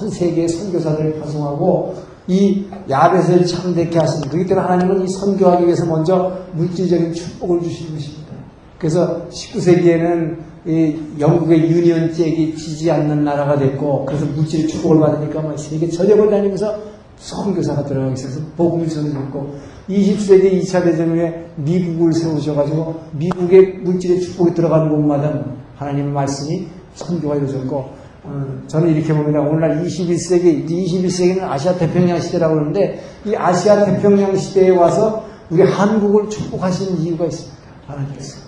전 0.00 0.08
세계의 0.08 0.48
선교사들을 0.48 1.20
파송하고 1.20 1.94
이 2.26 2.64
야벳을 2.88 3.44
창대케 3.44 3.98
하신 3.98 4.22
그렇기 4.30 4.48
때문에 4.48 4.66
하나님은 4.66 5.02
이 5.02 5.08
선교하기 5.08 5.64
위해서 5.66 5.84
먼저 5.84 6.38
물질적인 6.52 7.12
축복을 7.12 7.60
주신 7.62 7.94
것입니다. 7.94 8.32
그래서 8.78 9.28
19세기에는 9.28 10.38
이 10.66 10.96
영국의 11.18 11.70
유니언 11.70 12.14
잭이 12.14 12.56
지지 12.56 12.90
않는 12.90 13.24
나라가 13.24 13.58
됐고 13.58 14.06
그래서 14.06 14.24
물질 14.34 14.66
축복을 14.66 15.00
받으니까 15.00 15.42
막 15.42 15.58
세계 15.58 15.88
전역을 15.88 16.30
다니면서 16.30 16.78
선교사가 17.16 17.84
들어가기 17.84 18.16
시작해서 18.16 18.40
복음을 18.56 18.88
전해줬고 18.88 19.54
20세기 19.90 20.62
2차 20.62 20.84
대전 20.84 21.10
후에 21.10 21.46
미국을 21.56 22.12
세우셔가지고 22.12 23.00
미국의 23.12 23.78
물질의 23.82 24.20
축복이 24.20 24.54
들어가는 24.54 24.88
곳마다 24.88 25.44
하나님의 25.76 26.12
말씀이 26.12 26.66
선교가 26.94 27.36
이루어졌고 27.36 28.00
어, 28.22 28.62
저는 28.66 28.94
이렇게 28.94 29.14
봅니다. 29.14 29.40
오늘날 29.40 29.82
21세기, 29.82 30.68
21세기는 30.68 31.42
아시아 31.42 31.74
태평양 31.74 32.20
시대라고 32.20 32.54
그러는데 32.54 33.00
이 33.24 33.34
아시아 33.34 33.84
태평양 33.84 34.36
시대에 34.36 34.70
와서 34.70 35.24
우리 35.50 35.62
한국을 35.62 36.28
축복하시는 36.28 37.00
이유가 37.00 37.24
있습니다. 37.24 37.58
하나님께서. 37.86 38.38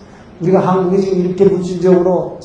우리가 0.40 0.60
한국이 0.60 1.02
지금 1.02 1.24
이렇게 1.24 1.44
물질적으로 1.44 2.38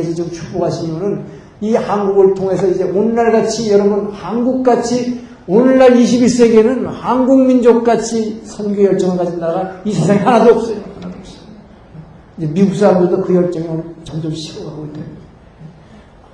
해서 0.00 0.14
좀 0.14 0.30
축복하신 0.30 0.88
이유는 0.90 1.24
이 1.60 1.74
한국을 1.74 2.34
통해서 2.34 2.66
이제 2.68 2.84
오늘날 2.84 3.32
같이 3.32 3.70
여러분 3.72 4.10
한국 4.10 4.62
같이 4.62 5.25
오늘날 5.48 5.94
21세기에는 5.94 6.86
한국 6.86 7.46
민족 7.46 7.84
같이 7.84 8.42
선교 8.44 8.82
열정을 8.82 9.16
가진 9.16 9.38
나라가 9.38 9.80
이 9.84 9.92
세상에 9.92 10.18
하나도 10.18 10.54
없어요. 10.54 10.76
하나도 10.96 11.18
없어요. 11.18 11.40
이제 12.38 12.46
미국 12.48 12.74
사람들도 12.74 13.22
그 13.22 13.34
열정이 13.34 13.66
점점 14.02 14.34
식어가고 14.34 14.86
있대요. 14.86 15.04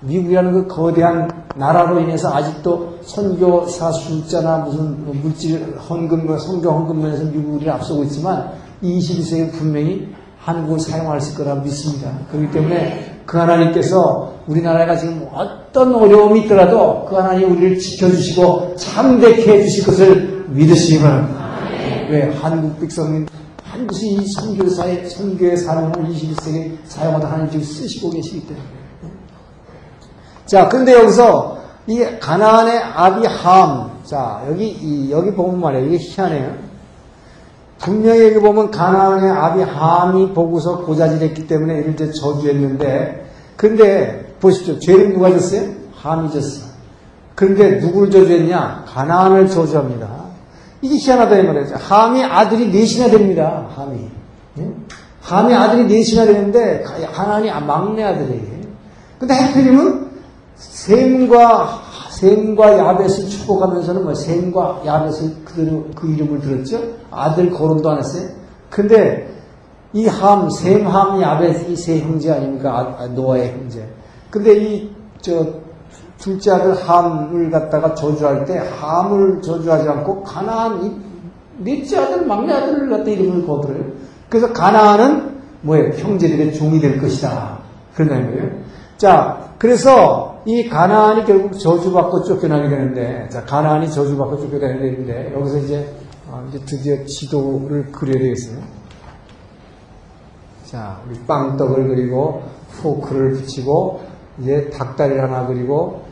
미국이라는 0.01 0.53
그 0.53 0.67
거대한 0.67 1.31
나라로 1.57 2.01
인해서 2.01 2.33
아직도 2.35 2.99
선교사 3.03 3.93
숫자나 3.93 4.59
무슨 4.59 5.05
뭐 5.05 5.15
물질 5.15 5.77
헌금, 5.77 6.39
선교 6.39 6.71
헌금 6.71 7.03
면에서 7.03 7.25
미국이 7.25 7.69
앞서고 7.69 8.05
있지만 8.05 8.53
21세기 8.83 9.53
분명히 9.53 10.09
한국을 10.39 10.81
사용할 10.81 11.21
수 11.21 11.37
거라 11.37 11.57
믿습니다. 11.57 12.11
그렇기 12.31 12.51
때문에 12.51 13.12
그 13.27 13.39
하나님께서 13.39 14.35
우리나라가 14.47 14.97
지금 14.97 15.29
어떤 15.33 15.95
어려움이 15.95 16.43
있더라도 16.43 17.05
그 17.09 17.14
하나님 17.16 17.53
우리를 17.53 17.79
지켜주시고 17.79 18.77
참되게 18.77 19.59
해주실 19.59 19.87
것을 19.87 20.45
믿으시기 20.49 21.01
바랍니다. 21.01 21.59
왜? 22.11 22.35
한국 22.41 22.79
백성인 22.81 23.27
반드시 23.64 24.12
이 24.12 24.27
선교사의, 24.27 25.09
선교의 25.09 25.57
사명을 25.57 25.93
21세기에 25.93 26.73
사용하다 26.85 27.27
하나님 27.27 27.51
지금 27.51 27.64
쓰시고 27.64 28.11
계시기 28.11 28.47
때문에. 28.47 28.66
자, 30.45 30.68
근데 30.68 30.93
여기서 30.93 31.59
이 31.87 32.05
가나안의 32.20 32.79
아비 32.79 33.27
함, 33.27 33.91
자, 34.05 34.45
여기, 34.49 35.09
여기 35.11 35.33
보면 35.33 35.61
말이에요. 35.61 35.87
이게 35.87 35.97
희한해요. 35.99 36.72
분명히 37.83 38.22
여기 38.22 38.39
보면 38.39 38.70
가나안의 38.70 39.28
아비 39.28 39.62
함이 39.62 40.33
보고서 40.33 40.78
고자질했기 40.85 41.49
때문에 41.49 41.80
이를 41.80 41.93
이제 41.95 42.12
저주했는데, 42.12 43.26
근데 43.57 44.35
보십시오. 44.41 44.78
죄를 44.78 45.12
누가 45.12 45.30
졌어요? 45.30 45.68
함이 45.97 46.30
졌어. 46.33 46.66
그런데 47.35 47.80
누구를 47.80 48.11
저주했냐? 48.11 48.85
가나안을 48.87 49.49
저주합니다. 49.49 50.09
이게 50.80 50.95
희한하다 50.97 51.39
이 51.39 51.43
말이죠. 51.43 51.74
함이 51.76 52.22
아들이 52.22 52.70
넷이나 52.70 53.09
됩니다. 53.09 53.66
함이. 53.74 53.99
예? 54.59 54.70
함이 55.20 55.53
아들이 55.53 55.85
넷이나 55.87 56.24
되는데 56.24 56.85
가나안이 57.12 57.51
막내 57.66 58.05
아들이에요. 58.05 58.62
근데 59.18 59.35
해필이면 59.35 60.11
셈과 60.57 61.82
셈과 62.23 62.79
야벳을 62.79 63.29
축복하면서는 63.29 64.05
뭐 64.05 64.14
셈과 64.14 64.83
야벳을 64.87 65.45
그대로 65.45 65.85
그 65.95 66.09
이름을 66.09 66.41
들었죠. 66.41 66.81
아들 67.11 67.51
거론도 67.51 67.91
안 67.91 67.99
했어요. 67.99 68.29
근데 68.70 69.29
이 69.93 70.07
함, 70.07 70.49
셈, 70.49 70.87
함, 70.87 71.20
야벳 71.20 71.68
이 71.68 71.77
세 71.77 71.99
형제 72.01 72.31
아닙니까? 72.31 72.97
아, 72.99 73.07
노아의 73.07 73.53
형제. 73.53 73.87
근데 74.31 74.55
이 74.57 75.03
저 75.23 75.47
둘째 76.18 76.51
아들 76.51 76.75
함을 76.75 77.51
갖다가 77.51 77.95
저주할 77.95 78.45
때 78.45 78.59
함을 78.59 79.41
저주하지 79.41 79.89
않고 79.89 80.23
가나안 80.23 80.85
이 80.85 80.93
넷째 81.59 81.99
아들 81.99 82.27
막내 82.27 82.53
아들을 82.53 82.91
갖다 82.91 83.09
이름을 83.11 83.47
거들어요. 83.47 83.85
그래서 84.29 84.53
가나안은 84.53 85.33
뭐예요? 85.62 85.93
형제들의 85.95 86.55
종이 86.55 86.81
될 86.81 87.01
것이다. 87.01 87.59
그런다는 87.95 88.33
거예요. 88.33 88.51
자, 88.97 89.49
그래서 89.59 90.32
이 90.45 90.68
가나안이 90.68 91.24
결국 91.24 91.57
저주받고 91.57 92.24
쫓겨나게 92.24 92.68
되는데, 92.68 93.28
자, 93.28 93.45
가나안이 93.45 93.90
저주받고 93.90 94.38
쫓겨나게 94.38 94.78
되는데, 94.78 95.32
여기서 95.34 95.59
이제, 95.59 95.95
어, 96.28 96.45
이제 96.49 96.59
드디어 96.64 97.05
지도를 97.05 97.93
그려야 97.93 98.18
되겠어요. 98.18 98.59
자, 100.64 101.01
우리 101.07 101.18
빵떡을 101.20 101.88
그리고, 101.88 102.43
포크를 102.82 103.34
붙이고, 103.34 104.01
이제 104.40 104.68
닭다리를 104.70 105.22
하나 105.22 105.47
그리고, 105.47 106.03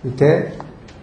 밑에 0.00 0.56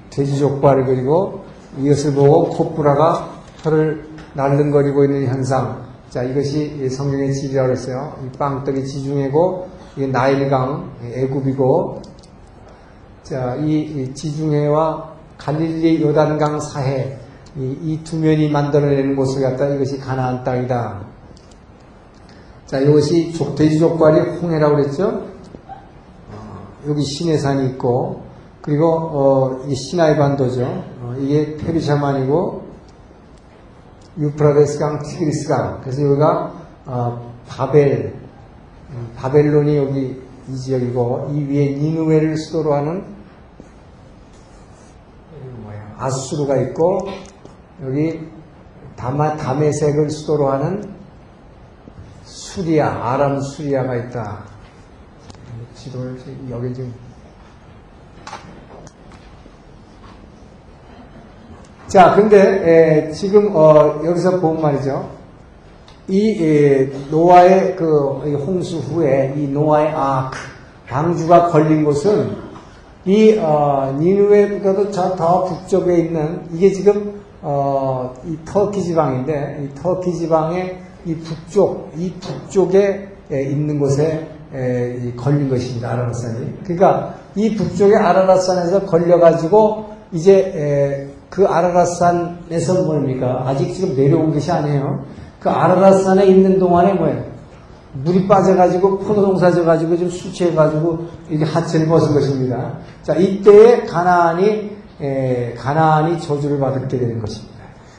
돼지족발을 0.09 0.85
그리고, 0.85 1.43
이것을 1.77 2.13
보고 2.13 2.49
콧불화가 2.49 3.29
혀를 3.61 4.09
날름거리고 4.33 5.05
있는 5.05 5.27
현상. 5.27 5.83
자, 6.09 6.23
이것이 6.23 6.89
성경의 6.89 7.35
지리라고 7.35 7.71
했어요. 7.71 8.15
이 8.25 8.35
빵떡이 8.35 8.83
지중해고, 8.83 9.78
나일강, 10.07 10.91
애굽이고, 11.13 12.01
자, 13.23 13.55
이 13.57 14.11
지중해와 14.13 15.13
갈릴리 15.37 16.01
요단강 16.01 16.59
사해, 16.59 17.17
이 17.57 17.99
두 18.03 18.17
면이 18.17 18.49
만들어내는 18.49 19.15
곳을 19.15 19.41
갖다 19.41 19.67
이것이 19.67 19.99
가나안 19.99 20.43
땅이다. 20.43 21.01
자, 22.65 22.79
이것이 22.79 23.33
돼지 23.55 23.79
족발이 23.79 24.37
홍해라고 24.37 24.75
그랬죠? 24.75 25.23
어, 26.31 26.67
여기 26.87 27.03
시내산이 27.03 27.69
있고, 27.71 28.21
그리고, 28.61 28.87
어, 28.91 29.65
이 29.67 29.73
시나이 29.73 30.15
반도죠. 30.17 30.63
어, 31.01 31.15
이게 31.19 31.57
페르시아만이고, 31.57 32.63
유프라데스강, 34.19 35.01
티그리스강. 35.01 35.81
그래서 35.81 36.03
여기가, 36.03 36.53
어, 36.85 37.33
바벨, 37.47 38.18
바벨론이 39.15 39.77
여기 39.77 40.21
이 40.47 40.55
지역이고 40.55 41.31
이 41.31 41.43
위에 41.43 41.75
니누웨를 41.75 42.37
수도로 42.37 42.73
하는 42.73 43.19
아수르가 45.97 46.57
있고 46.61 46.99
여기 47.83 48.21
다마 48.95 49.35
다메색을 49.35 50.09
수도로 50.09 50.49
하는 50.49 50.95
수리아 52.23 53.13
아람 53.13 53.41
수리아가 53.41 53.95
있다. 53.95 54.43
지도를 55.75 56.19
여기 56.49 56.73
지금 56.73 56.93
자 61.87 62.15
근데 62.15 63.07
에, 63.07 63.11
지금 63.11 63.55
어, 63.55 64.01
여기서 64.05 64.39
보면 64.39 64.61
말이죠. 64.61 65.18
이 66.09 66.89
노아의 67.11 67.75
그 67.75 68.35
홍수 68.45 68.77
후에 68.77 69.35
이 69.37 69.47
노아의 69.47 69.89
아크 69.89 70.37
방주가 70.87 71.49
걸린 71.49 71.85
곳은 71.85 72.31
이 73.05 73.37
어, 73.37 73.95
니누에보다도 73.99 74.91
더 74.91 75.43
북쪽에 75.45 75.97
있는 75.97 76.41
이게 76.51 76.71
지금 76.71 77.21
어, 77.41 78.13
이 78.25 78.37
터키 78.43 78.83
지방인데 78.83 79.63
이 79.63 79.75
터키 79.75 80.13
지방의 80.13 80.79
이 81.05 81.15
북쪽 81.15 81.91
이 81.95 82.11
북쪽에 82.19 83.07
있는 83.31 83.79
곳에 83.79 84.27
에, 84.53 85.13
걸린 85.15 85.47
것입니다 85.47 85.91
아라라산이. 85.91 86.63
그러니까 86.63 87.15
이 87.35 87.55
북쪽의 87.55 87.95
아라라산에서 87.95 88.85
걸려가지고 88.85 89.85
이제 90.11 90.51
에, 90.55 91.07
그 91.29 91.45
아라라산에서 91.45 92.83
뭡니까 92.83 93.43
아직 93.45 93.71
지금 93.73 93.95
내려온 93.95 94.33
것이 94.33 94.51
아니에요. 94.51 95.05
그 95.39 95.49
아라라산에 95.49 96.25
있는 96.25 96.59
동안에 96.59 96.93
뭐예요? 96.93 97.23
물이 97.93 98.27
빠져가지고 98.27 98.99
포도농사 98.99 99.51
져가지고 99.51 99.97
좀 99.97 100.09
수치해가지고 100.09 100.99
이게 101.29 101.43
하체를 101.43 101.87
벗은 101.87 102.13
것입니다. 102.13 102.73
자 103.01 103.15
이때에 103.15 103.83
가나안이 103.83 104.77
에, 105.01 105.53
가나안이 105.55 106.19
저주를 106.19 106.59
받게 106.59 106.97
되는 106.97 107.19
것입니다. 107.19 107.57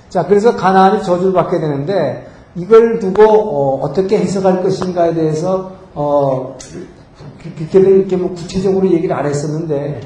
자 0.08 0.26
그래서 0.26 0.54
가나안이 0.54 1.02
저주를 1.02 1.32
받게 1.32 1.58
되는데 1.58 2.26
이걸 2.54 2.98
두고 2.98 3.82
어, 3.82 3.92
떻게 3.92 4.18
해석할 4.18 4.62
것인가에 4.62 5.14
대해서 5.14 5.72
어, 5.94 6.56
그렇게는 7.56 8.00
이렇게 8.00 8.16
뭐 8.16 8.32
구체적으로 8.34 8.88
얘기를 8.90 9.14
안 9.14 9.26
했었는데 9.26 10.00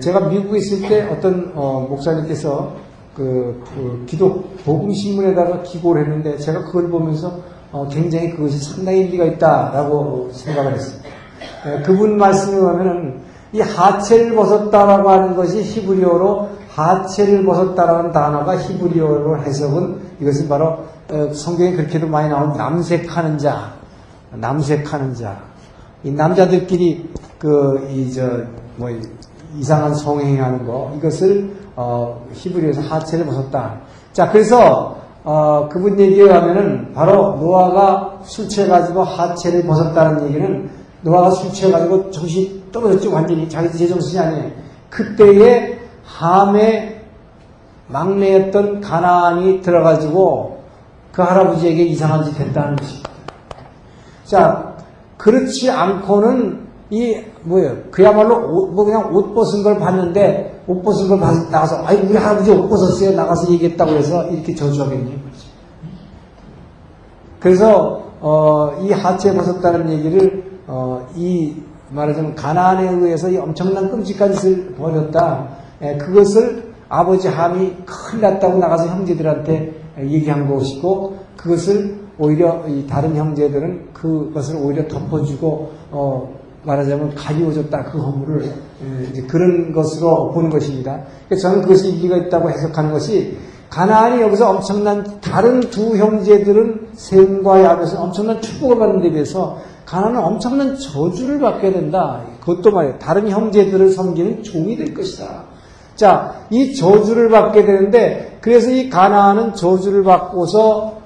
제가 0.00 0.20
미국에 0.20 0.58
있을 0.58 0.88
때 0.88 1.02
어떤 1.10 1.52
어, 1.54 1.86
목사님께서 1.88 2.87
그, 3.18 3.62
그 3.74 4.04
기독 4.06 4.56
복음 4.64 4.92
신문에다가 4.92 5.62
기고를 5.62 6.04
했는데 6.04 6.38
제가 6.38 6.64
그걸 6.66 6.88
보면서 6.88 7.40
어, 7.72 7.86
굉장히 7.90 8.30
그것이 8.30 8.58
상당히 8.58 9.00
일리가 9.00 9.24
있다라고 9.24 10.30
생각을 10.32 10.72
했습니다. 10.74 11.08
에, 11.66 11.82
그분 11.82 12.16
말씀을 12.16 12.60
보면은 12.60 13.20
이 13.52 13.60
하체를 13.60 14.34
벗었다라고 14.34 15.10
하는 15.10 15.36
것이 15.36 15.62
히브리어로 15.62 16.48
하체를 16.70 17.44
벗었다라는 17.44 18.12
단어가 18.12 18.56
히브리어로 18.56 19.42
해석은 19.42 20.00
이것은 20.20 20.48
바로 20.48 20.84
어, 21.10 21.32
성경에 21.34 21.72
그렇게도 21.72 22.06
많이 22.06 22.28
나온 22.28 22.56
남색하는 22.56 23.38
자, 23.38 23.74
남색하는 24.32 25.14
자. 25.14 25.40
이 26.04 26.10
남자들끼리 26.12 27.10
그 27.38 27.88
이 27.90 28.10
저 28.12 28.46
뭐 28.78 28.88
이상한 29.56 29.94
성행하는 29.94 30.66
거 30.66 30.92
이것을 30.96 31.50
어, 31.80 32.26
히브리어에서 32.32 32.80
하체를 32.80 33.24
벗었다. 33.24 33.76
자 34.12 34.28
그래서 34.32 34.98
어, 35.22 35.68
그분 35.70 35.98
얘기에 36.00 36.28
하면은 36.28 36.92
바로 36.92 37.36
노아가 37.36 38.18
술 38.24 38.48
취해가지고 38.48 39.04
하체를 39.04 39.64
벗었다는 39.64 40.28
얘기는 40.28 40.68
노아가 41.02 41.30
술 41.30 41.52
취해가지고 41.52 42.10
정신이 42.10 42.64
떨어졌죠. 42.72 43.14
완전히 43.14 43.48
자기 43.48 43.70
제정신이 43.78 44.18
아니에요. 44.18 44.50
그때에 44.90 45.78
함의 46.02 47.00
막내였던 47.86 48.80
가나안이 48.80 49.60
들어가지고 49.60 50.64
그 51.12 51.22
할아버지에게 51.22 51.84
이상한 51.84 52.24
짓 52.24 52.40
했다는 52.40 52.74
것입니다. 52.74 53.10
자, 54.24 54.74
그렇지 55.16 55.70
않고는 55.70 56.66
이 56.90 57.22
뭐예요? 57.48 57.76
그야말로 57.90 58.36
옷, 58.36 58.72
뭐 58.72 58.84
그냥 58.84 59.14
옷 59.14 59.34
벗은 59.34 59.62
걸 59.62 59.78
봤는데 59.78 60.62
옷 60.66 60.82
벗은 60.82 61.08
걸 61.08 61.18
봐서 61.18 61.50
나가서 61.50 61.84
아이 61.84 61.96
우리 61.96 62.16
할아버지 62.16 62.50
옷 62.50 62.68
벗었어요 62.68 63.16
나가서 63.16 63.50
얘기했다고 63.52 63.92
해서 63.92 64.26
이렇게 64.28 64.54
저주하겠냐 64.54 65.04
그렇지. 65.04 65.48
그래서 67.40 68.02
어, 68.20 68.72
이 68.82 68.92
하체 68.92 69.34
벗었다는 69.34 69.90
얘기를 69.90 70.60
어, 70.66 71.06
이 71.16 71.56
말하자면 71.90 72.34
가난에 72.34 72.90
의해서 72.90 73.30
이 73.30 73.36
엄청난 73.38 73.90
끔찍한 73.90 74.32
짓을 74.34 74.74
벌였다. 74.74 75.48
에, 75.80 75.96
그것을 75.96 76.74
아버지 76.88 77.28
함이 77.28 77.76
큰일 77.86 78.22
났다고 78.22 78.58
나가서 78.58 78.88
형제들한테 78.88 79.74
얘기한 80.00 80.52
것이고 80.52 81.16
그것을 81.36 81.98
오히려 82.18 82.64
다른 82.88 83.14
형제들은 83.14 83.92
그것을 83.92 84.56
오히려 84.56 84.88
덮어주고 84.88 85.70
어, 85.92 86.34
말하자면 86.62 87.14
가리워졌다 87.14 87.84
그 87.84 87.98
허물을 87.98 88.52
예, 89.14 89.22
그런 89.22 89.72
것으로 89.72 90.32
보는 90.32 90.50
것입니다. 90.50 91.00
저는 91.40 91.62
그것이 91.62 91.90
일리가 91.90 92.16
있다고 92.16 92.50
해석하는 92.50 92.92
것이 92.92 93.36
가나안이 93.70 94.22
여기서 94.22 94.50
엄청난 94.50 95.20
다른 95.20 95.60
두 95.60 95.96
형제들은 95.96 96.88
셈과 96.94 97.62
야벳은 97.62 97.96
엄청난 97.98 98.40
축복을 98.40 98.78
받는 98.78 99.02
데 99.02 99.10
비해서 99.10 99.58
가나안은 99.84 100.20
엄청난 100.20 100.76
저주를 100.76 101.38
받게 101.38 101.72
된다. 101.72 102.22
그것도 102.40 102.70
말이에요. 102.70 102.98
다른 102.98 103.28
형제들을 103.28 103.90
섬기는 103.90 104.42
종이 104.42 104.76
될 104.76 104.94
것이다. 104.94 105.44
자, 105.96 106.42
이 106.50 106.74
저주를 106.74 107.28
받게 107.28 107.64
되는데 107.64 108.38
그래서 108.40 108.70
이 108.70 108.88
가나안은 108.88 109.54
저주를 109.54 110.04
받고서 110.04 110.98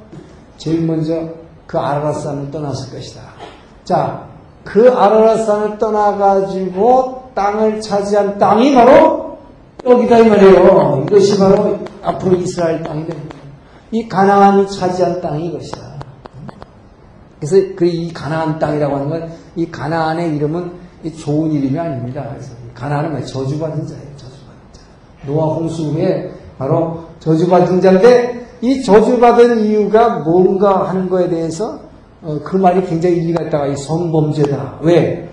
제일 0.57 0.83
먼저 0.83 1.29
그 1.67 1.79
아라라 1.79 2.13
산을 2.13 2.51
떠났을 2.51 2.93
것이다. 2.93 3.23
자, 3.85 4.32
그 4.65 4.91
아라라산을 4.91 5.79
떠나가지고 5.79 7.31
땅을 7.35 7.81
차지한 7.81 8.39
땅이 8.39 8.75
바로 8.75 9.39
여기다 9.85 10.19
이 10.19 10.29
말이에요. 10.29 11.05
이것이 11.07 11.39
바로 11.39 11.79
앞으로 12.03 12.37
이스라엘 12.37 12.83
땅이 12.83 13.07
됩니다. 13.07 13.37
이 13.91 14.09
가나안이 14.09 14.69
차지한 14.71 15.21
땅이 15.21 15.47
이것이다. 15.49 15.93
그래서 17.41 17.57
그 17.77 17.87
이 17.87 18.13
가나안 18.13 18.59
땅이라고 18.59 18.95
하는 18.97 19.09
건 19.09 19.43
이 19.57 19.71
가나안의 19.71 20.37
이름은 20.37 20.73
좋은 21.19 21.53
이름이 21.53 21.79
아닙니다. 21.79 22.27
그래서 22.31 22.53
가나안은 22.75 23.13
뭐 23.13 23.21
저주받은 23.21 23.87
자예요. 23.87 24.03
저주받은 24.17 24.59
자. 24.73 24.81
노아 25.27 25.47
홍수 25.55 25.91
후에 25.91 26.33
바로 26.59 27.05
저주받은 27.21 27.81
자인데 27.81 28.47
이 28.63 28.83
저주받은 28.83 29.65
이유가 29.65 30.21
뭔가 30.21 30.89
하는 30.89 31.09
거에 31.11 31.29
대해서 31.29 31.81
어, 32.23 32.39
그 32.45 32.57
말이 32.57 32.87
굉장히 32.87 33.17
일리가 33.17 33.45
있다가 33.45 33.67
이 33.67 33.77
성범죄다. 33.77 34.79
왜? 34.83 35.29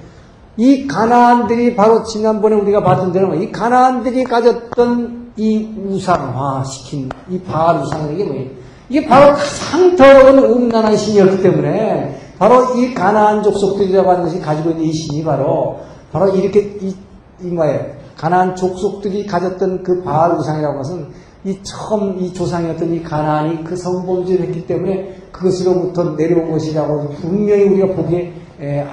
이 0.58 0.88
가나안들이 0.88 1.76
바로 1.76 2.04
지난번에 2.04 2.56
우리가 2.56 2.84
봤던 2.84 3.12
대로 3.12 3.34
이 3.36 3.52
가나안들이 3.52 4.24
가졌던 4.24 5.34
이 5.38 5.70
우상화 5.88 6.64
시킨 6.66 7.10
이 7.30 7.40
바알 7.40 7.82
우상은 7.82 8.14
이게 8.14 8.26
뭐예요? 8.26 8.50
이게 8.90 9.06
바로 9.08 9.34
가장 9.36 9.96
더러운 9.96 10.40
음란한 10.40 10.98
신이었기 10.98 11.44
때문에 11.44 12.20
바로 12.40 12.76
이 12.76 12.94
가나안 12.94 13.44
족속들이라고 13.44 14.10
하는 14.10 14.24
것이 14.24 14.40
가지고 14.42 14.72
있는 14.72 14.86
이 14.86 14.92
신이 14.92 15.24
바로 15.24 15.80
바로 16.12 16.30
이렇게 16.36 16.78
이, 16.82 16.94
이 17.42 17.48
뭐예요? 17.48 17.86
가나안 18.18 18.56
족속들이 18.56 19.28
가졌던 19.28 19.84
그 19.84 20.04
바알 20.04 20.32
우상이라고 20.32 20.74
하는 20.74 20.78
것은 20.78 21.08
이 21.46 21.58
처음 21.64 22.20
이 22.20 22.34
조상이었던 22.34 22.94
이 22.94 23.02
가나안이 23.02 23.64
그 23.64 23.76
성범죄를 23.76 24.48
했기 24.48 24.68
때문에 24.68 25.16
그것으로부터 25.32 26.16
내려온 26.16 26.52
것이라고 26.52 27.10
분명히 27.22 27.64
우리가 27.64 27.96
보기에 27.96 28.34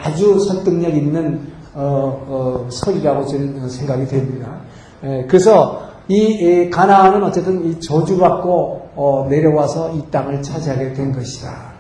아주 0.01 0.39
설득력 0.39 0.95
있는 0.95 1.41
어, 1.75 2.25
어, 2.27 2.69
설이라고 2.71 3.27
저는 3.27 3.69
생각이 3.69 4.07
됩니다. 4.07 4.61
그래서 5.29 5.83
이 6.09 6.71
가나안은 6.71 7.23
어쨌든 7.25 7.67
이 7.67 7.81
저주받고 7.81 8.91
어, 8.95 9.27
내려와서 9.29 9.93
이 9.93 10.03
땅을 10.11 10.43
차지하게 10.43 10.95
된 10.95 11.13
것이다. 11.13 11.75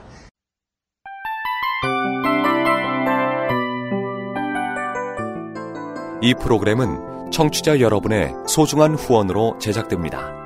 이 6.21 6.35
프로그램은 6.35 7.31
청취자 7.31 7.81
여러분의 7.81 8.35
소중한 8.47 8.95
후원으로 8.95 9.59
제작됩니다. 9.59 10.46